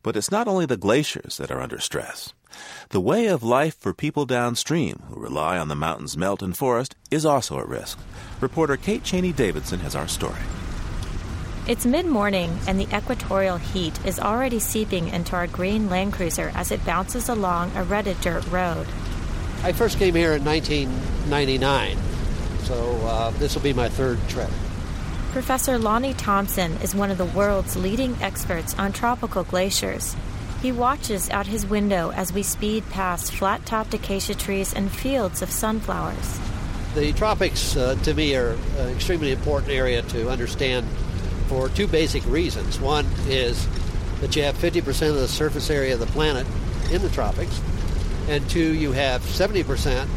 But 0.05 0.16
it's 0.16 0.30
not 0.30 0.47
only 0.47 0.64
the 0.64 0.76
glaciers 0.76 1.38
that 1.38 1.51
are 1.51 1.61
under 1.61 1.80
stress. 1.80 2.32
The 2.91 3.01
way 3.01 3.26
of 3.26 3.43
life 3.43 3.76
for 3.76 3.93
people 3.93 4.26
downstream 4.26 5.03
who 5.09 5.20
rely 5.20 5.59
on 5.59 5.66
the 5.66 5.74
mountain's 5.74 6.16
melt 6.16 6.41
and 6.41 6.57
forest 6.57 6.95
is 7.11 7.26
also 7.26 7.59
at 7.59 7.68
risk. 7.68 7.99
Reporter 8.41 8.76
Kate 8.76 9.03
Cheney 9.03 9.32
Davidson 9.32 9.80
has 9.80 9.97
our 9.97 10.07
story. 10.09 10.41
It's 11.66 11.84
mid 11.84 12.07
morning, 12.07 12.57
and 12.68 12.78
the 12.78 12.97
equatorial 12.97 13.57
heat 13.59 13.99
is 14.07 14.20
already 14.20 14.61
seeping 14.61 15.09
into 15.09 15.34
our 15.34 15.49
green 15.49 15.91
Land 15.91 16.12
Cruiser 16.12 16.53
as 16.55 16.70
it 16.70 16.84
bounces 16.86 17.28
along 17.28 17.72
a 17.74 17.82
rutted 17.82 18.20
dirt 18.20 18.47
road. 18.53 18.86
I 19.62 19.72
first 19.72 19.98
came 19.98 20.14
here 20.14 20.32
in 20.32 20.44
1999, 20.44 21.96
so 22.64 22.74
uh, 23.06 23.30
this 23.32 23.54
will 23.54 23.62
be 23.62 23.74
my 23.74 23.90
third 23.90 24.18
trip. 24.28 24.48
Professor 25.32 25.78
Lonnie 25.78 26.14
Thompson 26.14 26.72
is 26.82 26.94
one 26.94 27.11
of 27.11 27.18
the 27.18 27.26
world's 27.26 27.76
leading 27.76 28.16
experts 28.22 28.74
on 28.78 28.92
tropical 28.92 29.44
glaciers. 29.44 30.16
He 30.62 30.72
watches 30.72 31.28
out 31.28 31.46
his 31.46 31.66
window 31.66 32.11
as 32.11 32.32
we 32.32 32.42
speed 32.42 32.88
past 32.88 33.34
flat 33.34 33.66
topped 33.66 33.92
acacia 33.92 34.34
trees 34.34 34.72
and 34.72 34.90
fields 34.90 35.42
of 35.42 35.50
sunflowers. 35.50 36.40
The 36.94 37.12
tropics, 37.12 37.76
uh, 37.76 37.96
to 38.02 38.14
me, 38.14 38.34
are 38.36 38.56
an 38.78 38.88
extremely 38.88 39.30
important 39.30 39.72
area 39.72 40.00
to 40.02 40.30
understand 40.30 40.86
for 41.48 41.68
two 41.68 41.86
basic 41.86 42.24
reasons. 42.26 42.80
One 42.80 43.06
is 43.28 43.68
that 44.20 44.34
you 44.34 44.42
have 44.42 44.56
50% 44.56 45.11
of 45.11 45.16
the 45.16 45.28
surface 45.28 45.68
area 45.68 45.94
of 45.94 46.00
the 46.00 46.06
planet 46.06 46.46
in 46.90 47.02
the 47.02 47.11
tropics, 47.11 47.61
and 48.29 48.49
two, 48.51 48.75
you 48.75 48.93
have 48.93 49.23
70% 49.23 50.09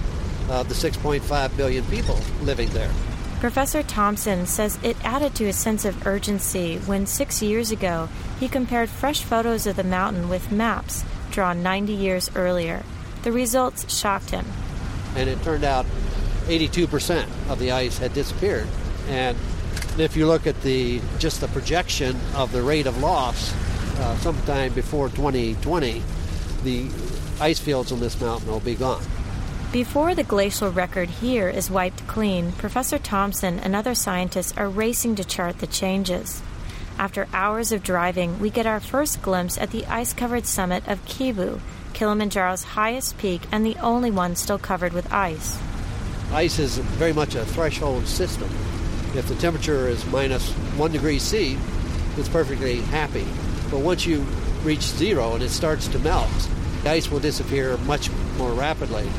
of 0.49 0.69
the 0.69 0.75
6.5 0.75 1.57
billion 1.57 1.83
people 1.85 2.19
living 2.41 2.69
there. 2.69 2.91
Professor 3.39 3.83
Thompson 3.83 4.45
says 4.45 4.79
it 4.83 4.95
added 5.03 5.35
to 5.35 5.45
his 5.45 5.57
sense 5.57 5.83
of 5.83 6.07
urgency 6.07 6.77
when 6.85 7.05
six 7.05 7.41
years 7.41 7.71
ago 7.71 8.07
he 8.39 8.47
compared 8.47 8.89
fresh 8.89 9.21
photos 9.21 9.67
of 9.67 9.75
the 9.75 9.83
mountain 9.83 10.29
with 10.29 10.51
maps 10.51 11.03
drawn 11.29 11.61
90 11.61 11.91
years 11.91 12.31
earlier. 12.35 12.83
The 13.23 13.31
results 13.31 13.93
shocked 13.93 14.29
him. 14.29 14.45
And 15.15 15.29
it 15.29 15.41
turned 15.43 15.63
out 15.63 15.85
82% 16.45 17.27
of 17.49 17.59
the 17.59 17.71
ice 17.71 17.97
had 17.97 18.13
disappeared. 18.13 18.67
And 19.09 19.37
if 19.97 20.15
you 20.15 20.27
look 20.27 20.47
at 20.47 20.61
the 20.61 21.01
just 21.19 21.41
the 21.41 21.47
projection 21.49 22.15
of 22.35 22.51
the 22.51 22.61
rate 22.61 22.87
of 22.87 22.97
loss 23.01 23.53
uh, 23.99 24.17
sometime 24.17 24.73
before 24.73 25.09
2020, 25.09 26.01
the 26.63 26.89
ice 27.43 27.59
fields 27.59 27.91
on 27.91 27.99
this 27.99 28.19
mountain 28.21 28.49
will 28.49 28.61
be 28.61 28.73
gone. 28.73 29.03
Before 29.73 30.15
the 30.15 30.23
glacial 30.23 30.71
record 30.71 31.09
here 31.09 31.49
is 31.49 31.69
wiped 31.69 32.07
clean, 32.07 32.53
Professor 32.53 32.97
Thompson 32.97 33.59
and 33.59 33.75
other 33.75 33.95
scientists 33.95 34.53
are 34.55 34.69
racing 34.69 35.15
to 35.15 35.25
chart 35.25 35.59
the 35.59 35.67
changes. 35.67 36.41
After 36.97 37.27
hours 37.33 37.73
of 37.73 37.83
driving, 37.83 38.39
we 38.39 38.49
get 38.49 38.65
our 38.65 38.79
first 38.79 39.21
glimpse 39.21 39.57
at 39.57 39.71
the 39.71 39.85
ice 39.87 40.13
covered 40.13 40.45
summit 40.45 40.87
of 40.87 41.03
Kibo, 41.05 41.59
Kilimanjaro's 41.93 42.63
highest 42.63 43.17
peak 43.17 43.41
and 43.51 43.65
the 43.65 43.75
only 43.81 44.09
one 44.09 44.37
still 44.37 44.59
covered 44.59 44.93
with 44.93 45.11
ice. 45.11 45.59
Ice 46.31 46.59
is 46.59 46.77
very 46.77 47.11
much 47.11 47.35
a 47.35 47.43
threshold 47.43 48.07
system. 48.07 48.49
If 49.15 49.27
the 49.27 49.35
temperature 49.35 49.89
is 49.89 50.05
minus 50.05 50.49
one 50.77 50.93
degree 50.93 51.19
C, 51.19 51.57
it's 52.15 52.29
perfectly 52.29 52.79
happy. 52.79 53.27
But 53.69 53.81
once 53.81 54.05
you 54.05 54.21
reach 54.63 54.83
zero 54.83 55.33
and 55.33 55.43
it 55.43 55.49
starts 55.49 55.89
to 55.89 55.99
melt, 55.99 56.31
ice 56.85 57.09
will 57.09 57.19
disappear 57.19 57.77
much 57.79 58.09
more 58.37 58.51
rapidly. 58.51 59.09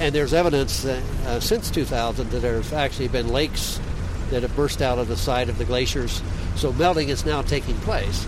And 0.00 0.14
there's 0.14 0.34
evidence 0.34 0.82
that 0.82 1.02
uh, 1.26 1.40
since 1.40 1.70
2000 1.70 2.30
that 2.30 2.40
there's 2.40 2.72
actually 2.72 3.08
been 3.08 3.28
lakes 3.28 3.80
that 4.30 4.42
have 4.42 4.54
burst 4.56 4.82
out 4.82 4.98
of 4.98 5.08
the 5.08 5.16
side 5.16 5.48
of 5.48 5.58
the 5.58 5.64
glaciers. 5.64 6.22
So 6.56 6.72
melting 6.72 7.08
is 7.08 7.24
now 7.24 7.42
taking 7.42 7.76
place. 7.76 8.26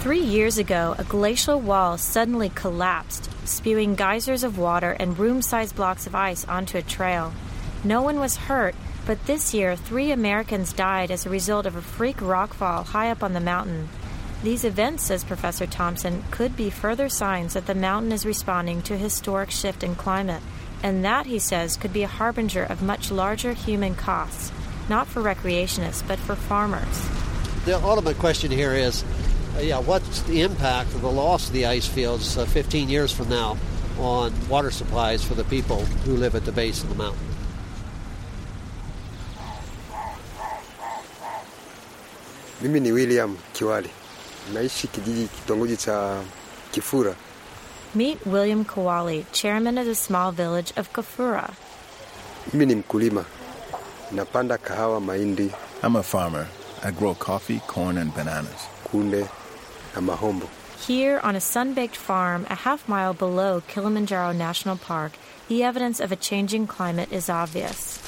Three 0.00 0.20
years 0.20 0.58
ago, 0.58 0.94
a 0.98 1.04
glacial 1.04 1.60
wall 1.60 1.98
suddenly 1.98 2.50
collapsed, 2.50 3.28
spewing 3.46 3.94
geysers 3.94 4.44
of 4.44 4.58
water 4.58 4.92
and 4.92 5.18
room 5.18 5.42
sized 5.42 5.74
blocks 5.74 6.06
of 6.06 6.14
ice 6.14 6.44
onto 6.44 6.78
a 6.78 6.82
trail. 6.82 7.32
No 7.82 8.02
one 8.02 8.20
was 8.20 8.36
hurt, 8.36 8.74
but 9.06 9.24
this 9.26 9.54
year, 9.54 9.76
three 9.76 10.10
Americans 10.10 10.72
died 10.72 11.10
as 11.10 11.26
a 11.26 11.30
result 11.30 11.66
of 11.66 11.76
a 11.76 11.82
freak 11.82 12.18
rockfall 12.18 12.84
high 12.84 13.10
up 13.10 13.22
on 13.22 13.32
the 13.32 13.40
mountain. 13.40 13.88
These 14.42 14.64
events, 14.64 15.04
says 15.04 15.24
Professor 15.24 15.66
Thompson, 15.66 16.22
could 16.30 16.56
be 16.56 16.70
further 16.70 17.08
signs 17.08 17.54
that 17.54 17.66
the 17.66 17.74
mountain 17.74 18.12
is 18.12 18.26
responding 18.26 18.82
to 18.82 18.94
a 18.94 18.98
historic 18.98 19.50
shift 19.50 19.82
in 19.82 19.94
climate. 19.94 20.42
And 20.82 21.04
that, 21.04 21.26
he 21.26 21.38
says, 21.38 21.76
could 21.76 21.92
be 21.92 22.02
a 22.02 22.08
harbinger 22.08 22.62
of 22.62 22.82
much 22.82 23.10
larger 23.10 23.54
human 23.54 23.94
costs, 23.94 24.52
not 24.88 25.06
for 25.06 25.22
recreationists, 25.22 26.06
but 26.06 26.18
for 26.18 26.36
farmers. 26.36 27.08
The 27.64 27.82
ultimate 27.82 28.18
question 28.18 28.50
here 28.50 28.74
is 28.74 29.04
uh, 29.56 29.60
yeah, 29.60 29.78
what's 29.78 30.20
the 30.22 30.42
impact 30.42 30.94
of 30.94 31.00
the 31.00 31.10
loss 31.10 31.46
of 31.46 31.54
the 31.54 31.64
ice 31.64 31.86
fields 31.86 32.36
uh, 32.36 32.44
15 32.44 32.90
years 32.90 33.10
from 33.10 33.30
now 33.30 33.56
on 33.98 34.32
water 34.50 34.70
supplies 34.70 35.24
for 35.24 35.34
the 35.34 35.44
people 35.44 35.82
who 36.04 36.14
live 36.14 36.34
at 36.34 36.44
the 36.44 36.52
base 36.52 36.82
of 36.82 36.90
the 36.90 36.94
mountain? 36.94 37.26
Mimi 42.60 42.80
ni 42.80 42.92
William 42.92 43.38
Kiwali, 43.54 43.90
naishi 44.54 44.88
kijiji 44.88 45.28
kitongoji 45.28 45.76
cha 45.76 46.22
Kifura. 46.72 47.14
Meet 47.94 48.26
William 48.26 48.64
Kawali, 48.64 49.24
chairman 49.32 49.78
of 49.78 49.86
the 49.86 49.94
small 49.94 50.32
village 50.32 50.72
of 50.76 50.92
Kafura. 50.92 51.54
Mimi 52.52 52.66
ni 52.66 52.74
mkulima, 52.74 53.24
napanda 54.12 54.58
kahawa, 54.58 55.00
mahindi. 55.00 55.52
I'm 55.82 55.96
a 55.96 56.02
farmer. 56.02 56.46
I 56.82 56.90
grow 56.90 57.14
coffee, 57.14 57.60
corn, 57.66 57.98
and 57.98 58.14
bananas. 58.14 58.66
Kunde 58.84 59.28
na 59.94 60.00
mahombo. 60.00 60.48
Here 60.86 61.18
on 61.20 61.34
a 61.36 61.40
sun-baked 61.40 61.96
farm 61.96 62.46
a 62.50 62.54
half 62.54 62.88
mile 62.88 63.14
below 63.14 63.62
Kilimanjaro 63.66 64.32
National 64.32 64.76
Park, 64.76 65.12
the 65.48 65.64
evidence 65.64 66.00
of 66.00 66.12
a 66.12 66.16
changing 66.16 66.66
climate 66.66 67.10
is 67.12 67.28
obvious. 67.30 67.98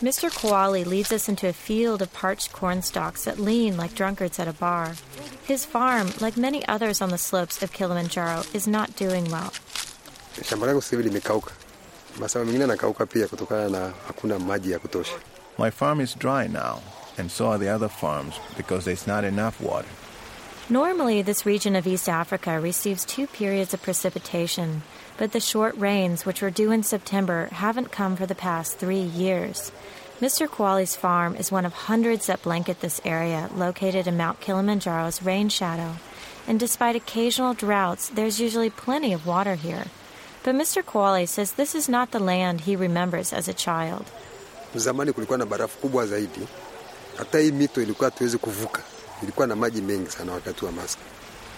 Mr. 0.00 0.30
Kawali 0.30 0.86
leads 0.86 1.12
us 1.12 1.28
into 1.28 1.46
a 1.46 1.52
field 1.52 2.00
of 2.00 2.10
parched 2.14 2.54
corn 2.54 2.80
stalks 2.80 3.24
that 3.24 3.38
lean 3.38 3.76
like 3.76 3.94
drunkards 3.94 4.38
at 4.38 4.48
a 4.48 4.52
bar. 4.54 4.94
His 5.44 5.66
farm, 5.66 6.08
like 6.20 6.38
many 6.38 6.66
others 6.66 7.02
on 7.02 7.10
the 7.10 7.18
slopes 7.18 7.62
of 7.62 7.70
Kilimanjaro, 7.72 8.44
is 8.54 8.66
not 8.66 8.96
doing 8.96 9.30
well. 9.30 9.52
Shamba 10.40 10.66
langu 10.66 10.82
sasa 10.82 10.96
hivi 10.96 11.10
limekauka, 11.10 11.52
mazao 12.18 12.44
mengine 12.46 12.60
yanakauka 12.60 13.06
pia 13.06 13.26
kutokana 13.28 13.68
na 13.70 13.92
hakuna 14.06 14.38
maji 14.38 14.70
ya 14.70 14.78
kutosha. 14.78 15.20
My 15.58 15.68
farm 15.70 16.00
is 16.00 16.14
dry 16.14 16.46
now, 16.46 16.80
and 17.18 17.30
so 17.30 17.48
are 17.48 17.58
the 17.58 17.68
other 17.68 17.88
farms 17.88 18.40
because 18.56 18.86
there's 18.86 19.06
not 19.06 19.24
enough 19.24 19.60
water. 19.60 19.88
Normally, 20.70 21.20
this 21.20 21.44
region 21.44 21.76
of 21.76 21.86
East 21.86 22.08
Africa 22.08 22.58
receives 22.58 23.04
two 23.04 23.26
periods 23.26 23.74
of 23.74 23.82
precipitation, 23.82 24.82
but 25.20 25.32
the 25.32 25.38
short 25.38 25.76
rains, 25.76 26.24
which 26.24 26.40
were 26.40 26.48
due 26.50 26.72
in 26.72 26.82
September, 26.82 27.46
haven't 27.52 27.92
come 27.92 28.16
for 28.16 28.24
the 28.24 28.34
past 28.34 28.78
three 28.78 29.02
years. 29.02 29.70
Mr. 30.18 30.48
Kawali's 30.48 30.96
farm 30.96 31.36
is 31.36 31.52
one 31.52 31.66
of 31.66 31.74
hundreds 31.74 32.26
that 32.26 32.40
blanket 32.42 32.80
this 32.80 33.02
area, 33.04 33.50
located 33.54 34.06
in 34.06 34.16
Mount 34.16 34.40
Kilimanjaro's 34.40 35.22
rain 35.22 35.50
shadow. 35.50 35.96
And 36.48 36.58
despite 36.58 36.96
occasional 36.96 37.52
droughts, 37.52 38.08
there's 38.08 38.40
usually 38.40 38.70
plenty 38.70 39.12
of 39.12 39.26
water 39.26 39.56
here. 39.56 39.84
But 40.42 40.54
Mr. 40.54 40.82
Kawali 40.82 41.28
says 41.28 41.52
this 41.52 41.74
is 41.74 41.86
not 41.86 42.12
the 42.12 42.18
land 42.18 42.62
he 42.62 42.74
remembers 42.74 43.34
as 43.34 43.46
a 43.46 43.52
child. 43.52 44.06
Zamani 44.74 45.12
kulikuwa 45.12 45.38
na 45.38 45.46
barafu 45.46 45.78
kubwa 45.78 46.06
zaidi, 46.06 46.48
hata 47.18 47.38
hii 47.38 47.52
mito 47.52 47.82
ilikuwa 47.82 48.10
hatuwezi 48.10 48.38
kuvuka, 48.38 48.82
ilikuwa 49.22 49.46
na 49.46 49.56
maji 49.56 49.82
mengi 49.82 50.10
sana 50.10 50.32
wakati 50.32 50.64
wa 50.64 50.72
masika. 50.72 51.02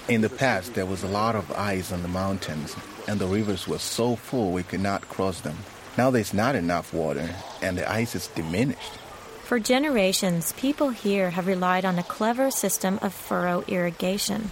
In 0.08 0.20
the 0.20 0.28
past, 0.28 0.72
there 0.74 0.86
was 0.86 1.04
a 1.04 1.08
lot 1.08 1.38
of 1.38 1.44
ice 1.50 1.94
on 1.94 2.02
the 2.02 2.08
mountains, 2.08 2.76
and 3.06 3.20
the 3.20 3.26
rivers 3.26 3.66
were 3.66 3.78
so 3.78 4.16
full 4.16 4.52
we 4.52 4.62
could 4.62 4.80
not 4.80 5.08
cross 5.08 5.40
them. 5.40 5.56
Now 5.98 6.10
there's 6.10 6.32
not 6.32 6.54
enough 6.54 6.94
water, 6.94 7.28
and 7.60 7.76
the 7.76 7.90
ice 7.90 8.14
is 8.14 8.28
diminished. 8.28 8.98
For 9.44 9.58
generations, 9.60 10.52
people 10.52 10.90
here 10.90 11.30
have 11.30 11.46
relied 11.46 11.84
on 11.84 11.98
a 11.98 12.02
clever 12.02 12.50
system 12.50 12.98
of 13.02 13.12
furrow 13.12 13.64
irrigation. 13.68 14.50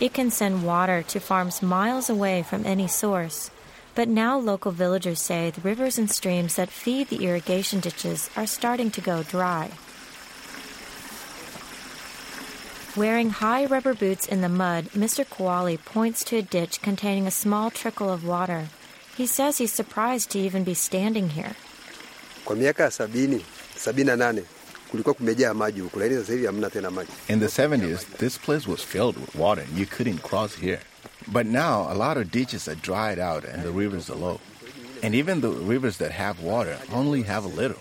It 0.00 0.12
can 0.12 0.30
send 0.30 0.64
water 0.64 1.02
to 1.04 1.20
farms 1.20 1.62
miles 1.62 2.10
away 2.10 2.42
from 2.42 2.66
any 2.66 2.88
source. 2.88 3.50
But 3.94 4.08
now 4.08 4.38
local 4.38 4.72
villagers 4.72 5.20
say 5.20 5.50
the 5.50 5.60
rivers 5.60 5.98
and 5.98 6.10
streams 6.10 6.56
that 6.56 6.70
feed 6.70 7.08
the 7.08 7.24
irrigation 7.24 7.80
ditches 7.80 8.28
are 8.36 8.46
starting 8.46 8.90
to 8.92 9.00
go 9.00 9.22
dry. 9.22 9.70
Wearing 12.94 13.30
high 13.30 13.64
rubber 13.64 13.94
boots 13.94 14.28
in 14.28 14.42
the 14.42 14.50
mud, 14.50 14.84
Mr. 14.92 15.24
Kawali 15.24 15.82
points 15.82 16.22
to 16.24 16.36
a 16.36 16.42
ditch 16.42 16.82
containing 16.82 17.26
a 17.26 17.30
small 17.30 17.70
trickle 17.70 18.10
of 18.12 18.26
water. 18.26 18.68
He 19.16 19.26
says 19.26 19.56
he's 19.56 19.72
surprised 19.72 20.28
to 20.32 20.38
even 20.38 20.62
be 20.62 20.74
standing 20.74 21.30
here. 21.30 21.54
Kwa 22.44 22.56
miaka 22.56 22.82
ya 22.82 22.90
sabini, 22.90 23.44
sabini 23.76 24.06
na 24.06 24.16
nane 24.16 24.42
kulikuwa 24.90 25.14
kumejaa 25.14 25.54
maji 25.54 25.80
huku, 25.80 25.98
lakini 25.98 26.20
sasa 26.20 26.32
hivi 26.32 26.46
hamna 26.46 26.70
tena 26.70 26.90
maji. 26.90 27.10
In 27.28 27.40
the 27.40 27.46
70s, 27.46 27.98
this 28.18 28.38
place 28.38 28.70
was 28.70 28.80
filled 28.84 29.16
with 29.16 29.34
water 29.34 29.62
and 29.68 29.78
you 29.78 29.86
couldn't 29.86 30.22
cross 30.22 30.54
here. 30.60 30.80
But 31.28 31.46
now 31.46 31.88
a 31.90 31.94
lot 31.94 32.20
of 32.20 32.30
ditches 32.30 32.68
are 32.68 32.76
dried 32.82 33.18
out 33.18 33.44
and 33.44 33.62
the 33.62 33.70
rivers 33.70 34.10
are 34.10 34.18
low. 34.20 34.40
And 35.02 35.14
even 35.14 35.40
the 35.40 35.48
rivers 35.50 35.96
that 35.96 36.12
have 36.12 36.42
water 36.42 36.76
only 36.92 37.22
have 37.22 37.44
a 37.44 37.48
little. 37.62 37.80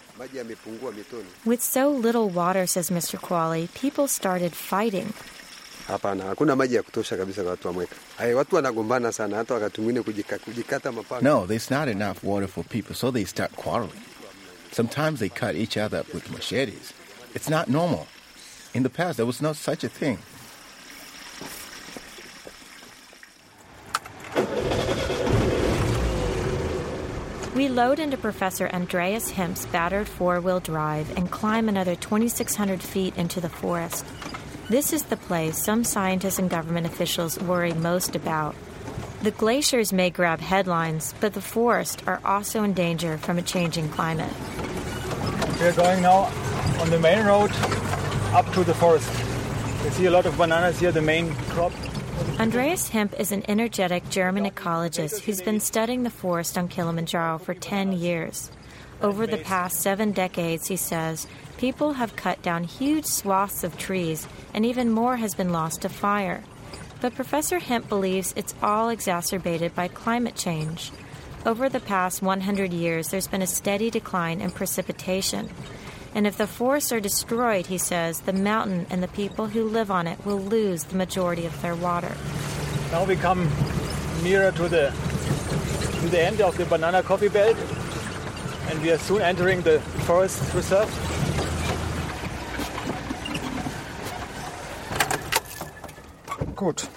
With 1.46 1.62
so 1.64 1.90
little 1.90 2.30
water, 2.30 2.68
says 2.68 2.90
Mr. 2.90 3.18
Kawali, 3.20 3.68
people 3.74 4.08
started 4.08 4.54
fighting. 4.54 5.14
Hapana, 5.88 6.24
hakuna 6.24 6.56
maji 6.56 6.76
ya 6.76 6.84
kutosha 6.84 7.18
kabisa 7.18 7.42
kwa 7.42 7.52
watu 7.52 7.68
wa 7.68 7.74
Mweka. 7.74 7.96
Ay, 8.18 8.34
watu 8.34 8.56
wanagombana 8.56 9.12
sana, 9.12 9.38
hata 9.38 9.54
wakati 9.54 9.82
mwingine 9.82 10.04
kujika, 10.04 10.38
kujikata 10.40 10.92
mapanga. 10.92 11.30
No, 11.30 11.48
there's 11.48 11.72
not 11.72 11.88
enough 11.90 12.18
water 12.24 12.48
for 12.48 12.64
people, 12.64 12.96
so 12.96 13.12
they 13.12 13.26
start 13.26 13.52
quarreling. 13.56 14.02
Sometimes 14.72 15.20
they 15.20 15.30
cut 15.30 15.56
each 15.56 15.78
other 15.78 16.00
up 16.00 16.14
with 16.14 16.30
machetes. 16.32 16.94
It's 17.36 17.50
not 17.50 17.68
normal. 17.68 18.08
In 18.74 18.84
the 18.84 18.90
past, 18.90 19.18
there 19.18 19.26
was 19.26 19.42
no 19.42 19.54
such 19.54 19.84
a 19.84 19.90
thing. 19.90 20.18
We 27.54 27.68
load 27.68 28.00
into 28.00 28.16
Professor 28.16 28.70
Andreas 28.70 29.32
Hemp's 29.32 29.66
battered 29.66 30.08
four 30.08 30.40
wheel 30.40 30.62
drive 30.62 31.18
and 31.18 31.30
climb 31.30 31.68
another 31.68 31.96
2,600 31.96 32.82
feet 32.82 33.18
into 33.18 33.42
the 33.42 33.50
forest. 33.50 34.06
This 34.70 34.94
is 34.94 35.04
the 35.04 35.18
place 35.18 35.58
some 35.58 35.84
scientists 35.84 36.40
and 36.40 36.50
government 36.50 36.88
officials 36.88 37.38
worry 37.42 37.74
most 37.74 38.16
about. 38.16 38.56
The 39.24 39.32
glaciers 39.32 39.92
may 39.92 40.10
grab 40.10 40.40
headlines, 40.40 41.14
but 41.20 41.34
the 41.34 41.42
forests 41.42 42.02
are 42.08 42.22
also 42.24 42.64
in 42.64 42.72
danger 42.72 43.18
from 43.18 43.38
a 43.38 43.42
changing 43.42 43.90
climate. 43.90 44.32
We're 45.60 45.76
going 45.76 46.02
now 46.02 46.32
on 46.80 46.90
the 46.90 47.00
main 47.00 47.26
road 47.26 47.52
up 48.32 48.50
to 48.54 48.64
the 48.64 48.74
forest. 48.74 49.12
You 49.84 49.90
see 49.90 50.06
a 50.06 50.12
lot 50.12 50.26
of 50.26 50.38
bananas 50.38 50.80
here, 50.80 50.94
the 50.94 51.02
main 51.02 51.36
crop. 51.50 51.74
Andreas 52.42 52.90
Hemp 52.90 53.20
is 53.20 53.32
an 53.32 53.44
energetic 53.48 54.10
German 54.10 54.50
ecologist 54.50 55.20
who's 55.20 55.44
been 55.44 55.60
studying 55.60 56.02
the 56.02 56.10
forest 56.10 56.58
on 56.58 56.68
Kilimanjaro 56.68 57.38
for 57.38 57.54
10 57.54 57.94
years. 57.94 58.50
Over 59.00 59.28
the 59.28 59.38
past 59.38 59.80
seven 59.80 60.12
decades, 60.12 60.66
he 60.68 60.76
says, 60.76 61.28
people 61.60 61.94
have 61.94 62.16
cut 62.16 62.42
down 62.42 62.64
huge 62.64 63.06
swaths 63.06 63.64
of 63.64 63.78
trees, 63.78 64.28
and 64.56 64.66
even 64.66 64.90
more 64.90 65.18
has 65.18 65.36
been 65.36 65.52
lost 65.52 65.84
to 65.84 65.90
fire. 65.90 66.44
But 67.00 67.14
Professor 67.14 67.60
Hemp 67.60 67.88
believes 67.88 68.34
it's 68.36 68.56
all 68.64 68.90
exacerbated 68.90 69.76
by 69.76 69.88
climate 69.88 70.36
change. 70.36 70.92
Over 71.46 71.70
the 71.70 71.80
past 71.80 72.24
100 72.24 72.74
years, 72.74 73.10
there's 73.10 73.28
been 73.28 73.44
a 73.44 73.48
steady 73.48 73.92
decline 73.92 74.42
in 74.42 74.50
precipitation. 74.50 75.48
And 76.14 76.28
if 76.28 76.38
the 76.38 76.48
forests 76.48 76.92
are 76.92 77.00
destroyed, 77.00 77.68
he 77.68 77.78
says, 77.78 78.22
the 78.22 78.34
mountain 78.34 78.86
and 78.90 79.02
the 79.02 79.08
people 79.08 79.48
who 79.48 79.64
live 79.64 79.90
on 79.90 80.08
it 80.08 80.26
will 80.26 80.40
lose 80.40 80.84
the 80.84 80.96
majority 80.96 81.46
of 81.46 81.62
their 81.62 81.76
water. 81.76 82.16
Now 82.92 83.06
we 83.06 83.16
come 83.16 83.50
nearer 84.22 84.52
to 84.52 84.68
the 84.68 84.94
to 86.02 86.10
the 86.10 86.20
end 86.20 86.42
of 86.42 86.58
the 86.58 86.66
banana 86.66 87.04
coffee 87.04 87.30
belt, 87.30 87.56
and 88.70 88.82
we 88.82 88.92
are 88.92 88.98
soon 88.98 89.22
entering 89.22 89.62
the 89.62 89.80
forest 90.06 90.54
reserve. 90.54 90.90
Gut. 96.56 96.90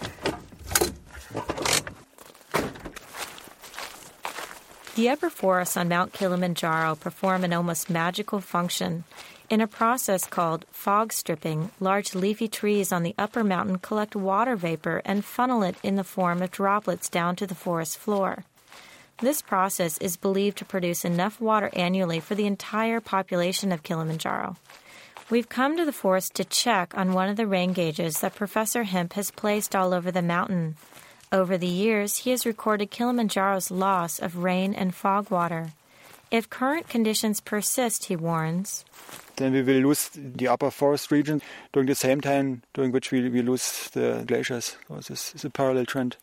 The 4.95 5.09
upper 5.09 5.29
forests 5.29 5.77
on 5.77 5.89
Mount 5.89 6.13
Kilimanjaro 6.13 6.95
perform 6.95 7.43
an 7.43 7.53
almost 7.53 7.91
magical 7.91 8.41
function. 8.41 9.03
In 9.51 9.61
a 9.61 9.67
process 9.67 10.25
called 10.25 10.67
fog 10.71 11.13
stripping, 11.13 11.73
large 11.81 12.15
leafy 12.15 12.47
trees 12.47 12.93
on 12.93 13.03
the 13.03 13.15
upper 13.19 13.43
mountain 13.43 13.79
collect 13.79 14.15
water 14.15 14.55
vapor 14.55 15.03
and 15.05 15.25
funnel 15.25 15.65
it 15.65 15.75
in 15.83 15.97
the 15.97 16.05
form 16.05 16.43
of 16.43 16.53
droplets 16.53 17.09
down 17.09 17.35
to 17.37 17.47
the 17.47 17.57
forest 17.57 17.99
floor. 17.99 18.45
This 19.19 19.43
process 19.43 19.99
is 19.99 20.17
believed 20.17 20.59
to 20.59 20.65
produce 20.65 21.05
enough 21.05 21.41
water 21.41 21.71
annually 21.73 22.21
for 22.21 22.37
the 22.37 22.47
entire 22.47 23.01
population 23.01 23.73
of 23.73 23.83
Kilimanjaro. 23.83 24.57
We've 25.29 25.49
come 25.49 25.77
to 25.77 25.85
the 25.85 25.93
forest 25.93 26.35
to 26.35 26.45
check 26.45 26.97
on 26.97 27.15
one 27.15 27.29
of 27.29 27.37
the 27.37 27.49
rain 27.49 27.73
gauges 27.73 28.21
that 28.21 28.37
Professor 28.37 28.85
Hemp 28.85 29.15
has 29.15 29.33
placed 29.33 29.75
all 29.75 29.93
over 29.93 30.13
the 30.13 30.23
mountain. 30.23 30.77
Over 31.35 31.59
the 31.59 31.67
years, 31.67 32.19
he 32.19 32.31
has 32.31 32.47
recorded 32.47 32.93
Kilimanjaro's 32.93 33.69
loss 33.69 34.21
of 34.21 34.45
rain 34.45 34.73
and 34.73 34.95
fog 34.95 35.33
water. 35.33 35.73
If 36.31 36.49
current 36.49 36.89
conditions 36.89 37.41
persist, 37.41 38.05
he 38.05 38.15
warns, 38.15 38.85
then 39.35 39.53
we 39.53 39.63
will 39.63 39.81
lose 39.89 40.11
the 40.15 40.47
upper 40.47 40.71
forest 40.71 41.11
region 41.11 41.43
during 41.73 41.89
the 41.89 41.97
same 41.97 42.21
time 42.21 42.63
during 42.73 42.93
which 42.93 43.11
we, 43.11 43.29
we 43.29 43.43
lose 43.43 43.91
the 43.95 44.23
glaciers. 44.25 44.77
So 44.87 44.95
this 44.95 45.35
is 45.35 45.45
a 45.45 45.51
parallel 45.51 45.87
trend. 45.87 46.17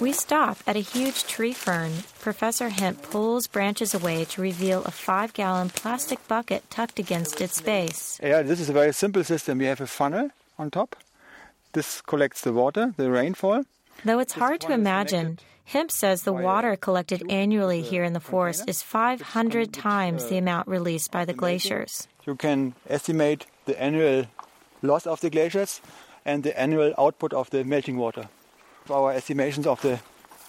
We 0.00 0.10
stop 0.10 0.58
at 0.66 0.74
a 0.74 0.80
huge 0.80 1.22
tree 1.28 1.52
fern. 1.52 1.92
Professor 2.18 2.70
Hemp 2.70 3.00
pulls 3.00 3.46
branches 3.46 3.94
away 3.94 4.24
to 4.24 4.42
reveal 4.42 4.82
a 4.82 4.90
five 4.90 5.34
gallon 5.34 5.70
plastic 5.70 6.26
bucket 6.26 6.68
tucked 6.68 6.98
against 6.98 7.40
its 7.40 7.60
base. 7.60 8.18
Yeah, 8.20 8.42
this 8.42 8.58
is 8.58 8.68
a 8.68 8.72
very 8.72 8.92
simple 8.92 9.22
system. 9.22 9.58
We 9.58 9.66
have 9.66 9.80
a 9.80 9.86
funnel 9.86 10.30
on 10.58 10.72
top. 10.72 10.96
This 11.72 12.02
collects 12.02 12.42
the 12.42 12.52
water, 12.52 12.92
the 12.96 13.10
rainfall. 13.10 13.64
Though 14.04 14.18
it's 14.18 14.34
hard 14.34 14.60
to 14.62 14.72
imagine, 14.72 15.38
Hemp 15.64 15.90
says 15.90 16.22
the 16.22 16.32
water 16.32 16.76
collected 16.76 17.22
annually 17.30 17.80
here 17.80 18.04
in 18.04 18.12
the 18.12 18.20
forest 18.20 18.64
is 18.68 18.82
500 18.82 19.72
times 19.72 20.26
the 20.26 20.36
uh, 20.36 20.38
amount 20.38 20.68
released 20.68 21.10
by 21.10 21.24
the 21.24 21.32
glaciers. 21.32 22.08
You 22.26 22.34
can 22.36 22.74
estimate 22.88 23.46
the 23.64 23.80
annual 23.80 24.26
loss 24.82 25.06
of 25.06 25.20
the 25.20 25.30
glaciers 25.30 25.80
and 26.24 26.42
the 26.42 26.58
annual 26.60 26.92
output 26.98 27.32
of 27.32 27.48
the 27.50 27.64
melting 27.64 27.96
water. 27.96 28.28
Our 28.90 29.12
estimations 29.12 29.66
of 29.66 29.80
the 29.80 30.00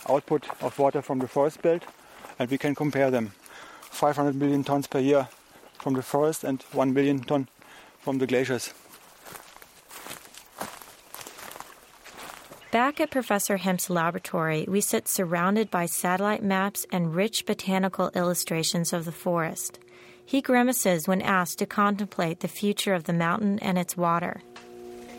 output 0.10 0.48
of 0.62 0.78
water 0.78 1.02
from 1.02 1.20
the 1.20 1.28
forest 1.28 1.62
belt, 1.62 1.84
and 2.38 2.50
we 2.50 2.58
can 2.58 2.76
compare 2.76 3.12
them. 3.12 3.32
500 3.92 4.36
million 4.36 4.64
tons 4.64 4.88
per 4.88 5.00
year 5.00 5.30
from 5.80 5.94
the 5.94 6.02
forest 6.02 6.44
and 6.44 6.62
1 6.74 6.94
million 6.94 7.20
ton 7.20 7.48
from 8.02 8.18
the 8.18 8.28
glaciers. 8.28 8.74
Back 12.74 13.00
at 13.00 13.12
Professor 13.12 13.58
Hemp's 13.58 13.92
laboratory, 13.92 14.66
we 14.68 14.82
sit 14.82 15.08
surrounded 15.08 15.70
by 15.70 15.86
satellite 15.86 16.42
maps 16.42 16.88
and 16.92 17.14
rich 17.14 17.46
botanical 17.46 18.10
illustrations 18.16 18.94
of 18.94 19.06
the 19.06 19.12
forest. 19.12 19.78
He 20.26 20.42
grimaces 20.42 21.08
when 21.08 21.22
asked 21.22 21.60
to 21.60 21.68
contemplate 21.68 22.40
the 22.40 22.48
future 22.48 22.96
of 22.96 23.04
the 23.04 23.14
mountain 23.14 23.60
and 23.60 23.78
its 23.78 23.96
water. 23.96 24.42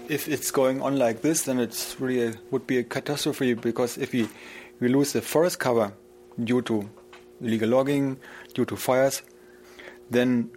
If 0.08 0.26
it's 0.26 0.50
going 0.50 0.82
on 0.82 0.98
like 0.98 1.22
this, 1.22 1.42
then 1.42 1.60
it 1.60 1.94
really 2.00 2.36
would 2.50 2.66
be 2.66 2.78
a 2.78 2.82
catastrophe 2.82 3.54
because 3.54 3.98
if 3.98 4.12
we, 4.12 4.28
we 4.80 4.88
lose 4.88 5.12
the 5.12 5.22
forest 5.22 5.60
cover 5.60 5.92
due 6.42 6.62
to 6.62 6.90
illegal 7.40 7.68
logging, 7.68 8.18
due 8.54 8.64
to 8.64 8.74
fires, 8.74 9.22
then 10.10 10.50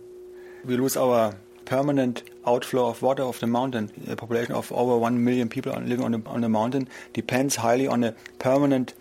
we 0.65 0.75
lose 0.77 0.97
our 0.97 1.35
permanent 1.67 2.23
outflow 2.45 2.87
of 2.89 3.01
water 3.01 3.23
of 3.23 3.39
the 3.41 3.47
mountain. 3.47 3.91
A 4.07 4.15
population 4.15 4.55
of 4.55 4.71
over 4.71 4.97
1 4.97 5.23
million 5.23 5.49
people 5.49 5.73
living 5.73 6.05
on 6.05 6.11
the, 6.13 6.21
on 6.25 6.41
the 6.41 6.49
mountain 6.49 6.87
depends 7.11 7.57
highly 7.57 7.87
on 7.87 8.05
a 8.05 8.13
permanent, 8.39 8.93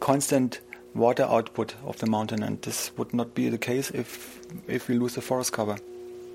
constant 0.00 0.60
water 0.94 1.24
output 1.24 1.74
of 1.84 1.98
the 1.98 2.06
mountain, 2.06 2.42
and 2.42 2.62
this 2.62 2.90
would 2.96 3.12
not 3.12 3.34
be 3.34 3.50
the 3.50 3.58
case 3.58 3.90
if, 3.90 4.40
if 4.66 4.88
we 4.88 4.96
lose 4.96 5.16
the 5.16 5.20
forest 5.20 5.52
cover. 5.52 5.76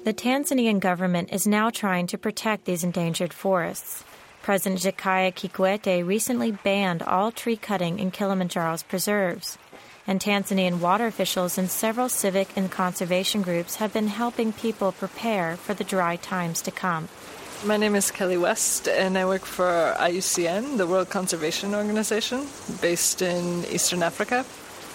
The 0.03 0.13
Tanzanian 0.13 0.79
government 0.79 1.29
is 1.31 1.47
now 1.47 1.71
trying 1.71 2.05
to 2.07 2.17
protect 2.19 2.65
these 2.65 2.83
endangered 2.83 3.33
forests. 3.33 4.03
President 4.43 4.81
Jakaya 4.81 5.33
Kikwete 5.33 6.05
recently 6.05 6.51
banned 6.51 7.01
all 7.01 7.31
tree 7.31 7.57
cutting 7.57 7.97
in 7.97 8.11
Kilimanjaro's 8.11 8.83
preserves 8.83 9.57
and 10.05 10.19
Tanzanian 10.19 10.79
water 10.79 11.07
officials 11.07 11.57
and 11.57 11.69
several 11.69 12.09
civic 12.09 12.55
and 12.55 12.69
conservation 12.69 13.41
groups 13.41 13.77
have 13.77 13.93
been 13.93 14.07
helping 14.07 14.53
people 14.53 14.91
prepare 14.91 15.55
for 15.57 15.73
the 15.73 15.83
dry 15.83 16.15
times 16.17 16.61
to 16.63 16.71
come. 16.71 17.09
My 17.65 17.77
name 17.77 17.95
is 17.95 18.11
Kelly 18.11 18.37
West, 18.37 18.89
and 18.89 19.17
I 19.17 19.25
work 19.25 19.45
for 19.45 19.95
IUCN, 19.97 20.77
the 20.77 20.85
World 20.85 21.09
Conservation 21.09 21.73
Organization, 21.73 22.45
based 22.81 23.21
in 23.21 23.63
Eastern 23.65 24.03
Africa. 24.03 24.45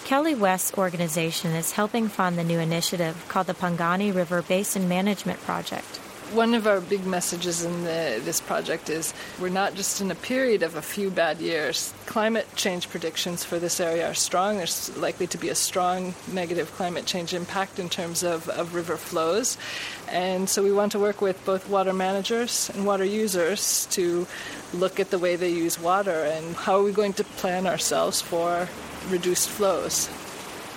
Kelly 0.05 0.35
West's 0.35 0.77
organization 0.77 1.53
is 1.53 1.73
helping 1.73 2.09
fund 2.09 2.39
the 2.39 2.45
new 2.45 2.59
initiative 2.59 3.25
called 3.29 3.47
the 3.47 3.55
Pangani 3.55 4.15
River 4.15 4.43
Basin 4.43 4.89
Management 4.89 5.41
Project. 5.41 6.01
One 6.33 6.53
of 6.53 6.67
our 6.67 6.83
big 6.83 7.07
messages 7.07 7.65
in 7.65 7.85
the, 7.85 8.21
this 8.23 8.39
project 8.39 8.91
is 8.91 9.15
we're 9.41 9.49
not 9.49 9.75
just 9.75 10.03
in 10.03 10.11
a 10.11 10.15
period 10.15 10.63
of 10.63 10.77
a 10.77 10.83
few 10.83 11.09
bad 11.09 11.41
years. 11.41 11.95
Climate 12.05 12.47
change 12.55 12.91
predictions 12.91 13.45
for 13.45 13.59
this 13.59 13.81
area 13.81 14.11
are 14.11 14.15
strong. 14.15 14.59
There's 14.59 14.95
likely 14.99 15.27
to 15.29 15.39
be 15.39 15.49
a 15.49 15.55
strong 15.55 16.15
negative 16.31 16.71
climate 16.73 17.07
change 17.07 17.33
impact 17.33 17.79
in 17.79 17.89
terms 17.89 18.23
of, 18.23 18.47
of 18.51 18.75
river 18.75 18.99
flows. 18.99 19.57
And 20.11 20.51
so 20.51 20.63
we 20.63 20.71
want 20.71 20.93
to 20.93 20.99
work 20.99 21.23
with 21.23 21.43
both 21.47 21.67
water 21.67 21.95
managers 21.95 22.71
and 22.75 22.85
water 22.85 23.05
users 23.05 23.87
to 23.93 24.27
look 24.75 25.01
at 25.01 25.11
the 25.11 25.19
way 25.19 25.37
they 25.37 25.51
use 25.51 25.81
water 25.81 26.25
and 26.25 26.55
how 26.57 26.77
are 26.77 26.83
we 26.83 26.93
going 26.93 27.15
to 27.15 27.25
plan 27.25 27.67
ourselves 27.67 28.21
for 28.21 28.69
reduced 29.09 29.49
flows. 29.49 30.11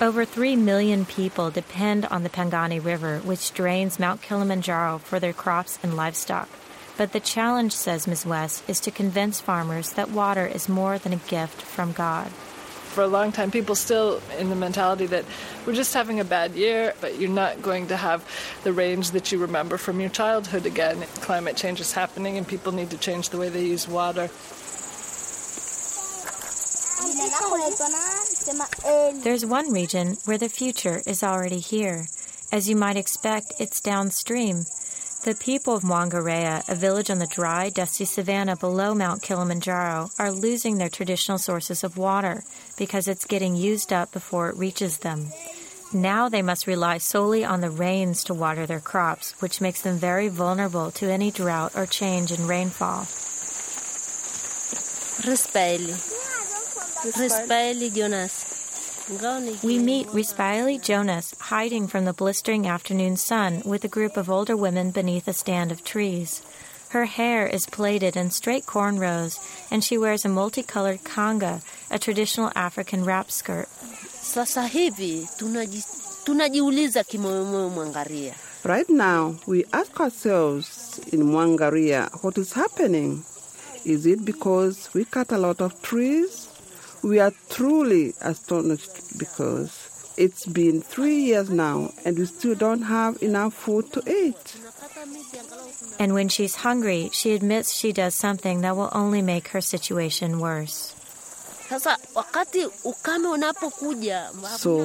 Over 0.02 0.26
3 0.26 0.56
million 0.56 1.06
people 1.06 1.52
depend 1.52 2.08
on 2.08 2.24
the 2.24 2.30
Pangani 2.30 2.84
River, 2.84 3.20
which 3.20 3.54
drains 3.54 4.00
Mount 4.00 4.24
Kilimanjaro 4.24 4.98
for 4.98 5.20
their 5.20 5.32
crops 5.32 5.78
and 5.84 5.96
livestock. 5.96 6.50
But 6.98 7.12
the 7.12 7.20
challenge, 7.20 7.72
says 7.74 8.08
Ms. 8.08 8.26
West, 8.26 8.68
is 8.68 8.80
to 8.80 8.90
convince 8.90 9.40
farmers 9.40 9.94
that 9.94 10.10
water 10.10 10.48
is 10.48 10.68
more 10.68 10.98
than 10.98 11.14
a 11.14 11.18
gift 11.18 11.62
from 11.62 11.92
God. 11.92 12.30
For 12.30 13.04
a 13.04 13.08
long 13.08 13.32
time, 13.32 13.52
people 13.52 13.76
still 13.76 14.24
in 14.40 14.50
the 14.50 14.56
mentality 14.56 15.06
that 15.06 15.24
we're 15.68 15.76
just 15.76 15.94
having 15.94 16.20
a 16.20 16.26
bad 16.26 16.54
year, 16.56 16.96
but 17.00 17.20
you're 17.20 17.30
not 17.30 17.62
going 17.62 17.86
to 17.90 17.96
have 17.96 18.28
the 18.64 18.74
rains 18.74 19.12
that 19.12 19.32
you 19.32 19.38
remember 19.38 19.78
from 19.78 20.00
your 20.00 20.10
childhood 20.10 20.66
again. 20.66 21.04
Climate 21.22 21.56
change 21.56 21.80
is 21.80 21.94
happening, 21.94 22.40
and 22.40 22.48
people 22.48 22.72
need 22.72 22.90
to 22.90 22.98
change 22.98 23.30
the 23.30 23.38
way 23.38 23.50
they 23.50 23.66
use 23.66 23.88
water. 23.88 24.32
There's 29.24 29.46
one 29.46 29.72
region 29.72 30.18
where 30.26 30.38
the 30.38 30.50
future 30.50 31.02
is 31.06 31.24
already 31.24 31.60
here. 31.60 32.06
As 32.52 32.68
you 32.68 32.76
might 32.76 32.98
expect, 32.98 33.54
it's 33.60 33.82
downstream. 33.82 34.64
The 35.24 35.38
people 35.40 35.76
of 35.76 35.84
Mwangarea, 35.84 36.68
a 36.68 36.76
village 36.76 37.10
on 37.10 37.20
the 37.20 37.28
dry, 37.28 37.70
dusty 37.70 38.06
savanna 38.06 38.56
below 38.56 38.96
Mount 38.96 39.22
Kilimanjaro, 39.22 40.10
are 40.18 40.32
losing 40.32 40.78
their 40.78 40.90
traditional 40.90 41.38
sources 41.38 41.84
of 41.84 41.98
water 41.98 42.44
because 42.78 43.08
it's 43.08 43.26
getting 43.26 43.56
used 43.56 43.94
up 43.94 44.12
before 44.12 44.50
it 44.50 44.58
reaches 44.58 44.98
them. 44.98 45.28
Now 45.94 46.28
they 46.30 46.42
must 46.42 46.68
rely 46.68 46.98
solely 46.98 47.46
on 47.46 47.62
the 47.62 47.70
rains 47.70 48.24
to 48.26 48.34
water 48.34 48.66
their 48.66 48.80
crops, 48.80 49.40
which 49.42 49.62
makes 49.62 49.82
them 49.82 49.98
very 49.98 50.28
vulnerable 50.28 50.90
to 50.92 51.12
any 51.12 51.30
drought 51.32 51.74
or 51.76 51.86
change 51.86 52.32
in 52.32 52.48
rainfall. 52.48 53.02
Respelli. 55.22 56.21
Respelli, 57.04 57.90
Jonas. 57.92 58.60
We 59.64 59.80
meet 59.80 60.08
Rispaili 60.10 60.80
Jonas 60.80 61.34
hiding 61.40 61.88
from 61.88 62.06
the 62.06 62.14
blistering 62.14 62.68
afternoon 62.68 63.18
sun 63.18 63.64
with 63.66 63.84
a 63.84 63.88
group 63.88 64.18
of 64.18 64.30
older 64.30 64.56
women 64.56 64.92
beneath 64.92 65.28
a 65.28 65.34
stand 65.34 65.72
of 65.72 65.84
trees. 65.84 66.44
Her 66.90 67.06
hair 67.06 67.48
is 67.48 67.66
plaited 67.66 68.16
in 68.16 68.30
straight 68.30 68.66
cornrows, 68.68 69.40
and 69.72 69.84
she 69.84 69.98
wears 69.98 70.26
a 70.26 70.30
multicolored 70.30 71.04
kanga, 71.04 71.62
a 71.90 71.98
traditional 71.98 72.52
African 72.56 73.04
wrap 73.04 73.32
skirt. 73.32 73.68
Sasa 74.22 74.68
hivi 74.68 75.28
tunajiuliza 76.26 77.04
kimoyomoyo 77.04 77.70
Mwangaria. 77.70 78.36
Right 78.64 78.90
now, 78.90 79.36
we 79.48 79.66
ask 79.74 80.00
ourselves 80.00 81.00
in 81.12 81.24
Mwangaria 81.24 82.10
what 82.22 82.38
is 82.38 82.54
happening. 82.54 83.24
Is 83.86 84.06
it 84.06 84.24
because 84.24 84.90
we 84.94 85.06
cut 85.06 85.32
a 85.32 85.38
lot 85.38 85.62
of 85.62 85.82
trees? 85.82 86.48
We 87.04 87.20
are 87.20 87.34
truly 87.50 88.14
astonished 88.22 89.18
because 89.18 90.14
it's 90.18 90.46
been 90.46 90.82
three 90.82 91.16
years 91.16 91.50
now 91.50 91.92
and 92.06 92.18
we 92.18 92.26
still 92.26 92.56
don't 92.56 92.84
have 92.84 93.22
enough 93.24 93.54
food 93.54 93.92
to 93.94 94.04
eat. 94.06 94.58
And 96.00 96.14
when 96.14 96.30
she's 96.30 96.56
hungry, 96.56 97.10
she 97.12 97.34
admits 97.34 97.74
she 97.74 97.92
does 97.92 98.14
something 98.16 98.62
that 98.62 98.76
will 98.76 98.90
only 98.92 99.22
make 99.22 99.50
her 99.50 99.62
situation 99.62 100.40
worse. 100.40 100.96
So 101.70 101.88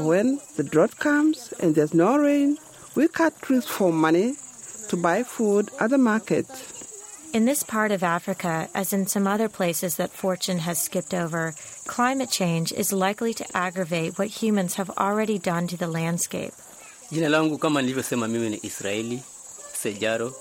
when 0.05 0.41
the 0.57 0.62
drought 0.62 0.99
comes 0.99 1.53
and 1.61 1.75
there's 1.75 1.95
no 1.95 2.17
rain, 2.17 2.59
we 2.95 3.09
cut 3.09 3.43
trees 3.43 3.67
for 3.67 3.93
money 3.93 4.37
to 4.89 4.97
buy 4.97 5.23
food 5.23 5.71
at 5.81 5.91
the 5.91 5.99
market. 5.99 6.47
In 7.37 7.45
this 7.45 7.62
part 7.62 7.93
of 7.93 8.03
Africa, 8.03 8.66
as 8.74 8.95
in 8.95 9.07
some 9.07 9.26
other 9.26 9.51
places 9.51 9.97
that 9.97 10.11
fortune 10.11 10.59
has 10.61 10.80
skipped 10.80 11.12
over, 11.12 11.53
climate 11.87 12.30
change 12.30 12.72
is 12.72 12.95
likely 12.95 13.34
to 13.34 13.45
aggravate 13.55 14.18
what 14.18 14.28
humans 14.28 14.76
have 14.76 14.89
already 14.97 15.39
done 15.39 15.66
to 15.66 15.76
the 15.76 15.87
landscape. 15.87 16.55
Jina 17.12 17.28
langu 17.28 17.59
kama 17.59 17.82
nilivyosema 17.82 18.28
mimi 18.28 18.49
ni 18.49 18.61
Israeli 18.62 19.22
Sejaro, 19.72 20.32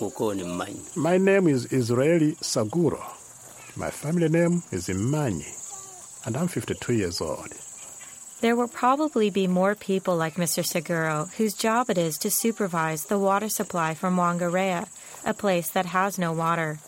ukoo 0.00 0.34
ni 0.34 0.42
Mmanyi. 0.42 0.80
My 0.96 1.18
name 1.18 1.46
is 1.46 1.72
Israeli 1.72 2.32
Saguro. 2.40 3.00
My 3.76 3.90
family 3.90 4.28
name 4.28 4.62
is 4.72 4.88
Imanyi, 4.88 5.46
and 6.26 6.36
I'm 6.36 6.48
52 6.48 6.94
years 6.94 7.20
old. 7.20 7.54
There 8.40 8.56
will 8.56 8.68
probably 8.68 9.30
be 9.30 9.46
more 9.46 9.74
people 9.74 10.16
like 10.16 10.34
Mr. 10.34 10.64
Seguro 10.64 11.28
whose 11.36 11.54
job 11.54 11.90
it 11.90 11.98
is 11.98 12.18
to 12.18 12.30
supervise 12.30 13.04
the 13.04 13.18
water 13.18 13.50
supply 13.50 13.94
from 13.94 14.16
Wangarea, 14.16 14.88
a 15.24 15.34
place 15.34 15.70
that 15.70 15.86
has 15.86 16.18
no 16.18 16.32
water. 16.32 16.78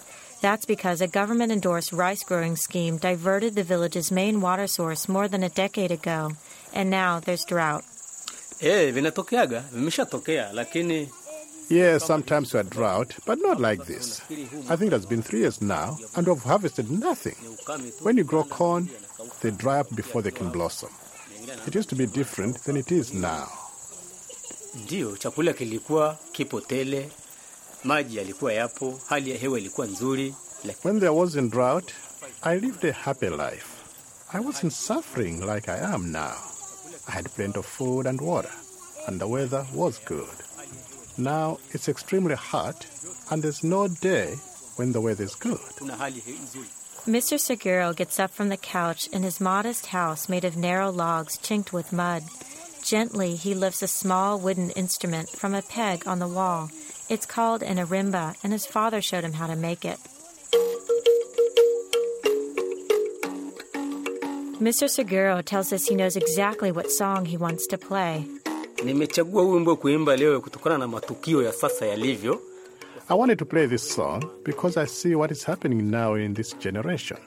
That's 0.41 0.67
because 0.67 1.01
a 1.01 1.07
government 1.09 1.53
endorsed 1.53 1.93
rice 1.93 2.25
growing 2.25 2.57
scheme 2.57 2.97
diverted 2.99 3.55
the 3.55 3.63
village's 3.63 4.11
main 4.11 4.41
water 4.41 4.67
source 4.67 5.09
more 5.09 5.29
than 5.29 5.43
a 5.43 5.49
decade 5.49 5.91
ago, 5.93 6.33
and 6.75 6.91
now 6.91 7.21
there's 7.21 7.45
drought. 7.45 7.85
Eh, 8.61 8.93
vinatokeaga, 8.93 9.63
vimeshatokea, 9.73 10.51
lakini 10.53 11.09
Yes, 11.71 12.05
sometimes 12.05 12.53
we 12.53 12.61
are 12.61 12.69
drought, 12.69 13.15
but 13.25 13.39
not 13.41 13.59
like 13.61 13.87
this. 13.87 14.21
I 14.69 14.77
think 14.77 14.93
it's 14.93 15.07
been 15.07 15.23
three 15.23 15.41
years 15.41 15.63
now, 15.63 15.97
and 16.17 16.27
we've 16.27 16.43
harvested 16.43 16.91
nothing. 16.91 17.37
When 18.03 18.19
you 18.19 18.25
grow 18.25 18.43
corn, 18.45 18.89
they 19.41 19.51
dry 19.53 19.81
up 19.81 19.87
before 19.97 20.23
they 20.23 20.33
can 20.33 20.51
blossom. 20.51 20.91
It 21.67 21.75
used 21.75 21.89
to 21.91 21.95
be 21.97 22.07
different 22.07 22.65
than 22.65 22.77
it 22.77 22.93
is 22.93 23.15
now. 23.15 23.47
ndio 24.75 25.17
chakula 25.17 25.53
kilikuwa 25.53 26.19
kipo 26.33 26.61
tele, 26.61 27.11
maji 27.85 28.17
yalikuwa 28.17 28.53
yapo, 28.53 29.01
hali 29.07 29.31
ya 29.31 29.37
hewa 29.39 29.59
ilikuwa 29.59 29.87
nzuri. 29.87 30.35
When 30.85 31.01
there 31.01 31.13
wasn't 31.13 31.51
drought, 31.51 31.93
I 32.43 32.59
lived 32.59 32.85
a 32.85 32.93
happy 32.93 33.29
life. 33.29 33.67
I 34.33 34.41
wasn't 34.41 34.73
suffering 34.73 35.41
like 35.55 35.69
I 35.73 35.79
am 35.95 36.13
now. 36.13 36.37
I 37.09 37.13
had 37.13 37.29
plenty 37.35 37.59
of 37.59 37.67
food 37.67 38.07
and 38.07 38.21
water, 38.21 38.53
and 39.09 39.19
the 39.21 39.27
weather 39.27 39.67
was 39.75 39.99
good. 40.07 40.29
Now 41.19 41.59
it's 41.75 41.89
extremely 41.89 42.37
hot, 42.37 42.87
and 43.31 43.43
there's 43.43 43.65
no 43.65 43.89
day 43.89 44.35
when 44.77 44.93
the 44.93 45.01
weather 45.01 45.25
is 45.25 45.35
good. 45.35 45.59
Kuna 45.79 45.97
hali 45.97 46.21
he- 46.21 46.33
nzuri. 46.39 46.67
Mr. 47.07 47.39
Seguro 47.39 47.93
gets 47.93 48.21
up 48.21 48.31
from 48.31 48.49
the 48.49 48.57
couch 48.57 49.09
in 49.13 49.25
his 49.25 49.41
modest 49.41 49.87
house 49.87 50.29
made 50.29 50.45
of 50.47 50.57
narrow 50.57 50.91
logs 50.93 51.37
chinked 51.39 51.73
with 51.73 51.93
mud. 51.93 52.23
Gently, 52.85 53.35
he 53.37 53.55
lifts 53.55 53.83
a 53.83 53.89
small 53.89 54.39
wooden 54.39 54.71
instrument 54.71 55.29
from 55.29 55.55
a 55.55 55.63
peg 55.63 56.07
on 56.07 56.21
the 56.21 56.29
wall. 56.29 56.71
It's 57.13 57.27
called 57.27 57.63
an 57.63 57.77
arimba, 57.77 58.37
and 58.43 58.55
his 58.55 58.65
father 58.65 59.03
showed 59.03 59.23
him 59.23 59.35
how 59.35 59.47
to 59.47 59.55
make 59.55 59.85
it. 59.85 59.99
Mr. 64.59 64.89
Seguro 64.89 65.43
tells 65.43 65.75
us 65.75 65.87
he 65.87 65.95
knows 65.95 66.17
exactly 66.17 66.73
what 66.73 66.91
song 66.91 67.27
he 67.27 67.37
wants 67.37 67.67
to 67.67 67.77
play. 67.77 68.25
Nimechagua 68.83 69.45
wimbo 69.45 69.77
kuimba 69.77 70.17
leo 70.17 70.41
kutokana 70.41 70.79
na 70.79 70.89
matukio 70.89 71.43
ya 71.43 71.53
sasa 71.53 71.87
yalivyo. 71.87 72.41
I 73.11 73.15
wanted 73.15 73.39
to 73.41 73.45
play 73.45 73.67
this 73.67 73.95
song 73.95 74.31
because 74.43 74.79
I 74.79 74.87
see 74.87 75.15
what 75.15 75.31
is 75.31 75.45
happening 75.45 75.91
now 75.91 76.15
in 76.15 76.33
this 76.33 76.55
generation. 76.55 77.19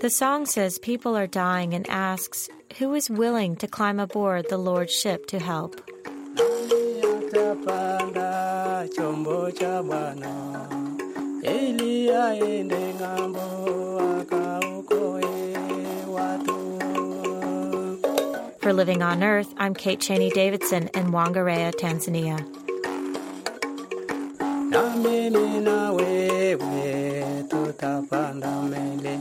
The 0.00 0.10
song 0.10 0.46
says 0.46 0.78
people 0.78 1.16
are 1.16 1.26
dying 1.26 1.74
and 1.74 1.90
asks, 1.90 2.48
Who 2.78 2.94
is 2.94 3.10
willing 3.10 3.56
to 3.56 3.66
climb 3.66 3.98
aboard 3.98 4.48
the 4.48 4.58
Lord's 4.58 4.94
ship 4.94 5.26
to 5.26 5.40
help? 5.40 5.74
Atapanda 7.10 8.88
chombo 8.94 9.50
cha 9.58 9.82
Bwana 9.82 10.32
ili 11.42 12.10
aende 12.10 12.94
ng'ambo 12.94 13.44
akaokoe 14.20 15.56
watu. 16.14 16.56
For 18.60 18.72
Living 18.72 19.02
on 19.02 19.22
Earth, 19.22 19.52
I'm 19.58 19.74
Kate 19.74 20.00
Cheney 20.00 20.30
Davidson 20.30 20.88
in 20.94 21.12
Wangarea, 21.12 21.72
Tanzania. 21.72 22.38
Na 24.70 24.96
mimi 24.96 25.60
na 25.60 25.92
wewe 25.92 27.44
tutapanda 27.48 28.50
mbele 28.62 29.20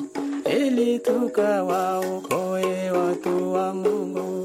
ili 0.57 0.99
tukawaokoe 0.99 2.91
watu 2.91 3.53
wa 3.53 3.74
Mungu. 3.74 4.39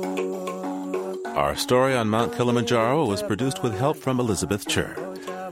Our 1.55 1.61
story 1.61 1.94
on 1.94 2.09
Mount 2.09 2.34
Kilimanjaro 2.34 3.07
was 3.07 3.22
produced 3.22 3.62
with 3.62 3.78
help 3.78 3.96
from 3.96 4.18
Elizabeth 4.18 4.66
Chur. 4.66 4.92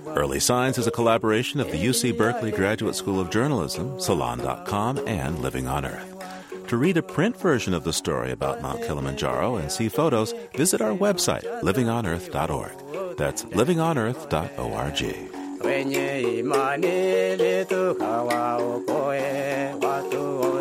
Early 0.05 0.40
Signs 0.40 0.76
is 0.76 0.88
a 0.88 0.90
collaboration 0.90 1.61
of 1.61 1.70
the 1.70 1.78
UC 1.78 2.18
Berkeley 2.18 2.50
Graduate 2.50 2.96
School 2.96 3.20
of 3.20 3.30
Journalism, 3.30 4.00
Salon.com, 4.00 4.98
and 5.07 5.38
Living 5.38 5.68
on 5.68 5.84
Earth. 5.86 6.12
To 6.66 6.76
read 6.76 6.96
a 6.96 7.03
print 7.03 7.38
version 7.38 7.72
of 7.72 7.84
the 7.84 7.92
story 7.92 8.32
about 8.32 8.61
Mount 8.61 8.82
Kilimanjaro 8.82 9.55
and 9.55 9.70
see 9.70 9.88
photos, 9.88 10.34
visit 10.55 10.80
our 10.80 10.90
website, 10.92 11.44
livingonearth.org. 11.62 13.16
That's 13.16 13.44
livingonearth.org. 13.44 15.03
imani 16.40 16.86
ili 17.32 17.64
tukawaokoe 17.64 19.22
watu 19.82 20.51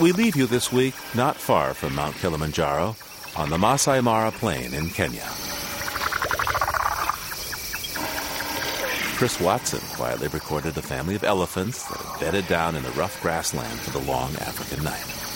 We 0.00 0.12
leave 0.12 0.36
you 0.36 0.46
this 0.46 0.72
week 0.72 0.94
not 1.16 1.36
far 1.36 1.74
from 1.74 1.96
Mount 1.96 2.14
Kilimanjaro 2.16 2.94
on 3.36 3.50
the 3.50 3.58
Masai 3.58 4.00
Mara 4.00 4.30
Plain 4.30 4.72
in 4.72 4.90
Kenya. 4.90 5.26
Chris 9.16 9.40
Watson 9.40 9.80
quietly 9.96 10.28
recorded 10.28 10.78
a 10.78 10.82
family 10.82 11.16
of 11.16 11.24
elephants 11.24 11.82
that 11.88 11.98
had 11.98 12.20
bedded 12.20 12.46
down 12.46 12.76
in 12.76 12.84
the 12.84 12.90
rough 12.90 13.20
grassland 13.20 13.80
for 13.80 13.90
the 13.90 14.06
long 14.06 14.30
African 14.36 14.84
night. 14.84 15.27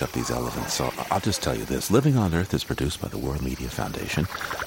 Up 0.00 0.12
these 0.12 0.30
elephants, 0.30 0.72
so 0.72 0.92
I'll 1.10 1.20
just 1.20 1.42
tell 1.42 1.54
you 1.54 1.64
this. 1.64 1.90
Living 1.90 2.16
on 2.16 2.34
Earth 2.34 2.54
is 2.54 2.64
produced 2.64 3.00
by 3.00 3.08
the 3.08 3.18
World 3.18 3.42
Media 3.42 3.68
Foundation. 3.68 4.26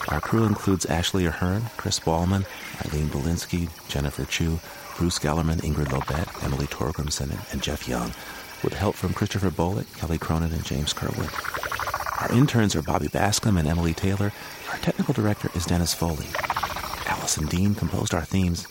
Our 0.10 0.22
crew 0.22 0.46
includes 0.46 0.86
Ashley 0.86 1.26
Ahearn, 1.26 1.64
Chris 1.78 2.00
Ballman, 2.00 2.46
Eileen 2.86 3.08
Bolinsky, 3.08 3.68
Jennifer 3.90 4.24
Chu, 4.26 4.60
Bruce 4.98 5.20
Gellerman, 5.20 5.58
Ingrid 5.62 5.88
Lobet, 5.88 6.44
Emily 6.46 6.68
Torgrimson, 6.68 7.52
and 7.52 7.62
Jeff 7.62 7.88
Young, 7.88 8.14
with 8.64 8.74
help 8.74 8.96
from 8.96 9.14
Christopher 9.14 9.50
Bullock, 9.50 9.92
Kelly 9.98 10.18
Cronin, 10.20 10.54
and 10.54 10.64
James 10.64 10.94
Kerwood. 10.94 11.32
Our 12.22 12.38
interns 12.38 12.76
are 12.76 12.84
Bobby 12.84 13.08
Bascomb 13.08 13.60
and 13.60 13.68
Emily 13.68 13.94
Taylor. 13.94 14.32
Our 14.72 14.78
technical 14.78 15.14
director 15.14 15.50
is 15.56 15.66
Dennis 15.66 15.94
Foley. 15.94 16.28
Allison 17.08 17.48
Dean 17.48 17.74
composed 17.74 18.14
our 18.14 18.26
themes. 18.26 18.68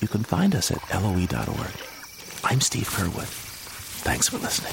You 0.00 0.08
can 0.08 0.22
find 0.22 0.54
us 0.54 0.70
at 0.70 0.82
loe.org. 0.90 1.72
I'm 2.44 2.60
Steve 2.60 2.88
Curwood. 2.90 3.45
Thanks 4.06 4.28
for 4.28 4.38
listening. 4.38 4.72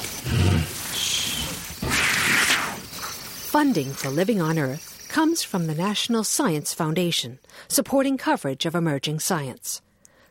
Funding 3.50 3.92
for 3.92 4.10
Living 4.10 4.40
on 4.40 4.60
Earth 4.60 5.08
comes 5.10 5.42
from 5.42 5.66
the 5.66 5.74
National 5.74 6.24
Science 6.24 6.72
Foundation, 6.76 7.40
supporting 7.68 8.16
coverage 8.16 8.68
of 8.68 8.76
emerging 8.76 9.22
science. 9.22 9.82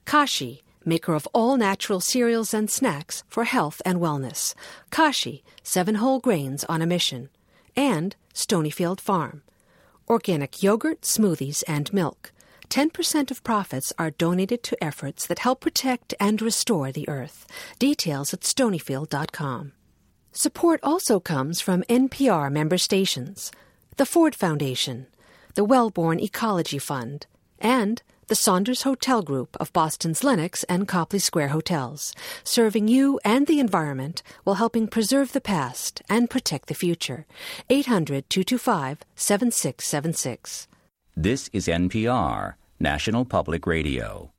Kashi, 0.05 0.63
maker 0.85 1.15
of 1.15 1.27
all 1.35 1.57
natural 1.57 1.99
cereals 1.99 2.55
and 2.55 2.71
snacks 2.71 3.25
for 3.27 3.43
health 3.43 3.83
and 3.85 3.99
wellness. 3.99 4.55
Kashi, 4.93 5.43
seven 5.65 5.97
whole 5.97 6.21
grains 6.21 6.63
on 6.69 6.81
a 6.81 6.87
mission. 6.87 7.29
And 7.75 8.15
Stonyfield 8.33 9.01
Farm, 9.01 9.43
organic 10.07 10.63
yogurt, 10.63 11.01
smoothies, 11.01 11.65
and 11.67 11.93
milk. 11.93 12.31
10% 12.69 13.31
of 13.31 13.45
profits 13.45 13.93
are 13.99 14.11
donated 14.11 14.63
to 14.63 14.83
efforts 14.83 15.27
that 15.27 15.41
help 15.41 15.61
protect 15.61 16.15
and 16.19 16.41
restore 16.41 16.93
the 16.93 17.09
earth. 17.09 17.47
Details 17.79 18.33
at 18.33 18.41
stonyfield.com. 18.41 19.73
Support 20.33 20.81
also 20.83 21.21
comes 21.21 21.61
from 21.61 21.83
NPR 21.85 22.51
member 22.51 22.79
stations, 22.79 23.53
the 23.97 24.07
Ford 24.07 24.35
Foundation, 24.35 25.07
the 25.55 25.65
Wellborn 25.65 26.19
Ecology 26.21 26.79
Fund, 26.79 27.27
and 27.59 28.03
the 28.29 28.35
Saunders 28.35 28.83
Hotel 28.83 29.21
Group 29.21 29.57
of 29.61 29.73
Boston's 29.75 30.25
Lenox 30.25 30.65
and 30.65 30.89
Copley 30.89 31.19
Square 31.19 31.49
hotels, 31.49 32.15
serving 32.45 32.89
you 32.89 33.21
and 33.27 33.47
the 33.47 33.61
environment 33.61 34.23
while 34.45 34.57
helping 34.57 34.89
preserve 34.89 35.33
the 35.33 35.41
past 35.43 36.01
and 36.09 36.31
protect 36.31 36.69
the 36.69 36.75
future. 36.75 37.27
800 37.69 38.31
225 38.31 39.01
7676. 39.15 40.69
This 41.17 41.51
is 41.53 41.67
NPR. 41.67 42.55
National 42.81 43.27
Public 43.27 43.67
Radio. 43.67 44.32